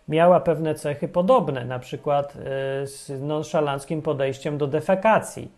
[0.07, 2.39] miała pewne cechy podobne, na przykład y,
[2.87, 5.51] z nonszalanckim podejściem do defekacji.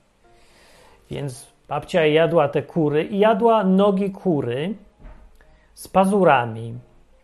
[1.11, 4.73] Więc babcia jadła te kury i jadła nogi kury
[5.73, 6.73] z pazurami.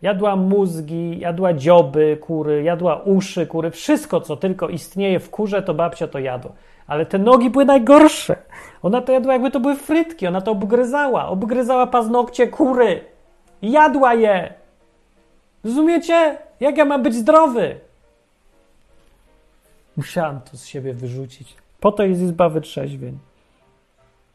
[0.02, 5.74] Jadła mózgi, jadła dzioby kury, jadła uszy kury, wszystko co tylko istnieje w kurze, to
[5.74, 6.52] babcia to jadła.
[6.86, 8.36] Ale te nogi były najgorsze.
[8.82, 13.04] Ona to jadła jakby to były frytki, ona to obgryzała, obgryzała paznokcie kury.
[13.62, 14.54] Jadła je.
[15.64, 16.38] Rozumiecie?
[16.60, 17.80] Jak ja mam być zdrowy?
[19.96, 21.56] Musiałam to z siebie wyrzucić.
[21.80, 23.18] Po to jest izba wytrzeźwień.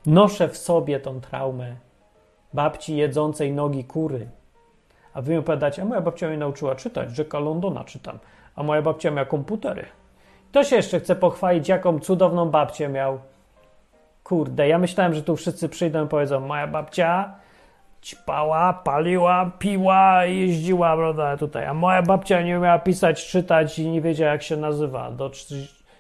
[0.05, 1.75] Noszę w sobie tą traumę
[2.53, 4.27] babci jedzącej nogi kury.
[5.17, 8.19] A wy mi opowiadacie, a moja babcia mnie nauczyła czytać, Jacka Londona czytam,
[8.55, 9.85] a moja babcia miała komputery.
[10.51, 13.19] To się jeszcze chce pochwalić, jaką cudowną babcię miał.
[14.23, 17.35] Kurde, ja myślałem, że tu wszyscy przyjdą i powiedzą, moja babcia
[18.01, 21.65] ćpała, paliła, piła i jeździła, prawda, tutaj.
[21.65, 25.31] A moja babcia nie umiała pisać, czytać i nie wiedziała, jak się nazywa do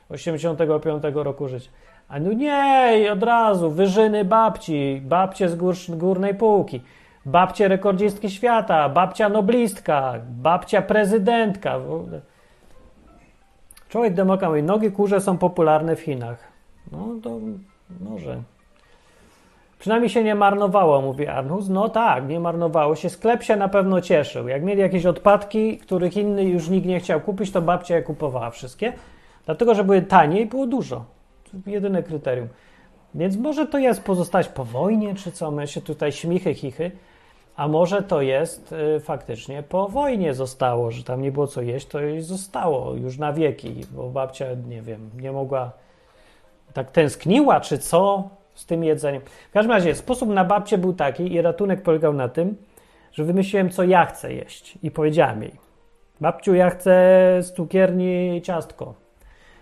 [0.09, 1.69] 85 roku życia.
[2.07, 6.81] A no nie, od razu, wyżyny babci, babcie z gór, górnej półki,
[7.27, 11.79] babcie rekordzistki świata, babcia noblistka, babcia prezydentka.
[13.89, 16.43] Człowiek demokrat mówi, nogi kurze są popularne w Chinach.
[16.91, 17.39] No to
[17.99, 18.41] może.
[19.79, 21.69] Przynajmniej się nie marnowało, mówi Arnhus.
[21.69, 23.09] No tak, nie marnowało się.
[23.09, 24.47] Sklep się na pewno cieszył.
[24.47, 28.49] Jak mieli jakieś odpadki, których inny już nikt nie chciał kupić, to babcia je kupowała
[28.49, 28.93] wszystkie.
[29.45, 31.05] Dlatego, że były tanie i było dużo.
[31.65, 32.47] Jedyne kryterium.
[33.15, 35.51] Więc może to jest pozostać po wojnie, czy co?
[35.51, 36.91] My się tutaj śmichy, chichy.
[37.57, 41.87] A może to jest y, faktycznie po wojnie zostało, że tam nie było co jeść,
[41.87, 45.71] to jej zostało już na wieki, bo babcia, nie wiem, nie mogła,
[46.73, 49.21] tak tęskniła, czy co z tym jedzeniem.
[49.49, 52.55] W każdym razie sposób na babcię był taki i ratunek polegał na tym,
[53.11, 55.53] że wymyśliłem, co ja chcę jeść i powiedziałem jej,
[56.21, 56.91] babciu, ja chcę
[57.41, 58.93] z cukierni ciastko.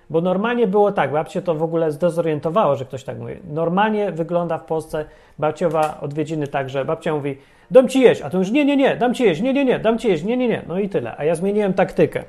[0.09, 3.34] Bo normalnie było tak, babcie to w ogóle zdezorientowało, że ktoś tak mówi.
[3.49, 5.05] Normalnie wygląda w Polsce
[5.39, 7.38] babciowa odwiedziny tak, że babcia mówi,
[7.71, 9.79] dam ci jeść, a to już nie, nie, nie, dam ci jeść, nie, nie, nie,
[9.79, 11.17] dam ci jeść, nie, nie, nie, no i tyle.
[11.17, 12.23] A ja zmieniłem taktykę.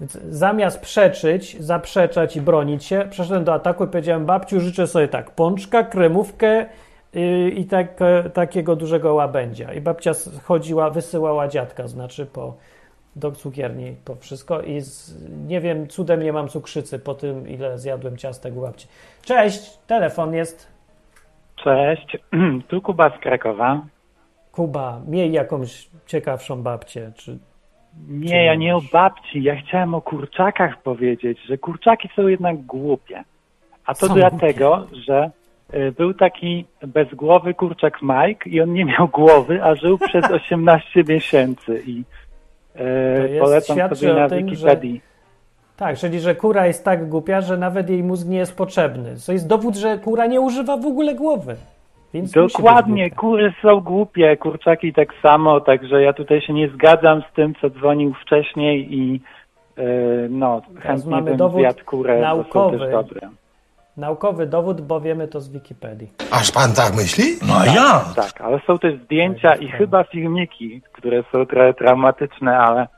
[0.00, 5.08] Więc zamiast przeczyć, zaprzeczać i bronić się, przeszedłem do ataku i powiedziałem, babciu, życzę sobie
[5.08, 6.66] tak, pączka, kremówkę
[7.14, 9.72] yy, i tak, e, takiego dużego łabędzia.
[9.72, 10.12] I babcia
[10.44, 12.54] chodziła, wysyłała dziadka, znaczy po,
[13.16, 15.14] do cukierni po wszystko i z,
[15.46, 18.88] nie wiem, cudem nie mam cukrzycy po tym, ile zjadłem ciastek u babci.
[19.22, 20.75] Cześć, telefon jest.
[21.56, 22.16] Cześć,
[22.68, 23.82] tu Kuba z Krakowa.
[24.52, 27.38] Kuba, miej jakąś ciekawszą babcię, czy
[28.08, 33.24] Nie, ja nie o babci, ja chciałem o kurczakach powiedzieć, że kurczaki są jednak głupie.
[33.86, 35.30] A to Są dlatego, że
[35.74, 41.04] y, był taki bezgłowy kurczak Mike i on nie miał głowy, a żył przez 18
[41.08, 42.04] miesięcy i
[43.28, 45.00] jest- polecam sobie na tym, że- Wikipedii.
[45.76, 49.14] Tak, czyli że kura jest tak głupia, że nawet jej mózg nie jest potrzebny.
[49.26, 51.56] To jest dowód, że kura nie używa w ogóle głowy.
[52.14, 57.34] Więc Dokładnie, kury są głupie, kurczaki tak samo, także ja tutaj się nie zgadzam z
[57.34, 59.20] tym, co dzwonił wcześniej i
[59.78, 59.82] y,
[60.30, 62.78] no, chętnie mamy bym dowód zjadł kurę, naukowy.
[62.78, 63.20] też dobre.
[63.96, 66.10] Naukowy dowód, bo wiemy to z Wikipedii.
[66.30, 67.24] Aż pan tak myśli?
[67.48, 68.04] No a ja.
[68.16, 72.88] Tak, ale są też zdjęcia i chyba filmiki, które są trochę traumatyczne, ale,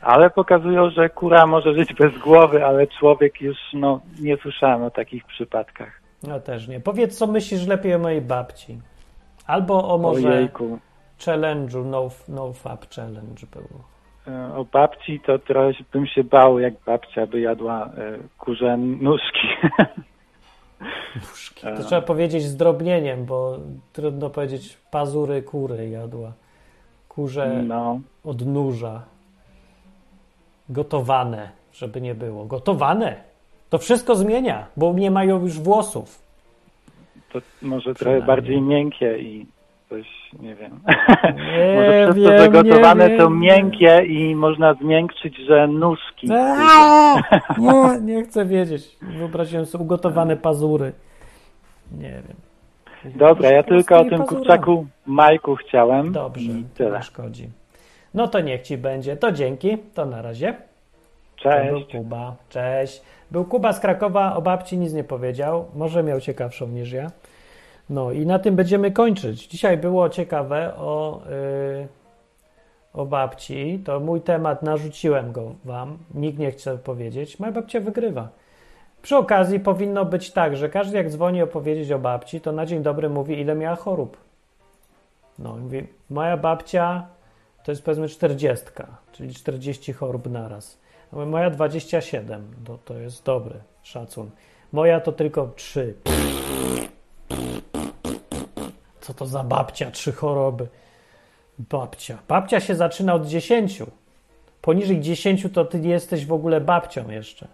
[0.00, 4.90] ale pokazują, że kura może żyć bez głowy, ale człowiek już, no, nie słyszałem o
[4.90, 6.00] takich przypadkach.
[6.22, 6.80] No też nie.
[6.80, 8.80] Powiedz, co myślisz lepiej o mojej babci.
[9.46, 10.78] Albo o może Ojejku.
[11.18, 13.84] challenge'u, no, no fab challenge było.
[14.28, 19.48] E, O babci to trochę bym się bał, jak babcia by jadła e, kurze nóżki.
[21.76, 23.58] To trzeba powiedzieć zdrobnieniem, bo
[23.92, 26.32] trudno powiedzieć pazury kury jadła.
[27.08, 29.02] Kurze No, od nóża.
[30.70, 32.44] Gotowane, żeby nie było.
[32.44, 33.16] Gotowane!
[33.70, 36.22] To wszystko zmienia, bo nie mają już włosów.
[37.32, 39.46] to może trochę bardziej miękkie i
[39.88, 40.06] coś,
[40.40, 40.80] nie wiem.
[41.36, 46.28] Nie może przez to, wiem, że nie gotowane są miękkie i można zmiękczyć, że nóżki.
[47.58, 48.96] Nie, nie chcę wiedzieć.
[49.02, 50.92] Wyobraziłem sobie ugotowane pazury.
[51.98, 52.36] Nie wiem.
[53.14, 54.28] Dobra, ja tylko o tym pazury.
[54.28, 56.12] kurczaku Majku chciałem.
[56.12, 56.96] Dobrze, to tyle.
[56.96, 57.48] nie szkodzi.
[58.14, 59.16] No to niech ci będzie.
[59.16, 60.54] To dzięki, to na razie.
[61.42, 61.92] To był Cześć.
[61.92, 62.36] Kuba.
[62.48, 63.02] Cześć.
[63.30, 65.64] Był Kuba z Krakowa, o babci nic nie powiedział.
[65.74, 67.10] Może miał ciekawszą niż ja.
[67.90, 69.46] No i na tym będziemy kończyć.
[69.46, 71.20] Dzisiaj było ciekawe o,
[71.78, 71.88] yy,
[72.92, 73.82] o babci.
[73.84, 75.98] To mój temat, narzuciłem go wam.
[76.14, 77.38] Nikt nie chce powiedzieć.
[77.38, 78.28] Moja babcia wygrywa.
[79.02, 82.82] Przy okazji powinno być tak, że każdy jak dzwoni opowiedzieć o babci, to na dzień
[82.82, 84.16] dobry mówi, ile miała chorób.
[85.38, 87.06] No, i mówi, moja babcia
[87.64, 88.66] to jest powiedzmy 40,
[89.12, 90.78] czyli 40 chorób naraz.
[91.12, 94.30] Moja 27, to, to jest dobry szacun.
[94.72, 95.94] Moja to tylko 3.
[99.00, 99.90] Co to za babcia?
[99.90, 100.68] Trzy choroby.
[101.58, 102.18] Babcia.
[102.28, 103.82] Babcia się zaczyna od 10.
[104.62, 107.48] Poniżej 10 to ty nie jesteś w ogóle babcią jeszcze.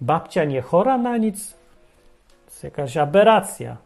[0.00, 1.50] Babcia nie chora na nic?
[1.50, 3.76] To jest jakaś aberracja.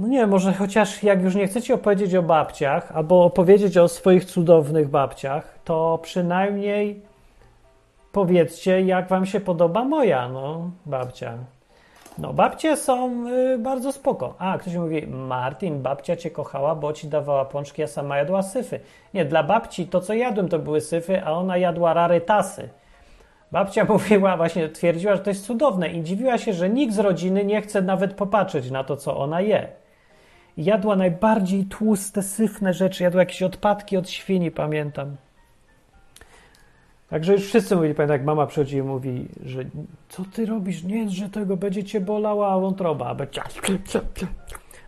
[0.00, 4.24] No nie, może chociaż jak już nie chcecie opowiedzieć o babciach, albo opowiedzieć o swoich
[4.24, 7.02] cudownych babciach, to przynajmniej
[8.12, 11.34] powiedzcie, jak wam się podoba moja, no, babcia.
[12.18, 14.34] No, babcie są y, bardzo spoko.
[14.38, 18.80] A, ktoś mówi, Martin, babcia cię kochała, bo ci dawała pączki, a sama jadła syfy.
[19.14, 22.68] Nie, dla babci to, co jadłem, to były syfy, a ona jadła rarytasy.
[23.52, 27.44] Babcia mówiła, właśnie twierdziła, że to jest cudowne i dziwiła się, że nikt z rodziny
[27.44, 29.79] nie chce nawet popatrzeć na to, co ona je.
[30.56, 35.16] Jadła najbardziej tłuste, syfne rzeczy, jadła jakieś odpadki od świni, pamiętam.
[37.10, 39.64] Także już wszyscy mówili, pamiętam jak mama przychodzi i mówi, że
[40.08, 43.06] co ty robisz, nie że tego będzie cię bolała wątroba.
[43.06, 43.14] A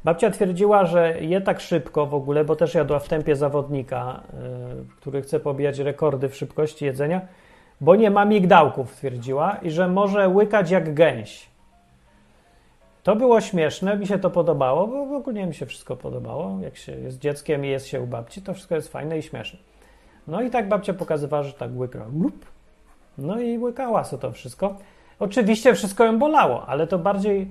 [0.05, 4.85] babcia, twierdziła, że je tak szybko w ogóle, bo też jadła w tempie zawodnika, yy,
[4.97, 7.21] który chce pobijać rekordy w szybkości jedzenia,
[7.81, 11.52] bo nie ma migdałków, twierdziła, i że może łykać jak gęś.
[13.03, 16.59] To było śmieszne, mi się to podobało, bo w ogóle mi się wszystko podobało.
[16.61, 19.59] Jak się jest dzieckiem i jest się u babci, to wszystko jest fajne i śmieszne.
[20.27, 22.07] No i tak babcia pokazywała, że tak łyka.
[23.19, 24.77] No i łykała sobie to wszystko.
[25.19, 27.51] Oczywiście wszystko ją bolało, ale to bardziej,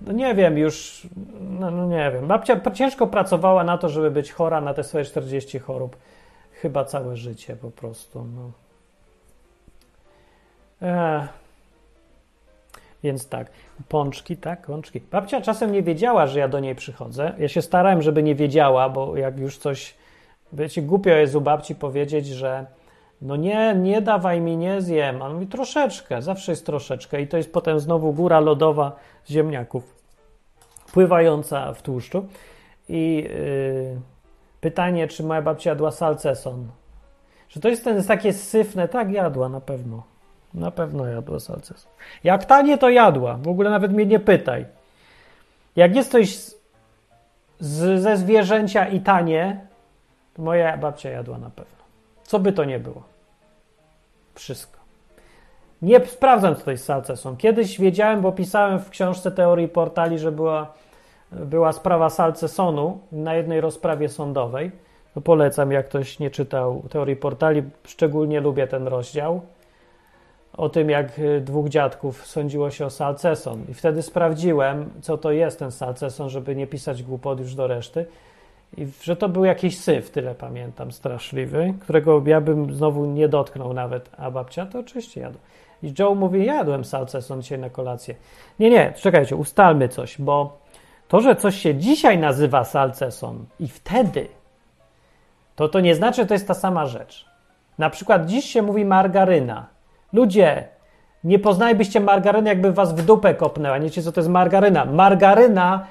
[0.00, 1.06] no nie wiem, już,
[1.40, 2.26] no, no nie wiem.
[2.26, 5.96] Babcia ciężko pracowała na to, żeby być chora na te swoje 40 chorób.
[6.52, 8.26] Chyba całe życie po prostu.
[8.36, 8.50] No.
[10.88, 11.43] Ech.
[13.04, 13.50] Więc tak,
[13.88, 15.00] pączki, tak, pączki.
[15.00, 17.32] Babcia czasem nie wiedziała, że ja do niej przychodzę.
[17.38, 19.94] Ja się starałem, żeby nie wiedziała, bo jak już coś,
[20.52, 22.66] wiecie, głupio jest u babci powiedzieć, że
[23.22, 25.22] no nie, nie dawaj mi, nie zjem.
[25.22, 29.30] A on mówi troszeczkę, zawsze jest troszeczkę i to jest potem znowu góra lodowa z
[29.30, 29.94] ziemniaków,
[30.92, 32.26] pływająca w tłuszczu.
[32.88, 34.00] I yy,
[34.60, 36.68] pytanie, czy moja babcia jadła salceson.
[37.48, 40.13] Że to jest ten takie syfne, tak jadła na pewno.
[40.54, 41.86] Na pewno jadła salces.
[42.24, 43.38] Jak tanie, to jadła.
[43.42, 44.66] W ogóle nawet mnie nie pytaj.
[45.76, 46.56] Jak jest coś z,
[47.60, 49.60] z, ze zwierzęcia i tanie,
[50.34, 51.84] to moja babcia jadła na pewno.
[52.22, 53.02] Co by to nie było.
[54.34, 54.78] Wszystko.
[55.82, 57.36] Nie sprawdzam, co to jest salceson.
[57.36, 60.72] Kiedyś wiedziałem, bo pisałem w książce teorii portali, że była,
[61.32, 64.72] była sprawa salcesonu na jednej rozprawie sądowej.
[65.14, 67.62] To polecam, jak ktoś nie czytał teorii portali.
[67.84, 69.40] Szczególnie lubię ten rozdział
[70.56, 73.64] o tym, jak y, dwóch dziadków sądziło się o salceson.
[73.68, 78.06] I wtedy sprawdziłem, co to jest ten salceson, żeby nie pisać głupot już do reszty.
[78.76, 83.72] I że to był jakiś syf, tyle pamiętam, straszliwy, którego ja bym znowu nie dotknął
[83.72, 85.40] nawet, a babcia to oczywiście jadła.
[85.82, 88.14] I Joe mówi, jadłem salceson dzisiaj na kolację.
[88.58, 90.58] Nie, nie, czekajcie, ustalmy coś, bo
[91.08, 94.28] to, że coś się dzisiaj nazywa salceson i wtedy,
[95.56, 97.26] to to nie znaczy, że to jest ta sama rzecz.
[97.78, 99.73] Na przykład dziś się mówi margaryna,
[100.14, 100.68] Ludzie,
[101.24, 103.78] nie poznajbyście margaryny, jakby was w dupę kopnęła.
[103.78, 104.84] Nie wiecie, co to jest margaryna.
[104.84, 105.86] Margaryna,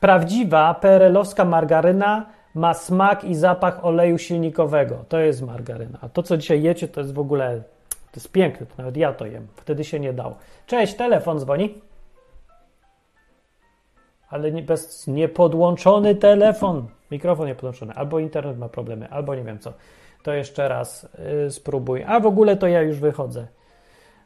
[0.00, 5.04] prawdziwa, PRL-owska margaryna ma smak i zapach oleju silnikowego.
[5.08, 5.98] To jest margaryna.
[6.00, 9.12] A to, co dzisiaj jecie, to jest w ogóle, to jest piękne, to nawet ja
[9.12, 9.46] to jem.
[9.56, 10.36] Wtedy się nie dało.
[10.66, 11.74] Cześć, telefon dzwoni.
[14.28, 16.86] Ale nie, bez niepodłączony telefon.
[17.10, 17.92] Mikrofon niepodłączony.
[17.94, 19.72] Albo internet ma problemy, albo nie wiem co
[20.22, 21.08] to jeszcze raz
[21.46, 22.04] y, spróbuj.
[22.06, 23.46] A w ogóle to ja już wychodzę,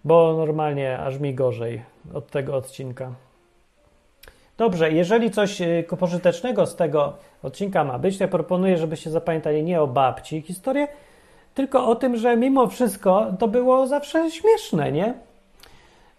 [0.04, 1.82] bo normalnie aż mi gorzej
[2.14, 3.12] od tego odcinka.
[4.58, 7.12] Dobrze, jeżeli coś y, pożytecznego z tego
[7.42, 10.88] odcinka ma być, to ja proponuję, żebyście zapamiętali nie o babci historię,
[11.54, 15.14] tylko o tym, że mimo wszystko to było zawsze śmieszne, nie?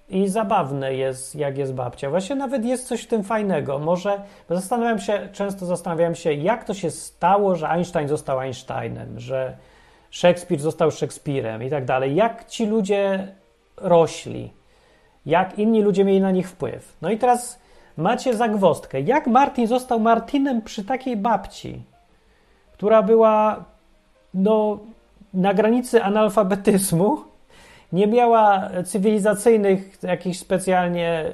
[0.10, 2.10] I zabawne jest, jak jest babcia.
[2.10, 3.80] Właśnie nawet jest coś w tym fajnego.
[3.80, 9.58] Może zastanawiam się, często zastanawiam się, jak to się stało, że Einstein został Einsteinem, że
[10.10, 12.16] Szekspir został Szekspirem i tak dalej.
[12.16, 13.28] Jak ci ludzie
[13.78, 14.54] rośli?
[15.26, 16.98] Jak inni ludzie mieli na nich wpływ?
[17.02, 17.60] No i teraz
[17.98, 19.02] macie zagwostkę.
[19.02, 21.82] Jak Martin został Martinem przy takiej babci,
[22.74, 23.66] która była
[24.34, 24.80] no,
[25.34, 27.27] na granicy analfabetyzmu,
[27.92, 31.32] nie miała cywilizacyjnych, jakichś specjalnie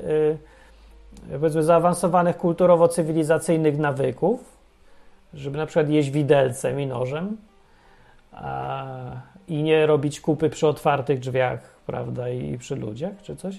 [1.30, 4.58] yy, powiedzmy zaawansowanych kulturowo-cywilizacyjnych nawyków,
[5.34, 7.38] żeby na przykład jeść widelcem i nożem
[8.32, 8.86] a,
[9.48, 13.56] i nie robić kupy przy otwartych drzwiach, prawda, i przy ludziach czy coś.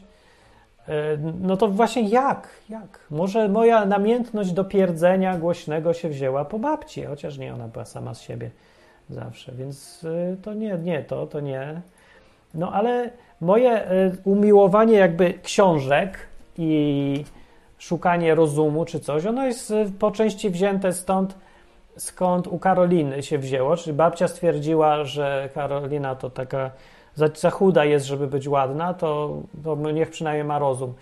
[0.89, 2.49] E, No to właśnie jak?
[2.69, 3.01] Jak?
[3.11, 8.15] Może moja namiętność do pierdzenia głośnego się wzięła po babci, chociaż nie, ona była sama
[8.15, 8.51] z siebie
[9.11, 11.81] zawsze, więc y, to nie, nie, to, to nie.
[12.55, 13.10] No ale
[13.40, 16.18] moje y, umiłowanie jakby książek
[16.59, 17.24] i
[17.78, 21.35] szukanie rozumu czy coś, ono jest y, po części wzięte stąd,
[21.97, 26.70] skąd u Karoliny się wzięło, czyli babcia stwierdziła, że Karolina to taka
[27.14, 30.94] za, za chuda jest, żeby być ładna, to, to niech przynajmniej ma rozum.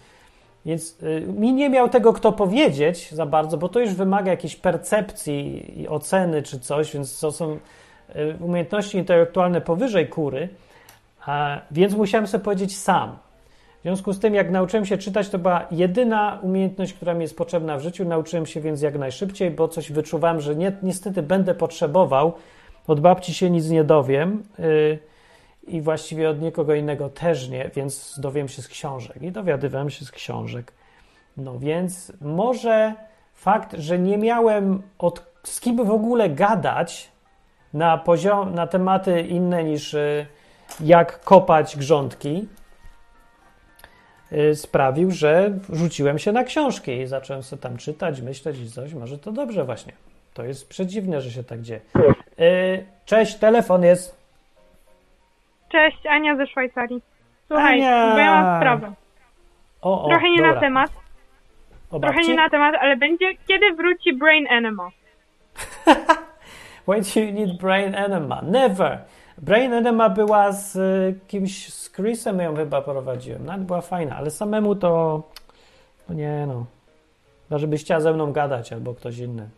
[0.67, 4.57] Więc y, mi nie miał tego kto powiedzieć za bardzo, bo to już wymaga jakiejś
[4.57, 7.59] percepcji i oceny czy coś, więc to są
[8.17, 10.49] y, umiejętności intelektualne powyżej kury,
[11.71, 13.19] więc musiałem sobie powiedzieć sam.
[13.79, 17.37] W związku z tym, jak nauczyłem się czytać, to była jedyna umiejętność, która mi jest
[17.37, 18.05] potrzebna w życiu.
[18.05, 22.33] Nauczyłem się więc jak najszybciej, bo coś wyczuwałem, że nie, niestety będę potrzebował.
[22.87, 24.99] Od babci się nic nie dowiem y,
[25.67, 29.23] i właściwie od nikogo innego też nie, więc dowiem się z książek.
[29.23, 30.73] I dowiadywałem się z książek.
[31.37, 32.95] No więc może
[33.35, 37.11] fakt, że nie miałem od, z kim w ogóle gadać
[37.75, 40.27] na, poziom, na tematy inne niż y,
[40.81, 42.49] jak kopać grządki,
[44.33, 48.95] y, sprawił, że rzuciłem się na książki i zacząłem sobie tam czytać, myśleć i coś.
[48.95, 49.93] Może to dobrze właśnie.
[50.35, 51.81] To jest przedziwne, że się tak dzieje.
[52.41, 54.23] Y, Cześć, telefon jest.
[55.69, 57.03] Cześć, Ania ze Szwajcarii.
[57.47, 58.13] Słuchaj, Ania!
[58.13, 58.93] bo ja mam sprawę.
[59.83, 60.55] O, o, Trochę nie dobra.
[60.55, 60.91] na temat,
[61.91, 62.31] O trochę babci?
[62.31, 64.91] nie na temat, ale będzie kiedy wróci Brain Enema.
[66.89, 68.43] When you need brain enema.
[68.43, 68.99] Never.
[69.39, 73.45] Brain enema była z y, kimś, z Chrisem ją chyba prowadziłem.
[73.47, 75.23] Nawet była fajna, ale samemu to,
[76.09, 76.67] to nie no.
[77.49, 79.49] Chyba, żebyś chciała ze mną gadać albo ktoś inny.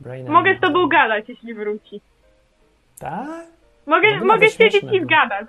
[0.00, 2.00] Brain Mogę z tobą gadać, jeśli wróci.
[2.98, 3.46] Tak?
[3.86, 5.04] Mogę, No mogę siedzieć i było.
[5.04, 5.46] zgadać.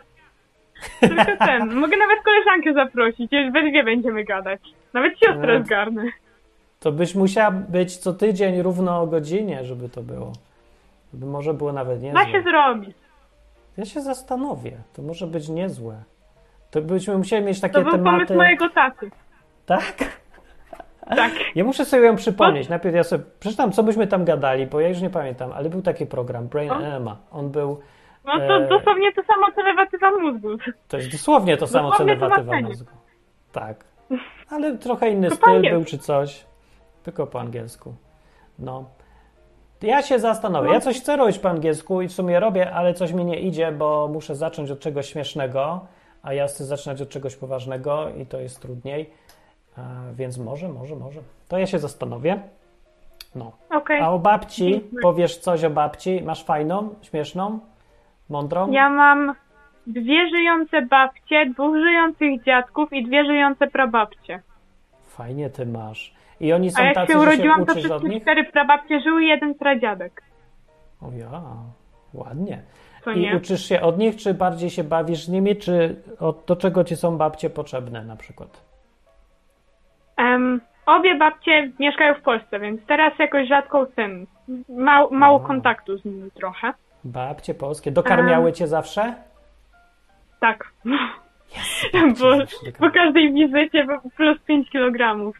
[1.00, 1.74] Tylko ten.
[1.82, 4.60] Mogę nawet koleżankę zaprosić, we dwie będziemy gadać.
[4.94, 5.66] Nawet siostrę No.
[5.66, 6.04] zgarnę.
[6.80, 10.34] To byś musiała być co tydzień równo o godzinie, żeby to było.
[11.18, 12.26] By może było nawet niezłe.
[12.26, 12.98] Da się zrobić.
[13.78, 14.78] Ja się zastanowię.
[14.94, 16.04] To może być niezłe.
[16.72, 18.16] To byśmy musieli mieć takie To był tematy.
[18.18, 19.12] pomysł mojego taty.
[19.66, 19.94] Tak?
[21.16, 21.32] Tak.
[21.56, 22.70] Ja muszę sobie ją przypomnieć.
[22.70, 25.82] Najpierw ja sobie przeczytam, co byśmy tam gadali, bo ja już nie pamiętam, ale był
[25.82, 26.76] taki program, Brain O.
[26.78, 27.18] Enema.
[27.32, 27.80] On był,
[28.26, 28.70] No to Eee.
[28.70, 30.48] dosłownie to samo, co lewatywa mózgu.
[30.88, 32.68] to jest dosłownie to samo, co Dosłownie lewatywa tłumaczenie.
[32.70, 32.92] mózgu.
[33.52, 33.86] Tak.
[34.50, 36.46] Ale trochę inny To styl był czy coś.
[37.04, 37.96] Tylko po angielsku.
[38.60, 38.86] No.
[39.82, 40.68] Ja się zastanowię.
[40.68, 40.74] No.
[40.74, 43.72] Ja coś chcę robić po angielsku i w sumie robię, ale coś mi nie idzie,
[43.72, 45.86] bo muszę zacząć od czegoś śmiesznego,
[46.24, 49.10] a ja chcę zaczynać od czegoś poważnego i to jest trudniej.
[50.14, 51.22] Więc może, może, może.
[51.48, 52.40] To ja się zastanowię.
[53.36, 53.52] No.
[53.70, 54.02] Okej.
[54.02, 56.22] A o babci, powiesz coś o babci?
[56.26, 57.60] Masz fajną, śmieszną,
[58.30, 58.72] mądrą?
[58.72, 59.36] Ja mam
[59.88, 64.42] dwie żyjące babcie, dwóch żyjących dziadków i dwie żyjące prababcie.
[65.08, 66.17] Fajnie ty masz.
[66.40, 68.44] I oni są A jak tacy, się że się urodziłam, to uczysz od wszystkie cztery
[68.44, 70.22] prababcie żyły i jeden pradziadek.
[71.02, 71.42] O ja,
[72.14, 72.62] ładnie.
[73.04, 73.38] Co I nie?
[73.38, 76.96] uczysz się od nich, czy bardziej się bawisz z nimi, czy od, do czego ci
[76.96, 78.66] są babcie potrzebne na przykład?
[80.18, 84.28] Em, obie babcie mieszkają w Polsce, więc teraz jakoś rzadko tym.
[84.70, 85.48] Mał, mało A.
[85.48, 86.74] kontaktu z nimi trochę.
[87.04, 87.92] Babcie polskie.
[87.92, 89.14] Dokarmiały cię zawsze?
[90.40, 90.72] Tak.
[90.86, 93.88] babcie Bo po każdej wizycie
[94.18, 95.32] plus 5 kg.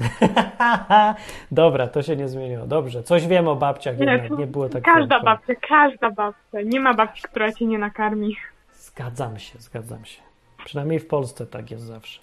[1.50, 2.66] Dobra, to się nie zmieniło.
[2.66, 4.38] Dobrze, coś wiem o babciach Nie, jednak.
[4.38, 5.24] Nie było tak Każda wyjątkowo.
[5.24, 6.60] babcia, każda babcia.
[6.64, 8.36] Nie ma babci, która cię nie nakarmi.
[8.72, 10.22] Zgadzam się, zgadzam się.
[10.64, 12.20] Przynajmniej w Polsce tak jest zawsze.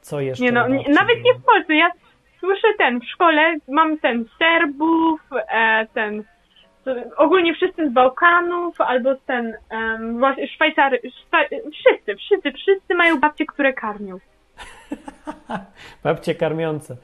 [0.00, 0.44] Co jeszcze?
[0.44, 1.74] Nie no, nie, nawet nie w Polsce.
[1.74, 1.90] Ja
[2.40, 5.20] słyszę ten w szkole, mam ten Serbów,
[5.52, 6.24] e, ten
[7.16, 11.38] ogólnie wszyscy z Bałkanów, albo ten em, właśnie Szwajcary, Szwa,
[11.72, 14.18] wszyscy, wszyscy, wszyscy mają babcie, które karmią.
[16.04, 16.96] Babcie karmiące.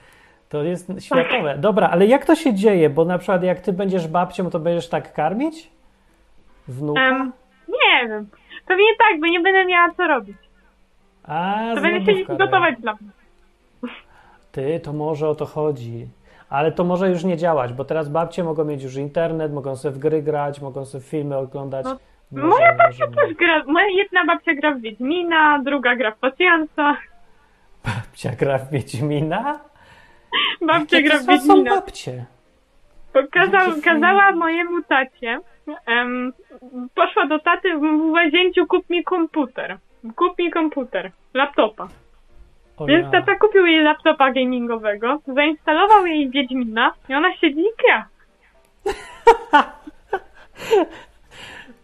[0.49, 1.59] To jest światowe.
[1.59, 2.91] Dobra, ale jak to się dzieje?
[2.91, 5.71] Bo na przykład jak ty będziesz babcią, to będziesz tak karmić?
[6.69, 7.01] Wnuka?
[7.09, 7.33] Em,
[7.69, 8.27] nie wiem.
[8.67, 10.37] Pewnie tak, bo nie będę miała co robić.
[11.25, 13.11] A, To będę zlodówka, gotować dla mnie.
[14.53, 16.07] Ty, to może o to chodzi.
[16.51, 19.95] Ale to może już nie działać, bo teraz babcie mogą mieć już internet, mogą sobie
[19.95, 21.85] w gry grać, mogą sobie filmy oglądać.
[21.85, 21.97] No,
[22.33, 26.97] Może- Moja babcia też gra, moja jedna babcia gra w Wiedźmina, druga gra w Pacjansa,
[27.85, 29.61] Babcia gra w Wiedźmina?
[30.61, 31.75] babcia gra w Wiedźmina.
[31.75, 32.25] babcie?
[33.13, 35.41] Pokazał, kazała mojemu tacie,
[35.87, 36.33] em,
[36.95, 39.79] poszła do taty w łazięciu kup mi komputer.
[40.17, 41.89] Kup mi komputer, laptopa.
[42.77, 43.11] O Więc ja.
[43.11, 48.09] tata kupił jej laptopa gamingowego, zainstalował jej Wiedźmina i ona siedzi i gra.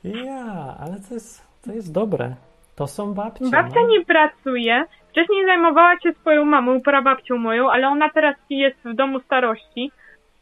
[0.04, 2.34] Ja, ale to jest, to jest dobre.
[2.76, 3.50] To są babcie.
[3.50, 3.86] Babcia no.
[3.88, 4.84] nie pracuje,
[5.14, 9.90] Wcześniej zajmowała się swoją mamą, prababcią moją, ale ona teraz jest w domu starości,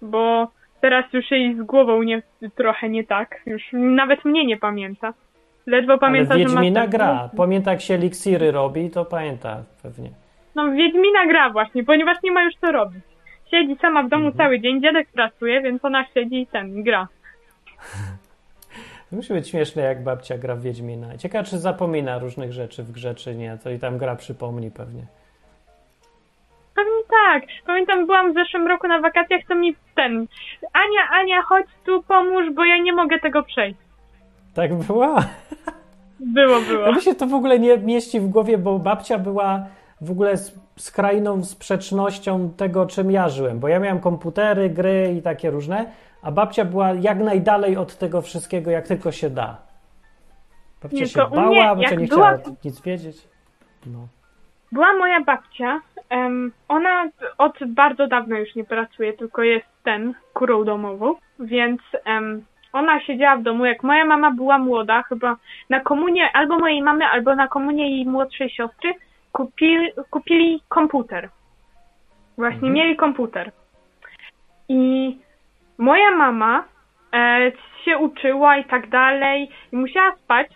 [0.02, 0.48] bo
[0.80, 2.22] teraz już jej z głową nie,
[2.56, 3.40] trochę nie tak.
[3.46, 5.12] Już nawet mnie nie pamięta.
[5.66, 7.30] Ledwo pamięta, Ale że Wiedźmina ten- gra.
[7.36, 10.10] Pamięta jak się eliksiry robi, to pamięta pewnie.
[10.54, 13.02] No Wiedźmina gra właśnie, ponieważ nie ma już co robić.
[13.50, 14.38] Siedzi sama w domu Mhm.
[14.44, 17.08] cały dzień, dziadek pracuje, więc ona siedzi i ten, gra.
[19.12, 21.18] Musi być śmieszne, jak babcia gra w Wiedźmina.
[21.18, 23.58] Ciekawe, czy zapomina różnych rzeczy w grze, czy nie.
[23.64, 25.06] To i tam gra przypomni pewnie.
[26.74, 27.42] Pewnie tak.
[27.66, 30.26] Pamiętam, byłam w zeszłym roku na wakacjach, to mi ten...
[30.72, 33.78] Ania, Ania, chodź tu, pomóż, bo ja nie mogę tego przejść.
[34.54, 35.24] Tak była?
[36.20, 36.86] Było, było.
[36.86, 39.66] Ja mi się to w ogóle nie mieści w głowie, bo babcia była
[40.00, 40.34] w ogóle
[40.76, 43.58] skrajną sprzecznością tego, czym ja żyłem.
[43.60, 45.84] Bo ja miałem komputery, gry i takie różne,
[46.22, 49.56] a babcia była jak najdalej od tego wszystkiego, jak tylko się da.
[50.82, 53.16] Babcia Nie, się bała, mnie, babcia nie była- chciała nic wiedzieć.
[53.86, 53.98] No.
[54.72, 55.80] Była moja babcia.
[56.10, 57.08] em, ona
[57.38, 63.36] od bardzo dawna już nie pracuje, tylko jest ten, kurą domową, więc em, ona siedziała
[63.36, 65.36] w domu, jak moja mama była młoda, chyba
[65.70, 68.94] na komunie albo mojej mamy, albo na komunie jej młodszej siostry,
[69.32, 71.28] kupili, kupili komputer.
[72.38, 72.72] Właśnie Mhm.
[72.72, 73.52] mieli komputer.
[74.68, 75.16] I
[75.78, 76.64] moja mama
[77.14, 77.52] e,
[77.84, 80.46] się uczyła i tak dalej, i musiała spać,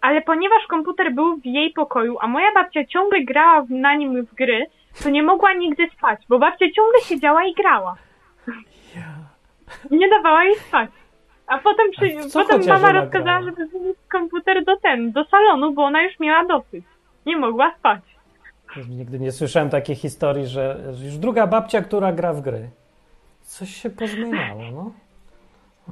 [0.00, 4.34] ale ponieważ komputer był w jej pokoju, a moja babcia ciągle grała na nim w
[4.34, 4.66] gry,
[5.02, 7.96] to nie mogła nigdy spać, bo babcia ciągle siedziała i grała.
[9.90, 10.90] Nie dawała jej spać.
[11.46, 13.42] A potem, przy, A potem mama rozkazała, grała?
[13.42, 16.84] żeby wynieść komputer do ten, do salonu, bo ona już miała dosyć.
[17.28, 18.00] Nie mogła spać.
[18.88, 22.70] Nigdy nie słyszałem takiej historii, że już druga babcia, która gra w gry.
[23.42, 24.92] Coś się pozmieniało, no.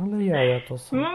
[0.01, 0.97] Ale jaja to są.
[0.97, 1.09] No,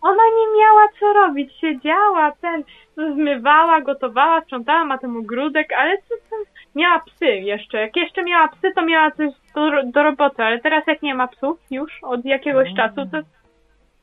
[0.00, 2.64] ona nie miała co robić, siedziała, ten,
[2.96, 6.38] zmywała, gotowała, sprzątała, ma ten ogródek, ale co tam,
[6.74, 7.78] miała psy jeszcze.
[7.78, 11.28] Jak jeszcze miała psy, to miała coś do, do roboty, ale teraz jak nie ma
[11.28, 13.18] psów już od jakiegoś czasu, to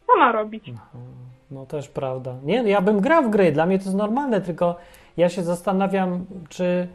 [0.07, 0.71] co ma robić?
[1.51, 2.35] No też prawda.
[2.43, 4.75] Nie, ja bym grał w gry, dla mnie to jest normalne, tylko
[5.17, 6.87] ja się zastanawiam, czy,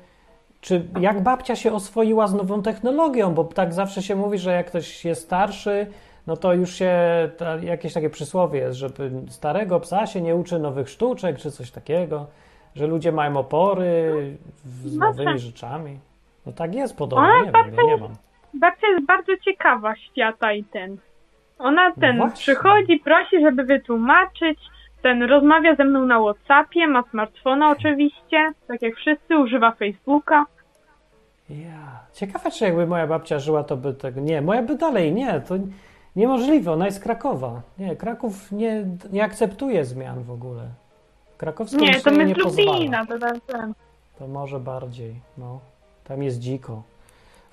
[0.61, 4.67] czy jak babcia się oswoiła z nową technologią, bo tak zawsze się mówi, że jak
[4.67, 5.87] ktoś jest starszy,
[6.27, 6.95] no to już się,
[7.37, 11.71] ta, jakieś takie przysłowie jest, żeby starego psa się nie uczy nowych sztuczek, czy coś
[11.71, 12.27] takiego,
[12.77, 14.13] że ludzie mają opory
[14.65, 15.99] z No nowymi rzeczami.
[16.47, 18.13] No tak jest podobno, Ona nie wiem, ja nie mam.
[18.55, 20.97] Babcia jest bardzo ciekawa świata i ten.
[21.59, 22.37] Ona ten właśnie.
[22.37, 24.59] przychodzi, prosi, żeby wytłumaczyć,
[25.03, 30.47] ten rozmawia ze mną na Whatsappie, ma smartfona oczywiście, tak jak wszyscy, używa Facebooka.
[31.51, 32.01] Ja.
[32.13, 34.21] Ciekawe, czy jakby moja babcia żyła, to by tego.
[34.21, 35.55] Nie, moja by dalej, nie, to
[36.17, 37.63] niemożliwe, ona jest Krakowa.
[37.79, 40.63] Nie, Kraków nie, nie akceptuje zmian w ogóle.
[41.37, 43.75] Krakowskie Nie, to my nie z Lublina, to ten, ten.
[44.19, 45.61] To może bardziej, no.
[46.05, 46.83] Tam jest dziko.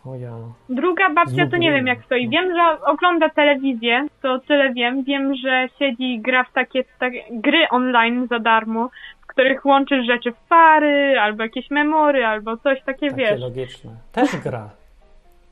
[0.08, 0.32] O ja.
[0.70, 2.30] Druga babcia to nie wiem jak stoi.
[2.30, 5.04] Wiem, że ogląda telewizję, to tyle wiem.
[5.04, 8.90] Wiem, że siedzi i gra w takie, takie gry online za darmo,
[9.22, 13.42] w których łączysz rzeczy w pary, albo jakieś memory, albo coś takie, Takie wiesz.
[13.42, 13.92] logiczne.
[14.12, 14.70] Też gra.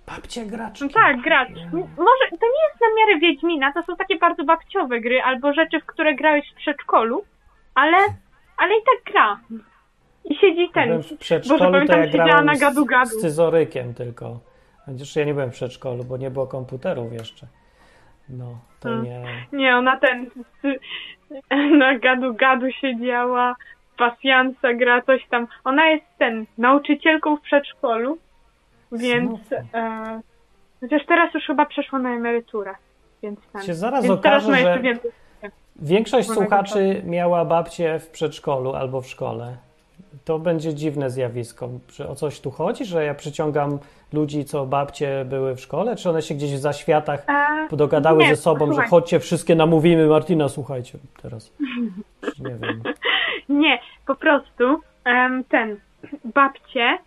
[0.07, 0.83] Babcia graczki.
[0.83, 1.49] No tak, grać.
[1.49, 5.53] M- Może to nie jest na miarę Wiedźmina, to są takie bardzo babciowe gry, albo
[5.53, 7.23] rzeczy, w które grałeś w przedszkolu,
[7.75, 7.97] ale,
[8.57, 9.39] ale i tak gra.
[10.25, 10.89] I siedzi ten.
[10.89, 13.05] W Boże, przedszkolu, to pamiętam, ja grałem na z, gadu-gadu.
[13.09, 14.39] z scyzorykiem tylko.
[14.85, 17.47] Chociaż ja nie byłem w przedszkolu, bo nie było komputerów jeszcze.
[18.29, 19.05] No, to Hmm.
[19.05, 19.23] nie...
[19.53, 20.29] Nie, ona ten
[21.79, 23.55] na gadu gadu siedziała,
[23.97, 25.47] pasjansa gra, coś tam.
[25.63, 28.17] Ona jest ten, nauczycielką w przedszkolu,
[28.91, 29.39] więc
[29.73, 30.21] e,
[30.81, 32.75] chociaż teraz już chyba przeszła na emeryturę,
[33.23, 33.61] więc ten.
[33.61, 35.11] Się zaraz więc okaże, że- więcej.
[35.75, 39.57] Większość słuchaczy miała babcię w przedszkolu albo w szkole.
[40.25, 41.69] To będzie dziwne zjawisko.
[41.87, 43.79] Czy o coś tu chodzi, że ja przyciągam
[44.13, 45.95] ludzi, co babcie były w szkole?
[45.95, 48.85] Czy one się gdzieś w zaświatach E, dogadały nie, ze sobą, słuchaj.
[48.85, 51.53] że chodźcie, wszystkie namówimy Martina, słuchajcie teraz.
[52.39, 52.83] Nie wiem.
[53.61, 54.81] Nie, po prostu
[55.49, 55.79] ten,
[56.23, 56.97] babcie,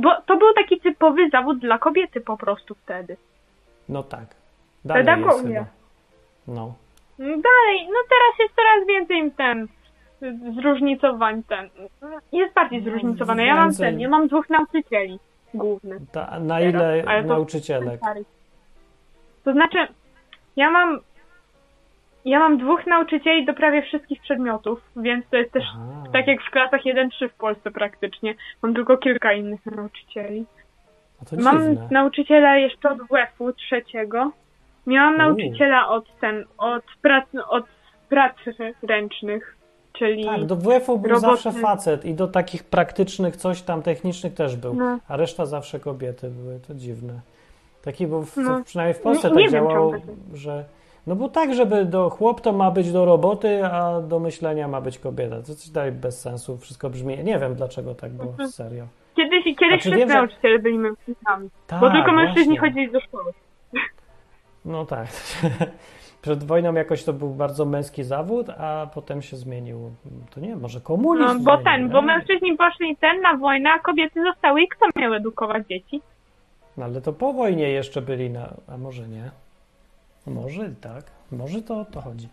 [0.00, 3.16] bo to był taki typowy zawód dla kobiety po prostu wtedy.
[3.88, 4.24] No tak.
[4.84, 5.66] Dalej jest Pedagogia.
[6.48, 6.74] No.
[7.18, 9.68] Dalej, no teraz jest coraz więcej ten
[10.60, 11.68] zróżnicowań ten.
[12.32, 13.46] Jest bardziej zróżnicowane.
[13.46, 15.18] Ja mam ten, ja mam dwóch nauczycieli
[15.54, 15.98] głównych.
[16.12, 18.00] Ta, na Teraz, ile to- nauczycielek?
[19.44, 19.78] To znaczy,
[20.56, 20.98] ja mam
[22.24, 25.64] ja mam dwóch nauczycieli do prawie wszystkich przedmiotów, więc to jest też
[26.12, 28.34] tak jak w klasach 1-3 w Polsce praktycznie.
[28.62, 30.46] Mam tylko kilka innych nauczycieli.
[31.32, 31.88] No Mam dziwne.
[31.90, 34.30] nauczyciela jeszcze od WF-u trzeciego.
[34.86, 35.18] Miałam U.
[35.18, 37.64] nauczyciela od ten, od prac, od
[38.08, 38.36] prac
[38.82, 39.56] ręcznych.
[39.92, 44.56] Czyli Tak, do WF-u był zawsze facet i do takich praktycznych, coś tam technicznych też
[44.56, 44.98] był, No.
[45.08, 47.20] a reszta zawsze kobiety były, to dziwne.
[47.82, 48.62] Taki był, w, No.
[48.64, 50.00] przynajmniej w Polsce Nie- tak nie czemu tak
[50.34, 50.64] że...
[51.06, 54.80] No bo tak, żeby do chłop to ma być do roboty, a do myślenia ma
[54.80, 55.36] być kobieta.
[55.36, 57.18] To coś dalej bez sensu, wszystko brzmi.
[57.24, 58.48] Nie wiem dlaczego tak było, Mhm.
[58.50, 58.86] serio.
[59.16, 62.68] kiedyś, kiedyś wszyscy wiem, że- nauczyciele byli mężczyznami, Tak, bo tylko mężczyźni właśnie.
[62.68, 63.32] chodzili do szkoły.
[64.64, 65.06] No tak.
[66.22, 69.90] Przed wojną jakoś to był bardzo męski zawód, a potem się zmienił.
[70.34, 72.06] To nie, może komunizm No, bo zmienił, ten, bo nie?
[72.06, 76.00] mężczyźni poszli ten na wojnę, a kobiety zostały i kto miał edukować dzieci?
[76.76, 78.54] No ale to po wojnie jeszcze byli na.
[78.68, 79.30] A może nie?
[80.26, 81.04] Może tak.
[81.32, 82.28] Może to o to chodzi.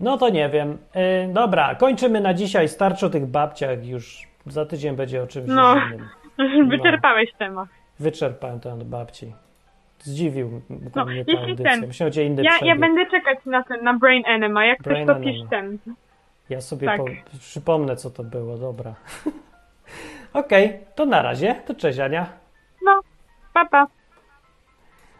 [0.00, 0.78] No to nie wiem.
[0.94, 2.68] Yy, dobra, kończymy na dzisiaj.
[2.68, 3.86] Starczy o tych babciach.
[3.86, 5.74] Już za tydzień będzie o czymś No.
[5.76, 6.08] innym.
[6.70, 7.68] Wyczerpałeś temat.
[8.00, 9.32] Wyczerpałem temat babci.
[10.02, 10.60] Zdziwił
[10.94, 11.76] No, mnie ta audycja.
[11.76, 15.16] Myślałem, że inny Ja, ja będę czekać na ten, na Brain Enema, jak Brain ktoś
[15.16, 15.78] to pisz ten.
[16.50, 16.96] Ja sobie Tak.
[16.96, 17.04] po,
[17.38, 18.58] przypomnę, co to było.
[18.58, 18.94] Dobra.
[20.32, 21.54] Okej, to na razie.
[21.66, 22.26] To cześć, Ania.
[22.84, 23.00] No,
[23.54, 23.86] papa.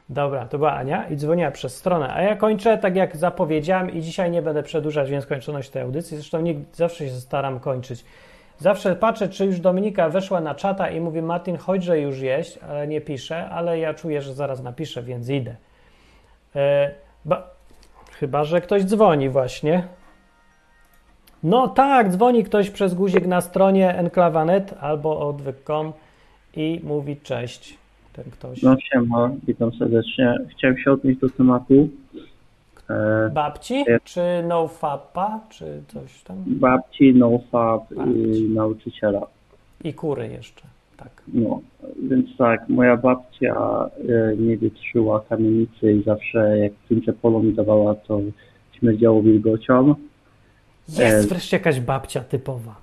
[0.08, 2.14] Dobra, to była Ania i dzwoniła przez stronę.
[2.14, 6.16] A ja kończę tak jak zapowiedziałem i dzisiaj nie będę przedłużać nieskończoność tej audycji.
[6.16, 8.04] Zresztą nie, zawsze się staram kończyć.
[8.62, 12.58] Zawsze patrzę, czy już Dominika weszła na czata i mówi Martin, chodź, że już jeść,
[12.58, 15.56] ale nie pisze, ale ja czuję, że zaraz napiszę, więc idę.
[16.56, 16.90] E,
[17.24, 17.50] ba,
[18.12, 19.84] chyba, że ktoś dzwoni właśnie.
[21.42, 25.92] No tak, dzwoni ktoś przez guzik na stronie enklawa.net albo odwyk.com
[26.56, 27.78] i mówi cześć.
[28.12, 28.62] Ten ktoś.
[28.62, 30.34] No siema, witam serdecznie.
[30.50, 31.88] Chciałem się odnieść do tematu
[33.32, 33.84] Babci?
[34.04, 35.40] Czy nofapa?
[35.50, 36.36] Czy coś tam?
[36.46, 37.82] babci, nofab
[38.14, 39.26] i nauczyciela.
[39.84, 40.62] I kury jeszcze.
[40.96, 41.22] Tak.
[41.28, 41.60] No,
[42.02, 43.54] więc tak, moja babcia
[44.08, 48.20] e, nie wytrzyła kamienicy i zawsze jak słońce polo mi dawała, to
[48.78, 49.94] śmierdziało wilgocią.
[50.88, 52.74] Jest E, wreszcie jakaś babcia typowa.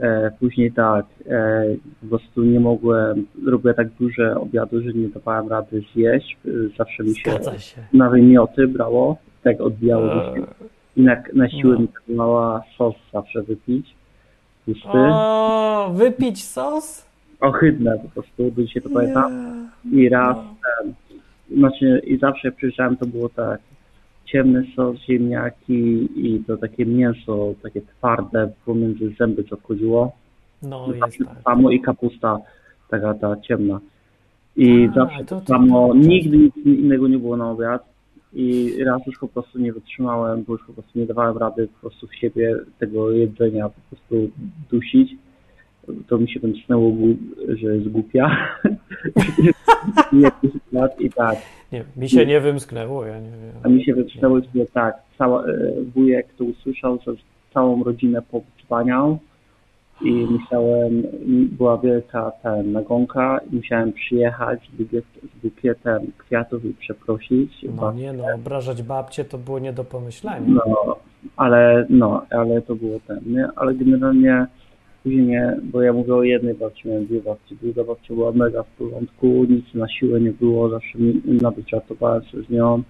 [0.00, 1.64] E, później tak, e,
[2.00, 6.36] po prostu nie mogłem, robię tak duże obiady, że nie dawałem rady zjeść.
[6.46, 7.80] E, zawsze mi się Zgadza się.
[7.92, 10.34] na wymioty brało, tak odbijało Eee.
[10.34, 10.46] się.
[10.96, 11.80] I na, na siłę No.
[11.80, 13.94] mi kazywała sos zawsze wypić.
[14.66, 14.88] Pusty.
[14.94, 17.06] O, wypić sos?
[17.40, 19.32] Ohydne po prostu, do dzisiaj to pamiętam.
[19.92, 20.54] I raz No.
[20.82, 20.94] ten,
[21.58, 23.60] znaczy i zawsze jak przyjeżdżałem to było tak,
[24.26, 30.12] ciemny sos, ziemniaki i to takie mięso, takie twarde pomiędzy zęby co wchodziło.
[30.62, 31.42] No Zawsze jest to tak.
[31.44, 32.38] samo i kapusta
[32.90, 33.80] taka ta ciemna.
[34.56, 37.84] I A, zawsze to- to, to- samo, to- nigdy nic innego nie było na obiad.
[38.32, 41.80] I raz już po prostu nie wytrzymałem, bo już po prostu nie dawałem rady po
[41.80, 44.30] prostu w siebie tego jedzenia po prostu
[44.70, 45.10] dusić.
[46.08, 46.92] To mi się wymknęło,
[47.48, 48.30] że jest głupia.
[50.12, 51.36] Jakiś lat I tak,
[51.72, 53.30] Nie, mi się nie wymsknęło, ja nie
[53.62, 53.76] a wiem.
[53.76, 57.12] mi się wymknęło, że tak, cała, e, wujek to usłyszał, że
[57.54, 59.18] całą rodzinę powdzwaniał
[60.02, 61.02] i musiałem,
[61.58, 65.04] była wielka ten, nagonka i musiałem przyjechać z, bukiet,
[65.36, 67.52] z bukietem kwiatów i przeprosić.
[67.76, 70.46] No nie no, obrażać babcię to było nie do pomyślenia.
[70.48, 70.96] No,
[71.36, 73.48] ale no, ale to było ten, nie?
[73.56, 74.46] Ale generalnie
[75.02, 77.56] później nie, bo ja mówię o jednej babci, miałem dwie babci.
[77.62, 82.24] Druga babcia była mega w porządku, nic na siłę nie było, zawsze mi, nawet żartowałem
[82.24, 82.82] się z nią,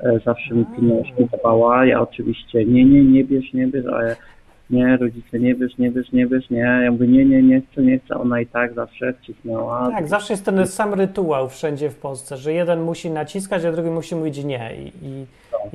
[0.00, 1.86] e, zawsze mi pilność dawała.
[1.86, 4.16] Ja oczywiście nie, nie, nie bierz, nie bierz, ale
[4.70, 6.58] nie, rodzice nie bierz, nie bierz, nie bierz, nie.
[6.84, 8.14] Ja mówię nie, nie, nie chcę, nie chcę.
[8.14, 9.90] Ona i tak zawsze wcisnęła.
[9.90, 13.90] Tak, zawsze jest ten sam rytuał wszędzie w Polsce, że jeden musi naciskać, a drugi
[13.90, 14.70] musi mówić nie.
[14.76, 15.26] I, i,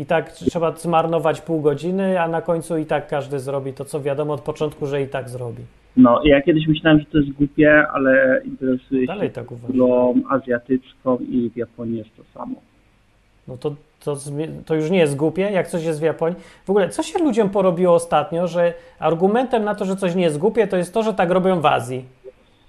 [0.02, 4.02] i tak trzeba zmarnować pół godziny, a na końcu i tak każdy zrobi to, co
[4.02, 5.64] wiadomo od początku, że i tak zrobi.
[5.98, 9.68] No, ja kiedyś myślałem, że to jest głupie, ale interesuję się Dalej tak uważam.
[9.68, 12.56] kulturą azjatycką i w Japonii jest to samo.
[13.48, 14.18] No to, to,
[14.66, 16.40] to już nie jest głupie, jak coś jest w Japonii.
[16.66, 20.38] W ogóle, co się ludziom porobiło ostatnio, że argumentem na to, że coś nie jest
[20.38, 22.06] głupie, to jest to, że tak robią w Azji.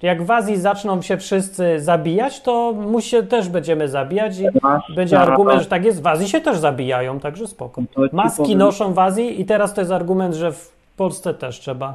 [0.03, 4.47] Jak w Azji zaczną się wszyscy zabijać, to my się też będziemy zabijać i
[4.95, 6.03] będzie argument, że tak jest.
[6.03, 7.83] W Azji się też zabijają, także spoko.
[7.83, 11.95] Ci Maski noszą w Azji i teraz to jest argument, że w Polsce też trzeba.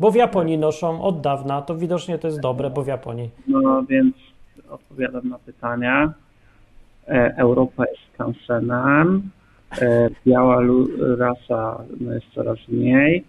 [0.00, 3.30] Bo w Japonii noszą od dawna, to widocznie to jest dobre, bo w Japonii.
[3.48, 4.14] No więc
[4.70, 6.12] odpowiadam na pytania.
[7.08, 9.30] E, Europa jest skansenem.
[9.82, 10.62] E, biała
[11.18, 13.24] rasa no jest coraz mniej.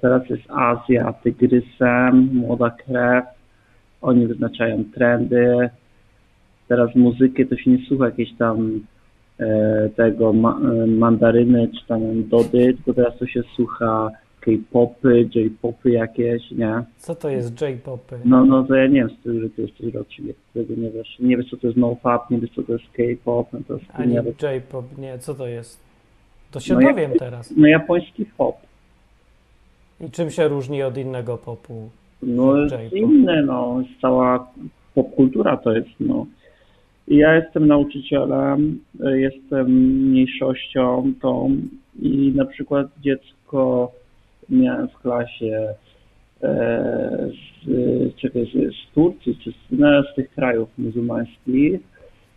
[0.00, 3.24] Teraz jest Azja tygrysem, młoda krew.
[4.02, 5.70] Oni wyznaczają trendy.
[6.68, 8.80] Teraz muzyki to się nie słucha jakieś tam
[9.40, 14.10] e, tego ma, mandaryny czy tam dody, tylko teraz to się słucha
[14.44, 16.82] K-popy, J-popy jakieś, nie?
[16.96, 18.18] Co to jest J-popy?
[18.24, 19.92] No, no to ja nie wiem, z którego ty jesteś
[20.54, 21.16] tego nie wiesz.
[21.20, 23.86] Nie wiesz, co to jest nofap, nie wiesz, co to jest K-pop, no to jest
[23.92, 24.14] Ani.
[24.14, 25.80] J-pop, nie, co to jest?
[26.50, 27.54] To się No ja- dowiem teraz.
[27.56, 28.56] No japoński pop.
[30.00, 31.88] I czym się różni od innego popu?
[32.22, 34.48] No jest inne, no, cała
[34.94, 36.26] popkultura to jest, no.
[37.08, 38.80] Ja jestem nauczycielem,
[39.14, 39.66] jestem
[40.08, 41.56] mniejszością tą
[42.02, 43.92] i na przykład dziecko
[44.50, 45.74] miałem w klasie
[46.42, 47.28] e,
[47.66, 51.80] z, czekaj, z, z Turcji, czy z, no, z tych krajów muzułmańskich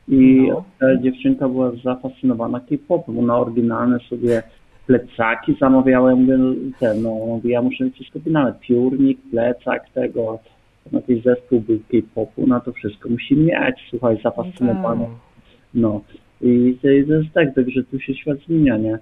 [0.08, 0.64] i No.
[0.80, 4.44] ta dziewczynka była zafascynowana K-popem, ona oryginalne sobie
[4.88, 10.40] plecaki zamawiała, ja mówię, no, ten, no, ja muszę mieć wszystko finalne, piórnik, plecak tego,
[10.84, 15.14] tam jakiś zespół był K-popu, na to wszystko musi mieć, słuchaj, zafascynowany, Tak.
[15.74, 16.02] no.
[16.42, 19.00] I to, to jest tak, także tu się świat zmienia, nie?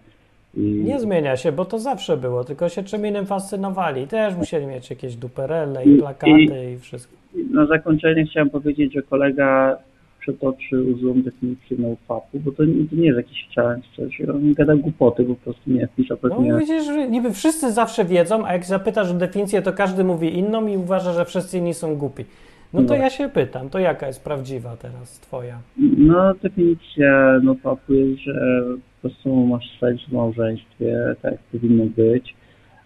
[0.55, 4.07] I, Nie zmienia się, bo to zawsze było, tylko się czym innym fascynowali.
[4.07, 7.13] Też musieli mieć jakieś duperele i plakaty i wszystko.
[7.51, 9.77] Na zakończenie chciałem powiedzieć, że kolega
[10.19, 14.75] przetoczył złą definicję no-fapu, bo to, nie- to nie jest jakiś challenge, coś, on gada
[14.75, 16.53] głupoty, po prostu nie wpisał No pewnie...
[16.57, 20.67] widzisz, że niby wszyscy zawsze wiedzą, a jak zapytasz o definicję, to każdy mówi inną
[20.67, 22.25] i uważa, że wszyscy inni są głupi.
[22.73, 22.95] No to No.
[22.95, 25.59] ja się pytam, to jaka jest prawdziwa teraz twoja?
[25.97, 28.63] No, definicja no-fapu jest, że
[29.09, 32.35] prostu masz seks w małżeństwie, tak powinno być,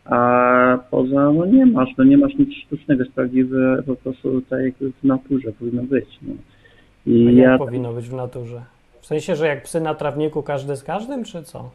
[0.05, 4.59] a poza, no nie masz, no nie masz nic sztucznego, jest prawdziwe po prostu tak
[4.63, 6.33] jak w naturze powinno być, no.
[7.07, 8.61] A I jak ja powinno być w naturze?
[9.01, 11.69] W sensie, że jak psy na trawniku każdy z każdym, czy co?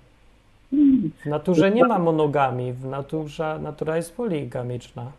[1.24, 5.12] W naturze nie ma monogami, w naturze natura jest poligamiczna.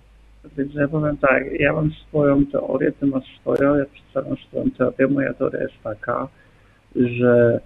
[0.57, 5.07] Więc ja powiem tak, ja mam swoją teorię, ty masz swoją, ja przedstawiam swoją teorię.
[5.07, 6.27] Moja teoria jest taka,
[6.95, 7.59] że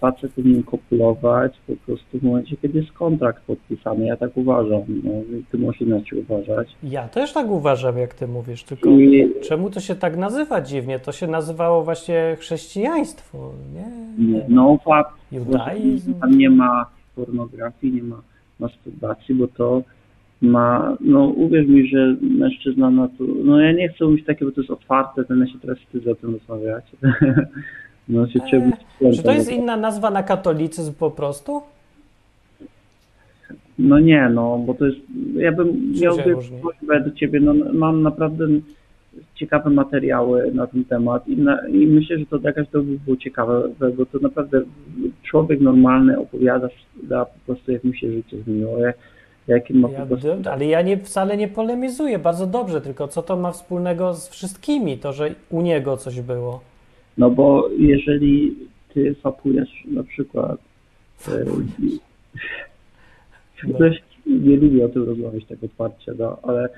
[0.00, 4.06] facet powinien kopulować po prostu w momencie, kiedy jest kontrakt podpisany.
[4.06, 4.82] Ja tak uważam.
[5.04, 5.10] No,
[5.50, 6.76] ty możesz inaczej uważać.
[6.82, 10.98] Ja też tak uważam, jak ty mówisz, tylko I czemu to się tak nazywa dziwnie?
[10.98, 13.86] To się nazywało właśnie chrześcijaństwo, nie?
[14.26, 16.14] nie, no fakt, Judaizm.
[16.20, 16.86] tam nie ma
[17.16, 18.22] pornografii, nie ma
[18.60, 19.82] masturbacji, bo to
[20.42, 24.50] ma, no uwierz mi, że mężczyzna na to, no ja nie chcę mówić takie, bo
[24.50, 26.84] to jest otwarte, ten ja się teraz wstydzę o tym rozmawiać.
[28.08, 28.70] No się
[29.00, 31.62] być Czy to jest inna nazwa na katolicyzm po prostu?
[33.78, 34.98] No nie, no, bo to jest,
[35.34, 36.60] ja bym miałby różni?
[36.60, 38.46] prośbę do ciebie, no mam naprawdę
[39.34, 43.16] ciekawe materiały na ten temat i, na, i myślę, że to dla każdego by było
[43.16, 44.62] ciekawe, bo to naprawdę
[45.22, 46.68] człowiek normalny opowiada
[47.02, 48.96] da po prostu jak mu się życie zmieniło, jak,
[49.48, 50.28] jakie ma Ja, po prostu...
[50.50, 54.98] ale ja nie, wcale nie polemizuję, bardzo dobrze, tylko co to ma wspólnego z wszystkimi,
[54.98, 56.60] to, że u niego coś było?
[57.18, 58.54] No bo jeżeli
[58.94, 60.58] ty fapujesz na przykład
[61.28, 61.44] e,
[63.68, 63.74] No.
[63.74, 64.02] Ktoś
[64.46, 66.68] nie lubi o tym rozmawiać tak otwarcie, no, ale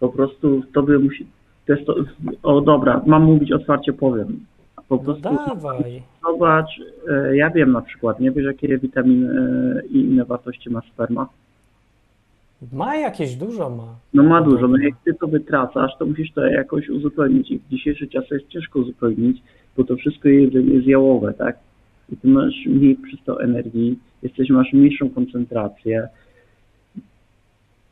[0.00, 1.26] po prostu tobie musi.
[1.66, 1.94] To jest to,
[2.42, 4.40] o dobra, mam mówić otwarcie, powiem.
[4.88, 6.02] Po No prostu dawaj.
[6.22, 6.68] zobacz,
[7.08, 9.28] e, ja wiem na przykład, nie wiesz jakie witaminy
[9.82, 11.28] e, i inne wartości ma sperma?
[12.72, 13.94] Ma jakieś, dużo ma.
[14.14, 17.68] No ma dużo, no jak ty to wytracasz, to musisz to jakoś uzupełnić i w
[17.68, 19.42] dzisiejszych czasach jest ciężko uzupełnić,
[19.76, 21.56] bo to wszystko jedzenie jest jałowe, tak?
[22.12, 26.08] I ty masz mniej przez to energii, jesteś, masz mniejszą koncentrację,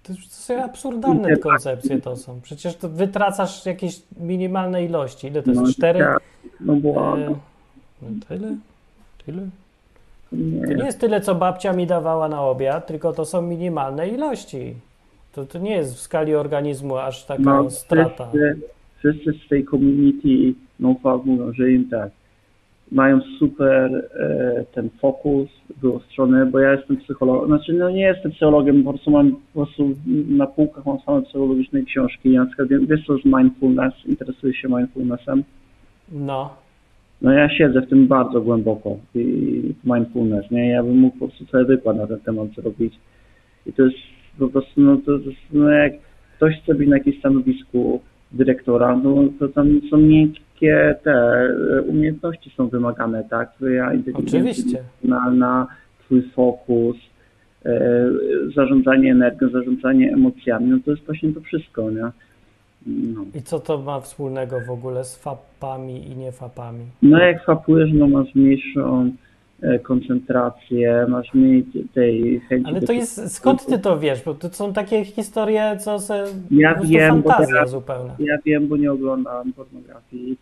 [0.03, 2.41] To, to są absurdalne koncepcje to są.
[2.43, 5.27] Przecież to wytracasz jakieś minimalne ilości.
[5.27, 5.63] Ile to jest?
[5.63, 5.99] No, Cztery?
[5.99, 6.21] tak,
[6.61, 7.35] no E, błagam.
[8.03, 8.57] no tyle?
[9.27, 9.43] Tyle?
[10.33, 10.67] Nie.
[10.67, 14.75] To nie jest tyle, co babcia mi dawała na obiad, tylko to są minimalne ilości.
[15.33, 18.29] To, to nie jest w skali organizmu aż taka No, strata.
[18.29, 18.63] wszyscy,
[18.99, 22.11] wszyscy z tej community NoFap mówią, że im tak.
[22.93, 25.49] Mają super e, ten fokus
[25.83, 29.91] wyostrzony, bo ja jestem psychologiem, znaczy no nie jestem psychologiem, po prostu mam po prostu
[30.29, 34.55] na półkach mam same psychologiczne książki, ja na przykład wiem, wiesz co z mindfulness, interesuję
[34.55, 35.45] się mindfulnessem,
[36.13, 36.57] No.
[37.23, 39.25] no ja siedzę w tym bardzo głęboko i
[39.85, 42.95] w mindfulness, nie, ja bym mógł po prostu cały wykład na ten temat zrobić.
[43.67, 43.97] I to jest
[44.39, 45.93] po prostu, no to jest, no jak
[46.37, 48.01] ktoś chce być na jakimś stanowisku
[48.33, 50.41] dyrektora, no to tam są miękkie
[51.03, 53.55] te e, umiejętności są wymagane, tak?
[53.55, 55.67] Twoja inteligencja emocjonalna,
[56.05, 56.97] twój fokus,
[57.65, 58.11] e,
[58.55, 62.11] zarządzanie energią, zarządzanie emocjami, no to jest właśnie to wszystko, nie?
[62.87, 63.25] No.
[63.35, 66.85] I co to ma wspólnego w ogóle z fapami i niefapami?
[67.03, 69.11] No jak fapujesz, no masz mniejszą
[69.83, 71.65] koncentrację, masz mniej
[71.95, 72.67] tej chęci...
[72.71, 74.23] Ale to jest, skąd ty to wiesz?
[74.23, 78.15] Bo to są takie historie, co se, Ja wiem, bo fantazja ja- zupełna.
[78.19, 80.37] Ja wiem, bo nie oglądam pornografii.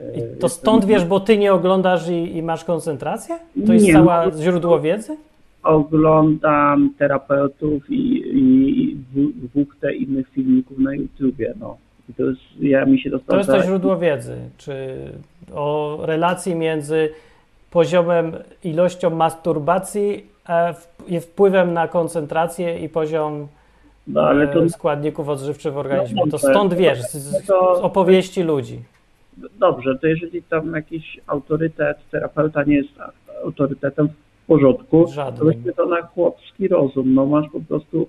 [0.00, 3.38] E, I to stąd wiesz, bo ty nie oglądasz i, i masz koncentrację?
[3.66, 5.16] To jest Nie, cała no- źródło wiedzy?
[5.62, 11.76] Oglądam terapeutów i, i w- dwóch te innych filmików na YouTubie, no.
[12.10, 13.52] I to jest, ja mi się To dostarcza...
[13.54, 14.36] jest to źródło wiedzy.
[14.58, 14.74] Czy
[15.54, 17.08] o relacji między
[17.70, 18.32] poziomem,
[18.64, 20.26] ilością masturbacji
[21.08, 23.48] i wpływem na koncentrację i poziom
[24.06, 26.22] No ale to e, składników odżywczych w organizmie.
[26.24, 28.80] No To stąd wiesz, z, z, to- opowieści ludzi.
[29.58, 32.88] dobrze, to jeżeli tam jakiś autorytet, terapeuta nie jest
[33.44, 35.46] autorytetem w porządku, to Żadnym.
[35.46, 37.14] weźmy to na chłopski rozum.
[37.14, 38.08] No masz po prostu,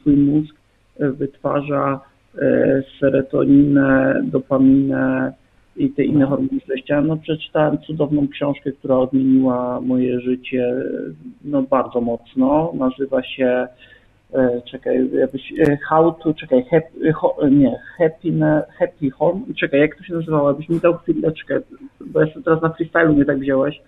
[0.00, 0.54] twój mózg
[1.00, 2.00] e, wytwarza
[2.38, 5.32] e, serotoninę, dopaminę
[5.76, 6.26] i te inne No.
[6.28, 7.00] hormony szczęścia.
[7.00, 10.74] No przeczytałem cudowną książkę, która odmieniła moje życie
[11.44, 12.72] no bardzo mocno.
[12.74, 13.66] Nazywa się
[14.34, 19.96] e, czekaj, jakbyś, e, how to, czekaj, happy, ho, nie, happiness, happy home, czekaj, jak
[19.96, 21.60] to się nazywało, jakbyś mi dał chwileczkę,
[22.00, 23.80] bo jestem teraz na freestylu, nie tak wziąłeś.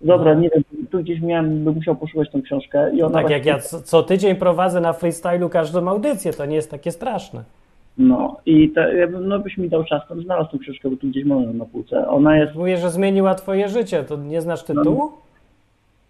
[0.00, 3.36] Dobra, nie wiem, tu gdzieś miałem, bym musiał poszukać tą książkę i ona Tak właśnie-
[3.36, 7.42] jak ja co, co tydzień prowadzę na freestylu każdą audycję, to nie jest takie straszne.
[7.98, 10.96] No i te, ja bym- no byś mi dał czas, tam znalazł tą książkę, bo
[10.96, 12.08] tu gdzieś mam na półce.
[12.08, 15.12] Ona jest, Mówię, że zmieniła twoje życie, to nie znasz tytułu?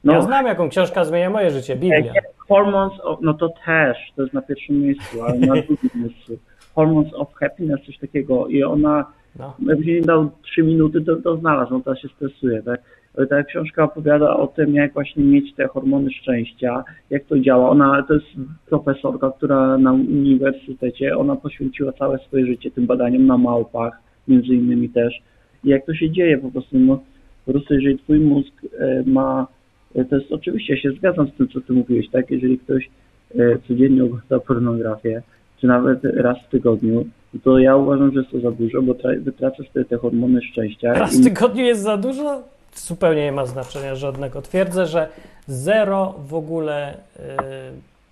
[0.05, 2.13] no, Ja znam, jaką książka zmienia moje życie, Biblia.
[2.49, 6.39] Hormones of, no to też, to jest na pierwszym miejscu, ale na drugim miejscu.
[6.75, 9.05] Hormones of Happiness, coś takiego i ona,
[9.39, 9.55] No.
[9.67, 12.81] jakbyś mi dał trzy minuty, to, to znalazł, no teraz się stresuje, tak?
[13.17, 17.71] Ale ta książka opowiada o tym, jak właśnie mieć te hormony szczęścia, jak to działa.
[17.71, 18.27] Ona to jest
[18.67, 24.89] profesorka, która na uniwersytecie, ona poświęciła całe swoje życie tym badaniom na małpach, między innymi
[24.89, 25.23] też.
[25.65, 27.01] I jak to się dzieje po prostu, no,
[27.47, 29.47] po prostu jeżeli twój mózg e, ma,
[29.95, 32.31] e, to jest oczywiście, ja się zgadzam z tym, co ty mówiłeś, tak?
[32.31, 32.91] Jeżeli ktoś
[33.35, 35.23] e, codziennie ogląda pornografię,
[35.61, 37.07] czy nawet raz w tygodniu,
[37.45, 40.93] to ja uważam, że jest to za dużo, bo tra- wytraca wtedy te hormony szczęścia.
[40.93, 42.43] Raz w tygodniu jest za dużo?
[42.87, 44.43] Zupełnie nie ma znaczenia żadnego.
[44.43, 45.09] Twierdzę, że
[45.47, 46.99] zero w ogóle y,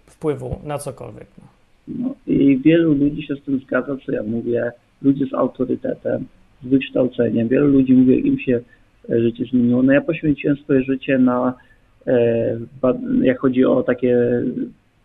[0.07, 1.27] wpływu na cokolwiek.
[1.89, 2.15] No.
[2.27, 4.73] I wielu ludzi się z tym zgadza, co ja mówię.
[5.03, 6.25] Ludzie z autorytetem,
[6.63, 7.49] z wykształceniem.
[7.49, 8.61] Wielu ludzi mówi, im się
[9.11, 9.83] e, życie zmieniło.
[9.83, 11.55] No ja poświęciłem swoje życie na,
[12.07, 12.59] e,
[13.23, 14.43] jak chodzi o takie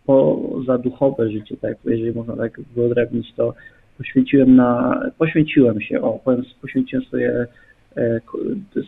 [0.06, 3.54] pozaduchowe życie, tak, jeżeli można tak wyodrębnić, to
[3.98, 7.46] poświęciłem na, poświęciłem się, o, powiem, poświęciłem swoje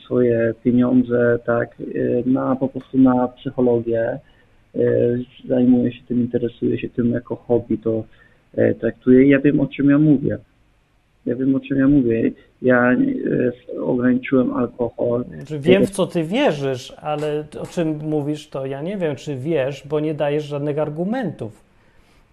[0.04, 4.18] swoje pieniądze, tak, e, na po prostu na psychologię, e,
[5.48, 8.04] zajmuję się tym, interesuję się tym jako hobby, to
[8.54, 10.38] e, traktuję ja wiem, o czym ja mówię.
[11.26, 12.30] Ja wiem, o czym ja mówię.
[12.62, 15.24] Ja e, ograniczyłem alkohol.
[15.24, 19.36] Znaczy, wiem, w co ty wierzysz, ale o czym mówisz, to ja nie wiem, czy
[19.36, 21.64] wiesz, bo nie dajesz żadnych argumentów.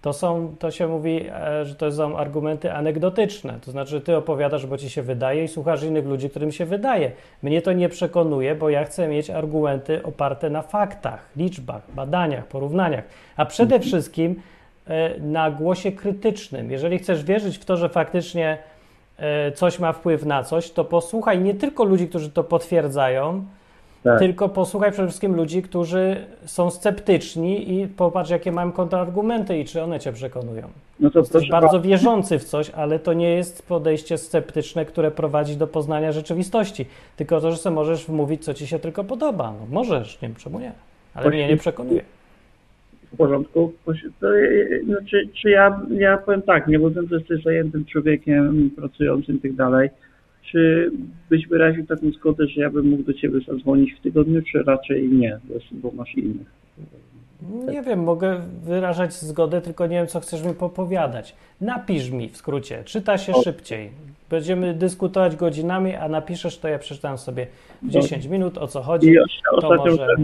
[0.02, 3.60] To są, to się mówi, e, że to są argumenty anegdotyczne.
[3.65, 6.65] To znaczy, że ty opowiadasz, bo ci się wydaje i słuchasz innych ludzi, którym się
[6.65, 7.11] wydaje.
[7.44, 13.03] Mnie to nie przekonuje, bo ja chcę mieć argumenty oparte na faktach, liczbach, badaniach, porównaniach,
[13.38, 14.41] a przede wszystkim
[14.88, 16.72] e, na głosie krytycznym.
[16.72, 18.57] Jeżeli chcesz wierzyć w to, że faktycznie
[19.18, 23.45] e, coś ma wpływ na coś, to posłuchaj nie tylko ludzi, którzy to potwierdzają,
[24.03, 24.19] Tak.
[24.19, 26.15] tylko posłuchaj przede wszystkim ludzi, którzy
[26.45, 30.68] są sceptyczni i popatrz, jakie mają kontrargumenty i czy one cię przekonują.
[30.99, 35.57] No to Jesteś bardzo wierzący w coś, ale to nie jest podejście sceptyczne, które prowadzi
[35.57, 36.86] do poznania rzeczywistości.
[37.18, 39.53] Tylko to, że sobie możesz wmówić, co ci się tylko podoba.
[39.60, 40.72] No, możesz, nie wiem czemu nie.
[41.14, 42.02] Ale mnie nie przekonuje.
[43.14, 43.73] w porządku.
[43.86, 43.91] To,
[44.88, 49.53] no, czy, czy ja, ja powiem tak, nie że jesteś zajętym człowiekiem, pracującym i tak
[49.53, 49.90] dalej,
[50.52, 50.92] czy
[51.30, 55.10] byś wyraził taką zgodę, że ja bym mógł do ciebie zadzwonić w tygodniu, czy raczej
[55.10, 55.40] nie,
[55.72, 56.62] bo, masz innych?
[57.72, 61.36] Nie wiem, mogę wyrażać zgodę, tylko nie wiem, co chcesz mi popowiadać.
[61.62, 63.42] Napisz mi w skrócie, czyta się O.
[63.42, 63.90] szybciej.
[64.30, 67.48] Będziemy dyskutować godzinami, a napiszesz, to ja przeczytam sobie
[67.82, 69.08] w 10 minut, o co chodzi.
[69.08, 69.20] I
[69.52, 70.16] ostatnią, może...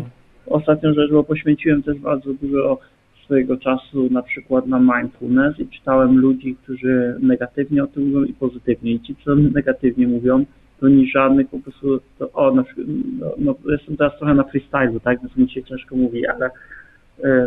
[0.47, 2.79] ostatnią rzecz, bo poświęciłem też bardzo dużo
[3.27, 8.33] swojego czasu na przykład na mindfulness i czytałem ludzi, którzy negatywnie o tym mówią i
[8.33, 8.91] pozytywnie.
[8.91, 10.45] I ci, co negatywnie mówią,
[10.79, 12.87] to nie żadnych po prostu, to, o, na przykład,
[13.19, 16.49] no, no, jestem teraz trochę na freestylu, tak, więc mi się ciężko mówi, ale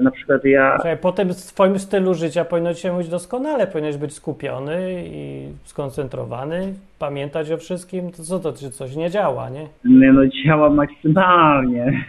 [0.02, 3.96] na przykład ja, Słuchaj, po tym twoim stylu życia powinno ci się mówić doskonale, powinieneś
[3.96, 9.66] być skupiony i skoncentrowany, pamiętać o wszystkim, to co to, czy coś nie działa, nie?
[9.84, 12.04] nie, no działa maksymalnie.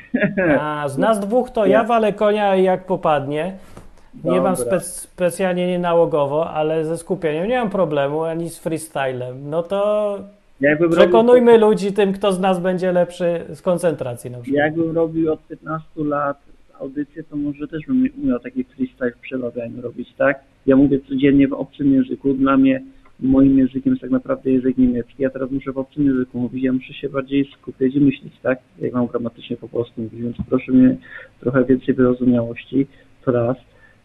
[0.59, 3.53] A z nas dwóch to ja walę konia jak popadnie.
[4.13, 4.41] Nie Dobra.
[4.41, 9.49] mam spec, specjalnie nie nałogowo, ale ze skupieniem nie mam problemu, ani z freestylem.
[9.49, 10.19] No to
[10.61, 14.65] Jakbym przekonujmy ludzi tym, kto z nas będzie lepszy z koncentracji na przykład.
[14.65, 16.37] Jakbym robił od 15 lat
[16.81, 20.39] audycję, to może też bym umiał taki freestyle w przemawianiu robić, tak?
[20.65, 22.33] Ja mówię codziennie w obcym języku.
[22.33, 22.81] Dla mnie
[23.19, 25.23] moim językiem jest tak naprawdę język niemiecki.
[25.23, 26.63] Ja teraz muszę w obcym języku mówić.
[26.63, 28.59] Ja muszę się bardziej skupiać i myśleć, tak?
[28.79, 30.95] Jak mam gramatycznie po polsku mówić, więc proszę mnie
[31.39, 32.87] trochę więcej wyrozumiałości.
[33.25, 33.57] To raz.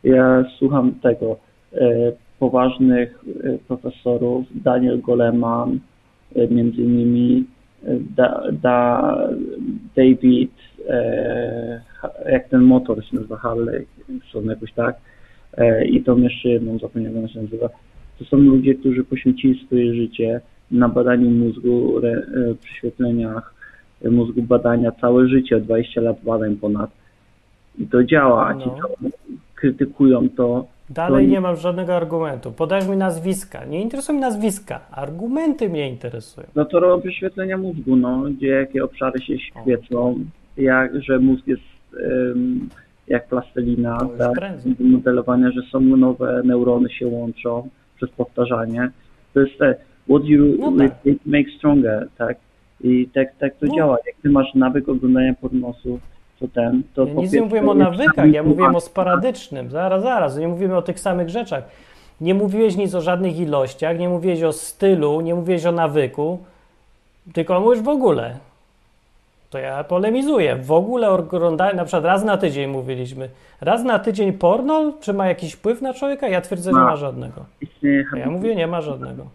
[0.04, 1.36] Ja słucham tego
[1.72, 5.78] e, poważnych e, profesorów, Daniel Goleman,
[6.36, 7.44] e, między innymi
[7.84, 9.18] e, da, da,
[9.96, 10.52] David,
[10.88, 11.80] e,
[12.28, 13.86] jak ten motor się nazywa, Harley,
[14.32, 14.96] są jakoś tak,
[15.56, 17.68] e, i tą jeszcze jedną, zapomniałem jak się nazywa.
[18.18, 22.10] To są ludzie, którzy poświęcili swoje życie na badaniu mózgu, re,
[22.50, 23.54] e, prześwietleniach
[24.04, 26.90] e, mózgu, badania całe życie, 20 lat badań ponad.
[27.78, 28.76] I to działa, a ci, No.
[28.82, 28.88] co
[29.54, 32.52] krytykują to, Dalej To- nie mam żadnego argumentu.
[32.52, 33.64] Podajesz mi nazwiska.
[33.64, 34.80] Nie interesują mnie nazwiska.
[34.90, 36.46] Argumenty mnie interesują.
[36.54, 40.18] No to robią prześwietlenia mózgu, no, gdzie jakie obszary się świecą,
[40.56, 41.62] jak, że mózg jest
[43.08, 44.34] jak plastelina, tak,
[44.80, 48.90] modelowania, że są nowe neurony się łączą przez powtarzanie.
[49.34, 49.54] To jest
[50.10, 50.92] what you No tak.
[51.26, 52.36] makes stronger, tak?
[52.80, 53.74] I tak, tak to No.
[53.76, 53.96] działa.
[54.06, 55.98] Jak ty masz nawyk oglądania pornosu,
[56.40, 59.70] to ten, to Ja nic nie mówiłem o nawykach, ja mówiłem o sporadycznym.
[59.70, 60.38] Zaraz, zaraz.
[60.38, 61.64] Nie mówimy o tych samych rzeczach.
[62.20, 66.38] Nie mówiłeś nic o żadnych ilościach, nie mówiłeś o stylu, nie mówiłeś o nawyku,
[67.32, 68.36] tylko mówisz w ogóle.
[69.56, 70.56] To ja polemizuję.
[70.56, 73.28] W ogóle oglądałem, na przykład raz na tydzień mówiliśmy.
[73.60, 76.28] Raz na tydzień porno, czy ma jakiś wpływ na człowieka?
[76.28, 76.96] Ja twierdzę, że nie Ma.
[76.96, 77.44] żadnego.
[78.14, 79.26] A ja mówię, nie ma żadnego.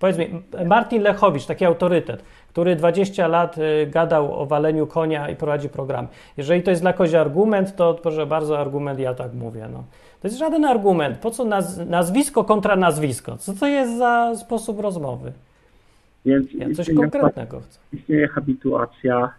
[0.00, 5.36] Powiedz mi, Martin Lechowicz, taki autorytet, który 20 lat y, gadał o waleniu konia i
[5.36, 6.06] prowadzi program.
[6.36, 9.68] Jeżeli to jest dla kogoś argument, to proszę bardzo, argument ja tak mówię.
[9.72, 9.78] No.
[10.22, 11.18] To jest żaden argument.
[11.18, 13.36] Po co naz nazwisko kontra nazwisko?
[13.38, 15.32] Co to jest za sposób rozmowy?
[16.26, 17.78] Więc Ja coś konkretnego chcę.
[17.92, 19.30] istnieje habituacja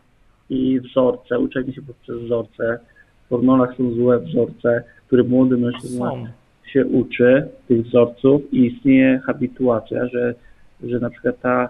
[0.49, 2.79] i wzorce, uczenie się poprzez wzorce.
[3.25, 6.11] W pornolach są złe wzorce, które młody mężczyzna
[6.65, 10.35] się uczy tych wzorców i istnieje habituacja, że,
[10.83, 11.69] że na przykład ta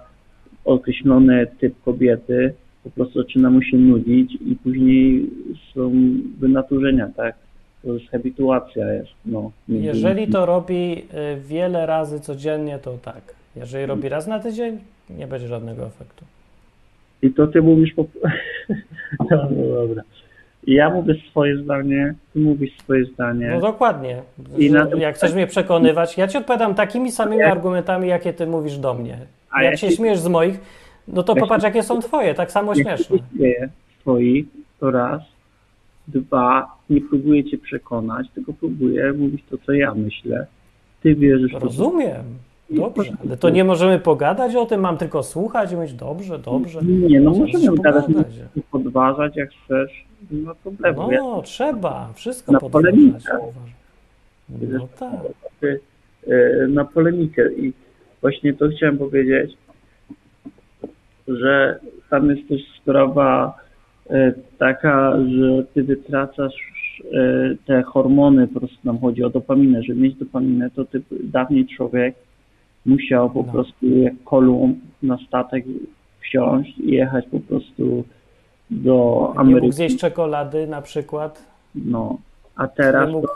[0.65, 2.53] określony typ kobiety
[2.83, 5.29] po prostu zaczyna mu się nudzić i później
[5.73, 5.91] są
[6.39, 7.35] wynaturzenia, tak?
[7.83, 9.51] To jest habituacja jest, no.
[9.69, 10.97] Jeżeli to robi
[11.33, 13.35] y, wiele razy codziennie, to tak.
[13.55, 14.79] Jeżeli robi raz na tydzień,
[15.09, 16.25] nie będzie żadnego efektu.
[17.21, 18.05] I to ty mówisz po...
[19.31, 20.03] no, no dobra.
[20.67, 23.49] Ja mówię swoje zdanie, ty mówisz swoje zdanie.
[23.53, 24.21] No dokładnie.
[24.57, 28.47] I na- Jak chcesz mnie przekonywać, ja ci odpowiadam takimi samymi Ja- argumentami, jakie ty
[28.47, 29.17] mówisz do mnie.
[29.51, 30.59] A Jak ja się śmiesz z moich,
[31.07, 33.17] no to Ja popatrz, jakie są twoje, tak samo Jak śmieszne.
[33.37, 33.69] śmieję
[34.01, 34.45] swoich,
[34.79, 35.21] to raz,
[36.07, 40.45] dwa, nie próbuję cię przekonać, tylko próbuję mówić to, co ja myślę.
[41.03, 42.23] Ty wierzysz w to, Rozumiem.
[42.69, 46.79] Dobrze, ale to nie możemy pogadać o tym, mam tylko słuchać i mówić, dobrze, dobrze.
[46.83, 48.05] Nie, no Możemy gadać,
[48.71, 51.11] podważać jak chcesz, nie ma problemu.
[51.11, 52.91] Ja No, trzeba, wszystko Na podważać.
[52.91, 53.37] polemikę.
[54.49, 55.09] No tak.
[55.63, 57.73] y, na polemikę i
[58.21, 59.57] właśnie to chciałem powiedzieć,
[61.27, 61.79] że
[62.09, 63.57] tam jest też sprawa
[64.11, 66.53] y, taka, że ty wytracasz
[67.01, 71.67] y, te hormony, po prostu nam chodzi o dopaminę, żeby mieć dopaminę, to ty, dawniej
[71.67, 72.15] człowiek
[72.85, 73.51] musiał po No.
[73.53, 75.65] prostu jak Kolumb na statek
[76.19, 78.03] wsiąść i jechać po prostu
[78.69, 79.61] do Nie Ameryki.
[79.65, 81.45] mógł zjeść czekolady na przykład.
[81.75, 82.17] No,
[82.55, 83.27] a teraz Nie mógł,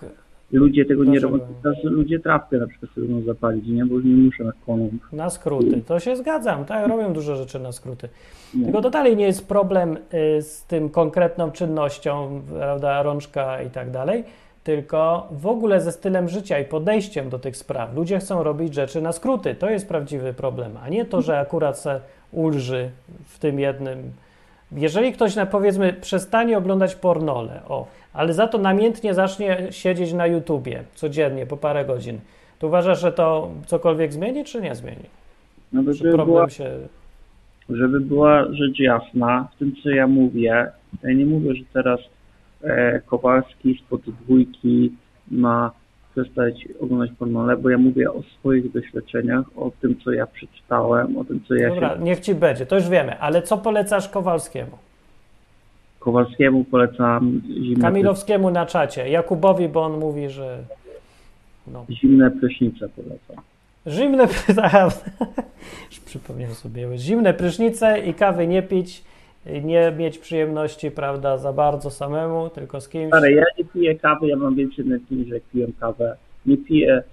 [0.51, 1.37] ludzie tego nie Proszę robią.
[1.37, 1.53] bardzo.
[1.63, 3.85] Teraz ludzie trawkę na przykład sobie mogą zapalić, nie?
[3.85, 5.03] Bo już nie muszą jak kolumb.
[5.13, 5.81] Na skróty.
[5.87, 8.09] To się zgadzam, tak, robią dużo rzeczy na skróty.
[8.55, 8.63] Nie.
[8.65, 9.97] Tylko to dalej nie jest problem
[10.37, 14.23] y, z tym konkretną czynnością, prawda, rączka i tak dalej,
[14.63, 17.95] tylko w ogóle ze stylem życia i podejściem do tych spraw.
[17.95, 19.55] Ludzie chcą robić rzeczy na skróty.
[19.55, 22.89] To jest prawdziwy problem, a nie to, że akurat se ulży
[23.25, 24.11] w tym jednym.
[24.71, 30.27] Jeżeli ktoś, na, powiedzmy, przestanie oglądać pornole, o, ale za to namiętnie zacznie siedzieć na
[30.27, 32.19] YouTubie codziennie po parę godzin,
[32.59, 35.05] to uważasz, że to cokolwiek zmieni, czy nie zmieni?
[35.73, 36.69] No Że żeby była, się
[37.69, 40.71] żeby była rzecz jasna w tym, co ja mówię.
[41.03, 41.99] Ja nie mówię, że teraz
[43.05, 44.91] Kowalski spod dwójki
[45.31, 45.71] ma
[46.11, 51.25] przestać oglądać pornole, bo ja mówię o swoich doświadczeniach, o tym, co ja przeczytałem, o
[51.25, 52.01] tym, co ja Dobra, się...
[52.03, 54.77] niech ci będzie, to już wiemy, ale co polecasz Kowalskiemu?
[55.99, 60.63] Kowalskiemu polecam zimne, Kamilowskiemu na czacie, Jakubowi, bo on mówi, że
[61.67, 63.43] no, zimne prysznice polecam.
[63.87, 64.91] zimne, pry-
[65.91, 69.03] już przypomniałem sobie, zimne prysznice i kawy nie pić,
[69.45, 73.13] nie mieć przyjemności, prawda, za bardzo samemu, tylko z kimś.
[73.13, 76.17] Ale ja nie piję kawy, ja mam więcej niż jak piję kawę.
[76.45, 77.03] Nie piję,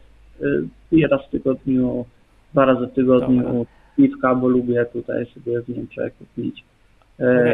[0.41, 2.05] y, piję raz w tygodniu,
[2.53, 3.61] dwa razy w tygodniu Dobra.
[3.97, 6.65] piwka, bo lubię tutaj sobie w Niemczech pić.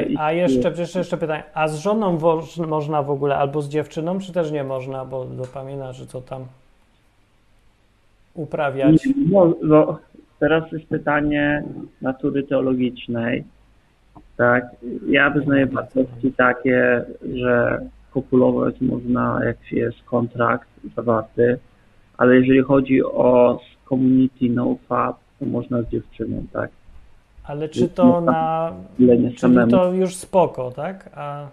[0.09, 2.19] I- a jeszcze, jeszcze, jeszcze pytanie, a z żoną
[2.69, 6.45] można w ogóle, albo z dziewczyną, czy też nie można, bo dopamina, że co tam
[8.35, 9.09] uprawiać?
[9.31, 9.99] No, no,
[10.39, 11.65] teraz jest pytanie
[12.03, 13.45] natury teologicznej.
[14.43, 14.65] Tak,
[15.09, 17.05] ja wyznaję wartości takie,
[17.35, 21.59] że kopulować można, jak jest kontrakt zawarty,
[22.19, 26.71] ale jeżeli chodzi o community no fab, to można z dziewczyną, tak?
[27.45, 29.71] Ale czy to na, czyli samemu.
[29.71, 31.11] to już spoko, tak?
[31.15, 31.47] A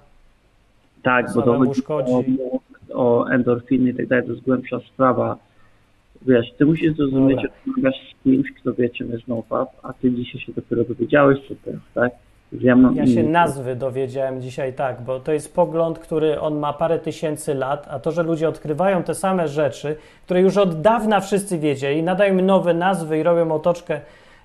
[1.03, 2.11] Tak, bo to chodzi szkodzi.
[2.13, 2.59] o
[2.93, 5.37] o endorfiny i tak dalej, to jest głębsza sprawa.
[6.21, 10.11] Wiesz, ty musisz zrozumieć, że rozmawiasz z kimś, kto wie, czym jest NoFap, a ty
[10.11, 12.11] dzisiaj się dopiero dowiedziałeś, co to jest, tak?
[12.51, 16.73] Ja, mam Ja się nazwy dowiedziałem dzisiaj tak, bo to jest pogląd, który on ma
[16.73, 19.95] parę tysięcy lat, a to, że ludzie odkrywają te same rzeczy,
[20.25, 23.99] które już od dawna wszyscy wiedzieli, nadają im nowe nazwy i robią otoczkę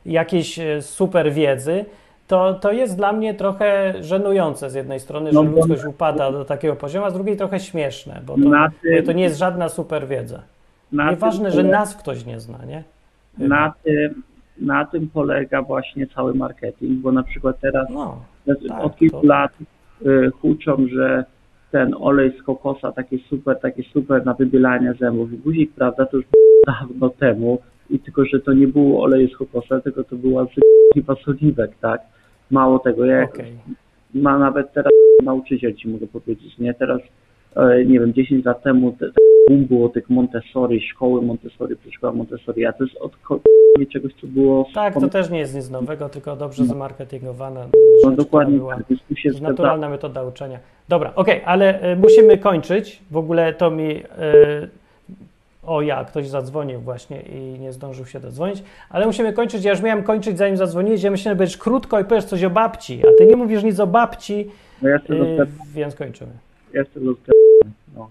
[0.07, 1.85] jakiejś e, super wiedzy,
[2.29, 6.45] to, to jest dla mnie trochę żenujące z jednej strony, że No ludzkość upada do
[6.45, 8.41] takiego poziomu, a z drugiej trochę śmieszne, bo to,
[8.83, 10.41] tym- to nie jest żadna super wiedza.
[11.11, 12.83] Nieważne, tym że nazw ktoś nie zna, nie?
[13.39, 14.23] na tym,
[14.61, 18.19] na tym polega właśnie cały marketing, bo na przykład teraz No,
[18.69, 19.53] tak, od kilku to- lat
[20.07, 21.25] y, huczą, że
[21.71, 26.17] ten olej z kokosa taki super, taki super na wybielanie zębów i guzik, prawda, to
[26.17, 26.27] już
[26.67, 27.59] dawno temu
[27.91, 30.47] i tylko, że to nie było oleju z kokosa, tylko to była
[30.95, 32.01] chyba soliwek, tak?
[32.51, 33.53] Mało tego, ja jak okej.
[34.15, 34.93] ma nawet teraz
[35.25, 36.75] nauczyciel ci mogę powiedzieć, nie?
[36.75, 37.01] Teraz,
[37.87, 42.67] nie wiem, 10 lat temu te, te boom było tych Montessori, szkoły Montessori, przedszkoła Montessori,
[42.67, 43.13] a to jest od
[43.93, 44.67] czegoś, co było...
[44.75, 47.61] Tak, to też nie jest nic nowego, tylko dobrze zamarketingowana
[48.05, 50.59] no, rzecz, dokładnie, była tak, naturalna metoda uczenia.
[50.89, 53.03] Dobra, okej, ale y, musimy kończyć.
[53.11, 53.97] W ogóle to mi.
[53.97, 54.05] Y,
[55.67, 59.65] o ja, ktoś zadzwonił właśnie i nie zdążył się dodzwonić, ale musimy kończyć.
[59.65, 61.03] Ja już miałem kończyć, zanim zadzwoniłeś.
[61.03, 63.81] Ja myślałem, że będziesz krótko i powiesz coś o babci, a ty nie mówisz nic
[63.81, 64.51] o babci,
[64.83, 66.33] No ja y, dostać, więc kończymy.
[66.83, 67.35] Chcę dostać,
[67.97, 68.09] no.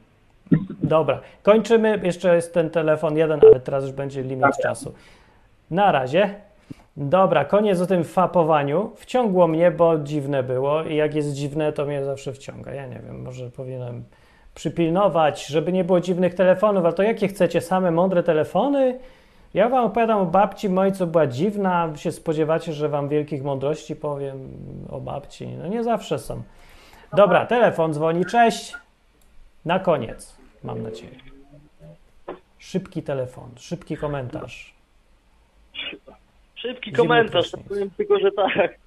[0.84, 2.00] Dobra, kończymy.
[2.04, 4.94] Jeszcze jest ten telefon jeden, ale teraz już będzie limit czasu.
[5.72, 6.36] Na razie.
[6.98, 8.92] Dobra, koniec o tym fapowaniu.
[8.96, 12.74] Wciągło mnie, bo dziwne było i jak jest dziwne, to mnie zawsze wciąga.
[12.74, 14.04] Ja nie wiem, może powinienem
[14.56, 19.00] przypilnować, żeby nie było dziwnych telefonów, ale to jakie chcecie, same mądre telefony?
[19.54, 21.88] Ja wam opowiadam o babci mojej, co była dziwna.
[21.88, 24.50] Wy się spodziewacie, że wam wielkich mądrości powiem
[24.90, 25.48] o babci.
[25.48, 26.42] No nie zawsze są.
[27.16, 28.74] Dobra, telefon dzwoni, cześć.
[29.66, 31.16] Na koniec, mam nadzieję.
[32.60, 34.74] Szybki telefon, szybki komentarz.
[36.56, 38.78] Szybki komentarz, powiem tylko, że tak,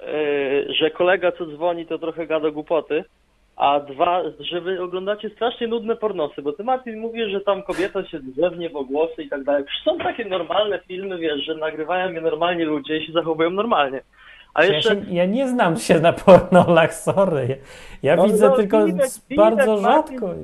[0.00, 3.04] yy, że kolega co dzwoni to trochę gada głupoty,
[3.56, 8.06] a dwa, że wy oglądacie strasznie nudne pornosy, bo ty Martin mówisz, że tam kobieta
[8.06, 9.64] się drzewnie w ogłosy i tak dalej.
[9.64, 14.00] Przecież są takie normalne filmy, wiesz, że nagrywają je normalnie ludzie i się zachowują normalnie.
[14.56, 14.90] A Ja, jeszcze...
[14.94, 17.58] się, ja nie znam się na pornolach, sorry.
[18.02, 20.20] Ja No, widzę no, tylko widać, widać, bardzo Martin.
[20.20, 20.34] rzadko.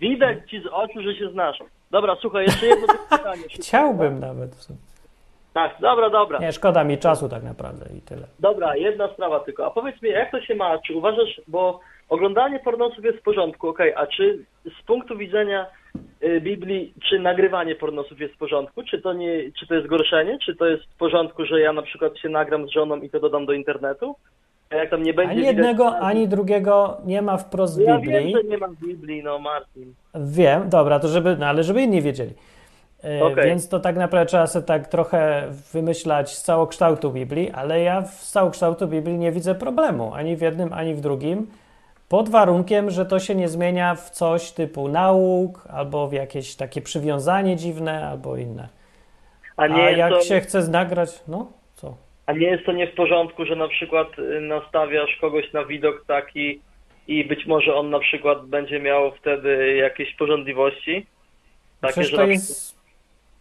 [0.00, 1.58] Widać ci z oczu, że się znasz.
[1.90, 3.42] Dobra, słuchaj, jeszcze jedno pytanie.
[3.50, 4.68] Chciałbym nawet.
[5.54, 6.38] Tak, dobra, dobra.
[6.38, 8.26] Nie, szkoda mi czasu tak naprawdę i tyle.
[8.38, 9.66] Dobra, jedna sprawa tylko.
[9.66, 10.78] A powiedz mi, jak to się ma?
[10.78, 14.44] Czy uważasz, bo oglądanie pornosów jest w porządku, okej, a czy
[14.80, 15.66] z punktu widzenia
[16.40, 18.82] Biblii, czy nagrywanie pornosów jest w porządku?
[18.90, 20.38] Czy to nie, czy to jest gorszenie?
[20.44, 23.20] Czy to jest w porządku, że ja na przykład się nagram z żoną i to
[23.20, 24.14] dodam do internetu?
[24.70, 27.98] A jak tam nie będzie Ani widać- jednego, ani drugiego nie ma wprost w Ja
[27.98, 28.12] Biblii.
[28.32, 29.94] wiem, że nie ma w Biblii, no Martin.
[30.14, 32.32] Wiem, dobra, to żeby, no ale żeby inni wiedzieli.
[33.04, 33.44] E, Okej.
[33.44, 38.30] Więc to tak naprawdę trzeba sobie tak trochę wymyślać z całokształtu Biblii, ale ja z
[38.30, 41.46] całokształtu Biblii nie widzę problemu, ani w jednym, ani w drugim,
[42.12, 46.82] pod warunkiem, że to się nie zmienia w coś typu nauk, albo w jakieś takie
[46.82, 48.68] przywiązanie dziwne, albo inne.
[49.56, 51.96] A A nie, jest jak to, się chce nagrać, no co?
[52.26, 56.04] a nie jest to nie w porządku, że na przykład y, nastawiasz kogoś na widok
[56.06, 56.60] taki
[57.08, 61.06] i być może on na przykład będzie miał wtedy jakieś porządliwości?
[61.80, 62.71] Takie, Przecież to jest...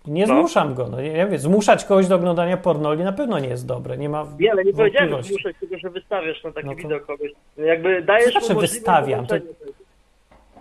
[0.07, 0.35] Nie No.
[0.35, 3.97] zmuszam go, no ja wiem, zmuszać kogoś do oglądania pornoli na pewno nie jest dobre,
[3.97, 6.77] nie ma Nie, ale nie powiedziałem, że muszę, tylko że wystawiasz na taki No to-
[6.77, 7.31] widok kogoś.
[7.57, 9.27] Jakby dajesz znaczy możliwość wystawiam?
[9.27, 9.35] To-.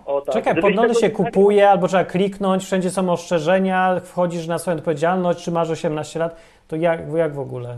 [0.06, 0.34] O, tak.
[0.34, 5.50] Czekaj, pornole się kupuje, albo trzeba kliknąć, wszędzie są ostrzeżenia, wchodzisz na swoją odpowiedzialność, czy
[5.50, 6.36] masz 18 lat,
[6.68, 7.76] to jak, jak w ogóle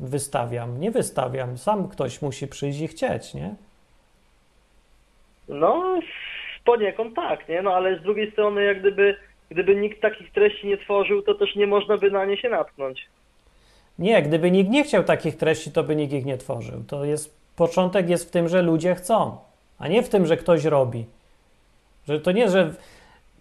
[0.00, 0.80] wystawiam?
[0.80, 3.54] Nie wystawiam, sam ktoś musi przyjść i chcieć, nie?
[5.48, 5.98] No,
[6.64, 7.62] poniekąd tak, nie?
[7.62, 9.16] No, ale z drugiej strony, jak gdyby,
[9.54, 13.06] gdyby nikt takich treści nie tworzył, to też nie można by na nie się natknąć.
[13.98, 16.84] Nie, gdyby nikt nie chciał takich treści, to by nikt ich nie tworzył.
[16.88, 19.36] To jest, początek jest w tym, że ludzie chcą,
[19.78, 21.06] a nie w tym, że ktoś robi.
[22.08, 22.74] Że to nie, że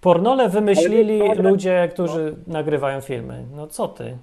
[0.02, 3.44] pornole wymyślili no, ludzie, którzy nagrywają filmy.
[3.56, 4.18] No co ty?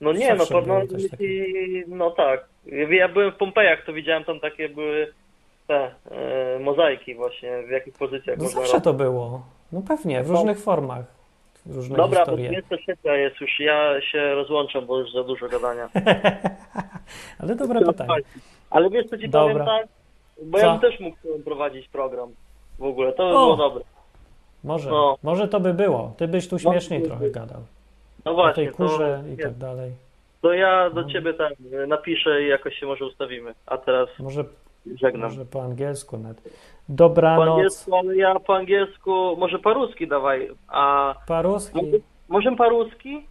[0.00, 2.44] No nie, no Zawsze porno, było coś i- no tak.
[2.90, 5.12] Ja byłem w Pompejach, to widziałem tam takie były
[5.66, 9.42] te e, mozaiki właśnie, w jakich pozycjach No zawsze to było.
[9.72, 11.04] No pewnie, w różnych formach.
[11.66, 12.48] Różne Dobra, bo historie.
[12.62, 15.88] 23 jest już, ja się rozłączam, bo już za dużo gadania.
[17.38, 18.14] Ale dobre pytanie.
[18.70, 19.52] Ale wiesz co ci Dobra.
[19.52, 19.88] powiem tak?
[20.42, 20.64] Bo Co?
[20.66, 22.28] ja bym też mógł prowadzić program
[22.78, 23.40] w ogóle, to by O!
[23.44, 23.84] było dobre.
[24.64, 25.16] Może, No.
[25.22, 26.12] może to by było.
[26.16, 27.60] Ty byś tu śmieszniej No, trochę gadał.
[28.24, 29.92] No O właśnie, tej kurze to, i tak dalej.
[30.42, 31.52] to ja do ciebie tam
[31.88, 33.54] napiszę i jakoś się może ustawimy.
[33.66, 34.44] A teraz Może
[35.00, 35.22] żegnam.
[35.30, 36.42] Może po angielsku nawet.
[36.90, 37.86] Dobranoc.
[37.90, 40.50] Po ja po angielsku, może paruski dawaj.
[40.68, 41.14] A...
[41.26, 41.80] Paruski?
[42.28, 43.26] Możemy paruski?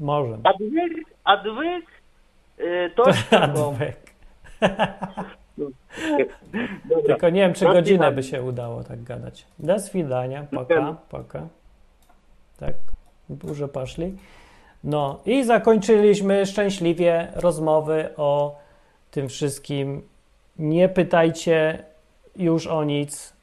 [0.00, 0.38] Możemy.
[0.44, 1.84] Adwyk, adwyk,
[2.58, 3.04] y, to
[3.42, 3.96] Adwyk.
[7.06, 9.46] Tylko nie wiem, czy godzinę by się udało tak gadać.
[9.58, 11.42] Do widzenia, poka, poka.
[12.60, 12.74] Tak,
[13.28, 14.16] burze poszli.
[14.84, 18.58] No i zakończyliśmy szczęśliwie rozmowy o
[19.10, 20.02] tym wszystkim.
[20.58, 21.84] Nie pytajcie
[22.38, 23.36] już o nic.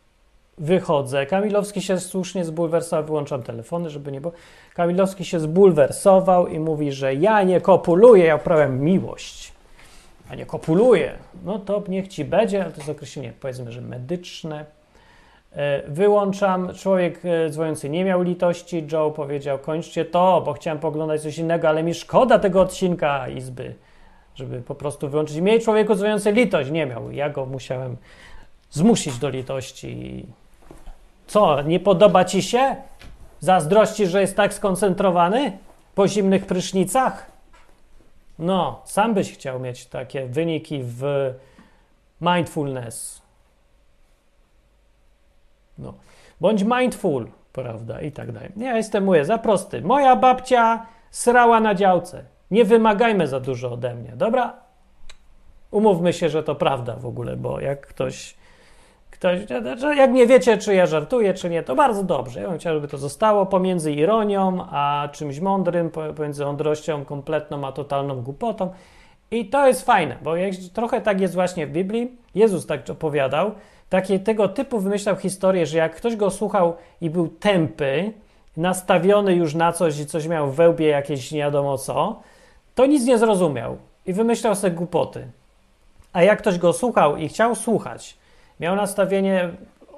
[0.58, 1.26] Wychodzę.
[1.26, 3.06] Kamilowski się słusznie zbulwersował.
[3.06, 4.34] Wyłączam telefony, żeby nie było.
[4.74, 9.54] Kamilowski się zbulwersował i mówi, że ja nie kopuluję, ja uprawiam miłość
[10.30, 11.12] a nie kopuluje,
[11.46, 14.66] no to niech ci będzie, ale to jest określenie powiedzmy, że medyczne.
[15.56, 21.22] E, Wyłączam, człowiek e, dzwoniący nie miał litości, Joe powiedział kończcie to, bo chciałem poglądać
[21.22, 23.76] coś innego, ale mi szkoda tego odcinka Izby,
[24.36, 25.38] żeby po prostu wyłączyć.
[25.38, 27.98] Miej człowieku dzwoniący litość, nie miał, ja go musiałem
[28.74, 30.26] zmusić do litości.
[31.28, 32.76] Co, nie podoba ci się?
[33.40, 35.58] Zazdrości, że jest tak skoncentrowany
[35.96, 37.32] po zimnych prysznicach?
[38.40, 41.34] No, sam byś chciał mieć takie wyniki w
[42.22, 43.22] mindfulness.
[45.78, 45.94] No,
[46.42, 48.50] bądź mindful, prawda, i tak dalej.
[48.58, 49.82] Ja jestem, mówię, za prosty.
[49.82, 52.24] Moja babcia srała na działce.
[52.52, 54.54] Nie wymagajmy za dużo ode mnie, dobra?
[55.72, 58.36] Umówmy się, że to prawda w ogóle, bo jak ktoś,
[59.24, 62.42] ktoś, jak nie wiecie, czy ja żartuję, czy nie, to bardzo dobrze.
[62.42, 67.72] Ja bym chciał, żeby to zostało pomiędzy ironią a czymś mądrym, pomiędzy mądrością kompletną a
[67.72, 68.70] totalną głupotą.
[69.32, 70.34] I to jest fajne, bo
[70.74, 72.18] trochę tak jest właśnie w Biblii.
[72.36, 73.52] Jezus tak opowiadał,
[73.90, 78.14] takie tego typu wymyślał historię, że jak ktoś go słuchał i był tępy,
[78.58, 82.22] nastawiony już na coś i coś miał w wełbie jakieś nie wiadomo co,
[82.76, 85.28] to nic nie zrozumiał i wymyślał sobie głupoty.
[86.14, 88.23] A jak ktoś go słuchał i chciał słuchać,
[88.64, 89.50] miał nastawienie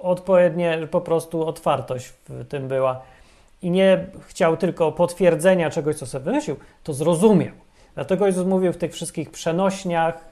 [0.01, 3.01] odpowiednie, po prostu otwartość w tym była
[3.61, 7.53] i nie chciał tylko potwierdzenia czegoś, co sobie wymyślił, to zrozumiał.
[7.95, 10.25] Dlatego Jezus mówił w tych wszystkich przenośniach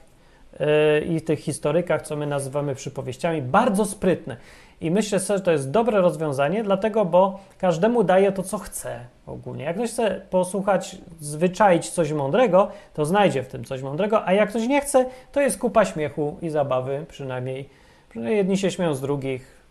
[0.60, 4.36] yy, i tych historykach, co my nazywamy przypowieściami, bardzo sprytne.
[4.80, 9.00] I myślę sobie, że to jest dobre rozwiązanie, dlatego, bo każdemu daje to, co chce
[9.26, 9.64] ogólnie.
[9.64, 14.48] Jak ktoś chce posłuchać, zwyczaić coś mądrego, to znajdzie w tym coś mądrego, a jak
[14.48, 17.83] ktoś nie chce, to jest kupa śmiechu i zabawy, przynajmniej.
[18.14, 19.62] Przynajmniej jedni się śmieją z drugich,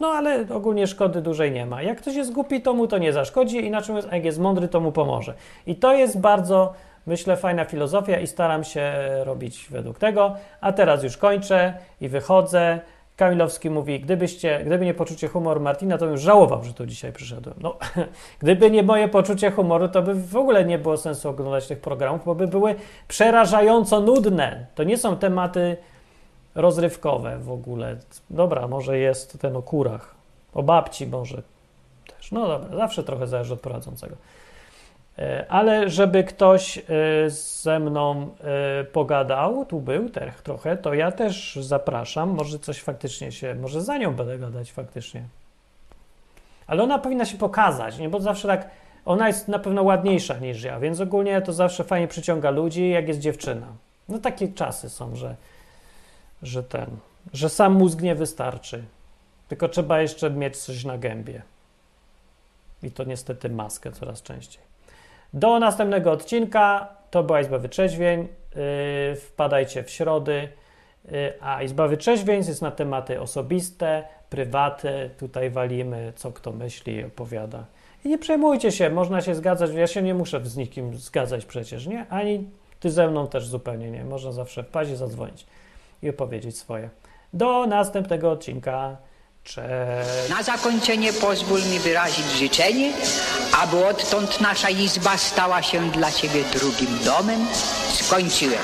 [0.00, 1.82] no ale ogólnie szkody dużej nie ma.
[1.82, 4.80] Jak ktoś jest głupi, to mu to nie zaszkodzi, inaczej mówiąc, jak jest mądry, to
[4.80, 5.34] mu pomoże.
[5.66, 6.72] I to jest bardzo,
[7.06, 8.92] myślę, fajna filozofia i staram się
[9.24, 10.34] robić według tego.
[10.60, 12.80] A teraz już kończę i wychodzę.
[13.16, 17.56] Kamilowski mówi, gdybyście, gdyby nie poczucie humoru Martina, to bym żałował, że tu dzisiaj przyszedłem.
[17.60, 17.76] No,
[18.42, 22.24] gdyby nie moje poczucie humoru, to by w ogóle nie było sensu oglądać tych programów,
[22.24, 22.74] bo by były
[23.08, 24.66] przerażająco nudne.
[24.74, 25.76] To nie są tematy
[26.54, 27.96] rozrywkowe w ogóle.
[28.30, 30.14] Dobra, może jest ten o kurach,
[30.54, 31.42] o babci może
[32.06, 32.32] też.
[32.32, 34.16] No dobra, zawsze trochę zależy od prowadzącego.
[35.18, 36.82] E, Ale żeby ktoś e,
[37.62, 38.28] ze mną
[38.80, 42.30] e, pogadał, tu był też trochę, to ja też zapraszam.
[42.30, 45.22] Może coś faktycznie się, może za nią będę gadać faktycznie.
[46.66, 48.08] Ale ona powinna się pokazać, nie?
[48.08, 48.70] Bo zawsze tak,
[49.04, 53.08] ona jest na pewno ładniejsza niż ja, więc ogólnie to zawsze fajnie przyciąga ludzi, jak
[53.08, 53.66] jest dziewczyna.
[54.08, 55.36] No takie czasy są, że,
[56.42, 56.86] że ten,
[57.32, 58.84] że sam mózg nie wystarczy.
[59.48, 61.42] Tylko trzeba jeszcze mieć coś na gębie.
[62.82, 64.62] I to niestety maskę coraz częściej.
[65.32, 66.88] Do następnego odcinka.
[67.10, 68.20] To była Izba Wytrzeźwień.
[68.20, 70.48] Yy, wpadajcie w środy.
[71.04, 75.10] Yy, a Izba Wytrzeźwień jest na tematy osobiste, prywaty.
[75.18, 77.64] Tutaj walimy, co kto myśli, opowiada.
[78.04, 79.70] I nie przejmujcie się, można się zgadzać.
[79.74, 82.06] Ja się nie muszę z nikim zgadzać przecież, nie?
[82.08, 82.50] Ani
[82.80, 84.04] ty ze mną też zupełnie nie.
[84.04, 85.46] Można zawsze wpaść i zadzwonić
[86.02, 86.90] i opowiedzieć swoje.
[87.32, 88.96] Do następnego odcinka.
[89.44, 90.30] Cześć.
[90.30, 92.92] Na zakończenie pozwól mi wyrazić życzenie,
[93.62, 97.46] aby odtąd nasza izba stała się dla Ciebie drugim domem.
[97.92, 98.62] Skończyłem.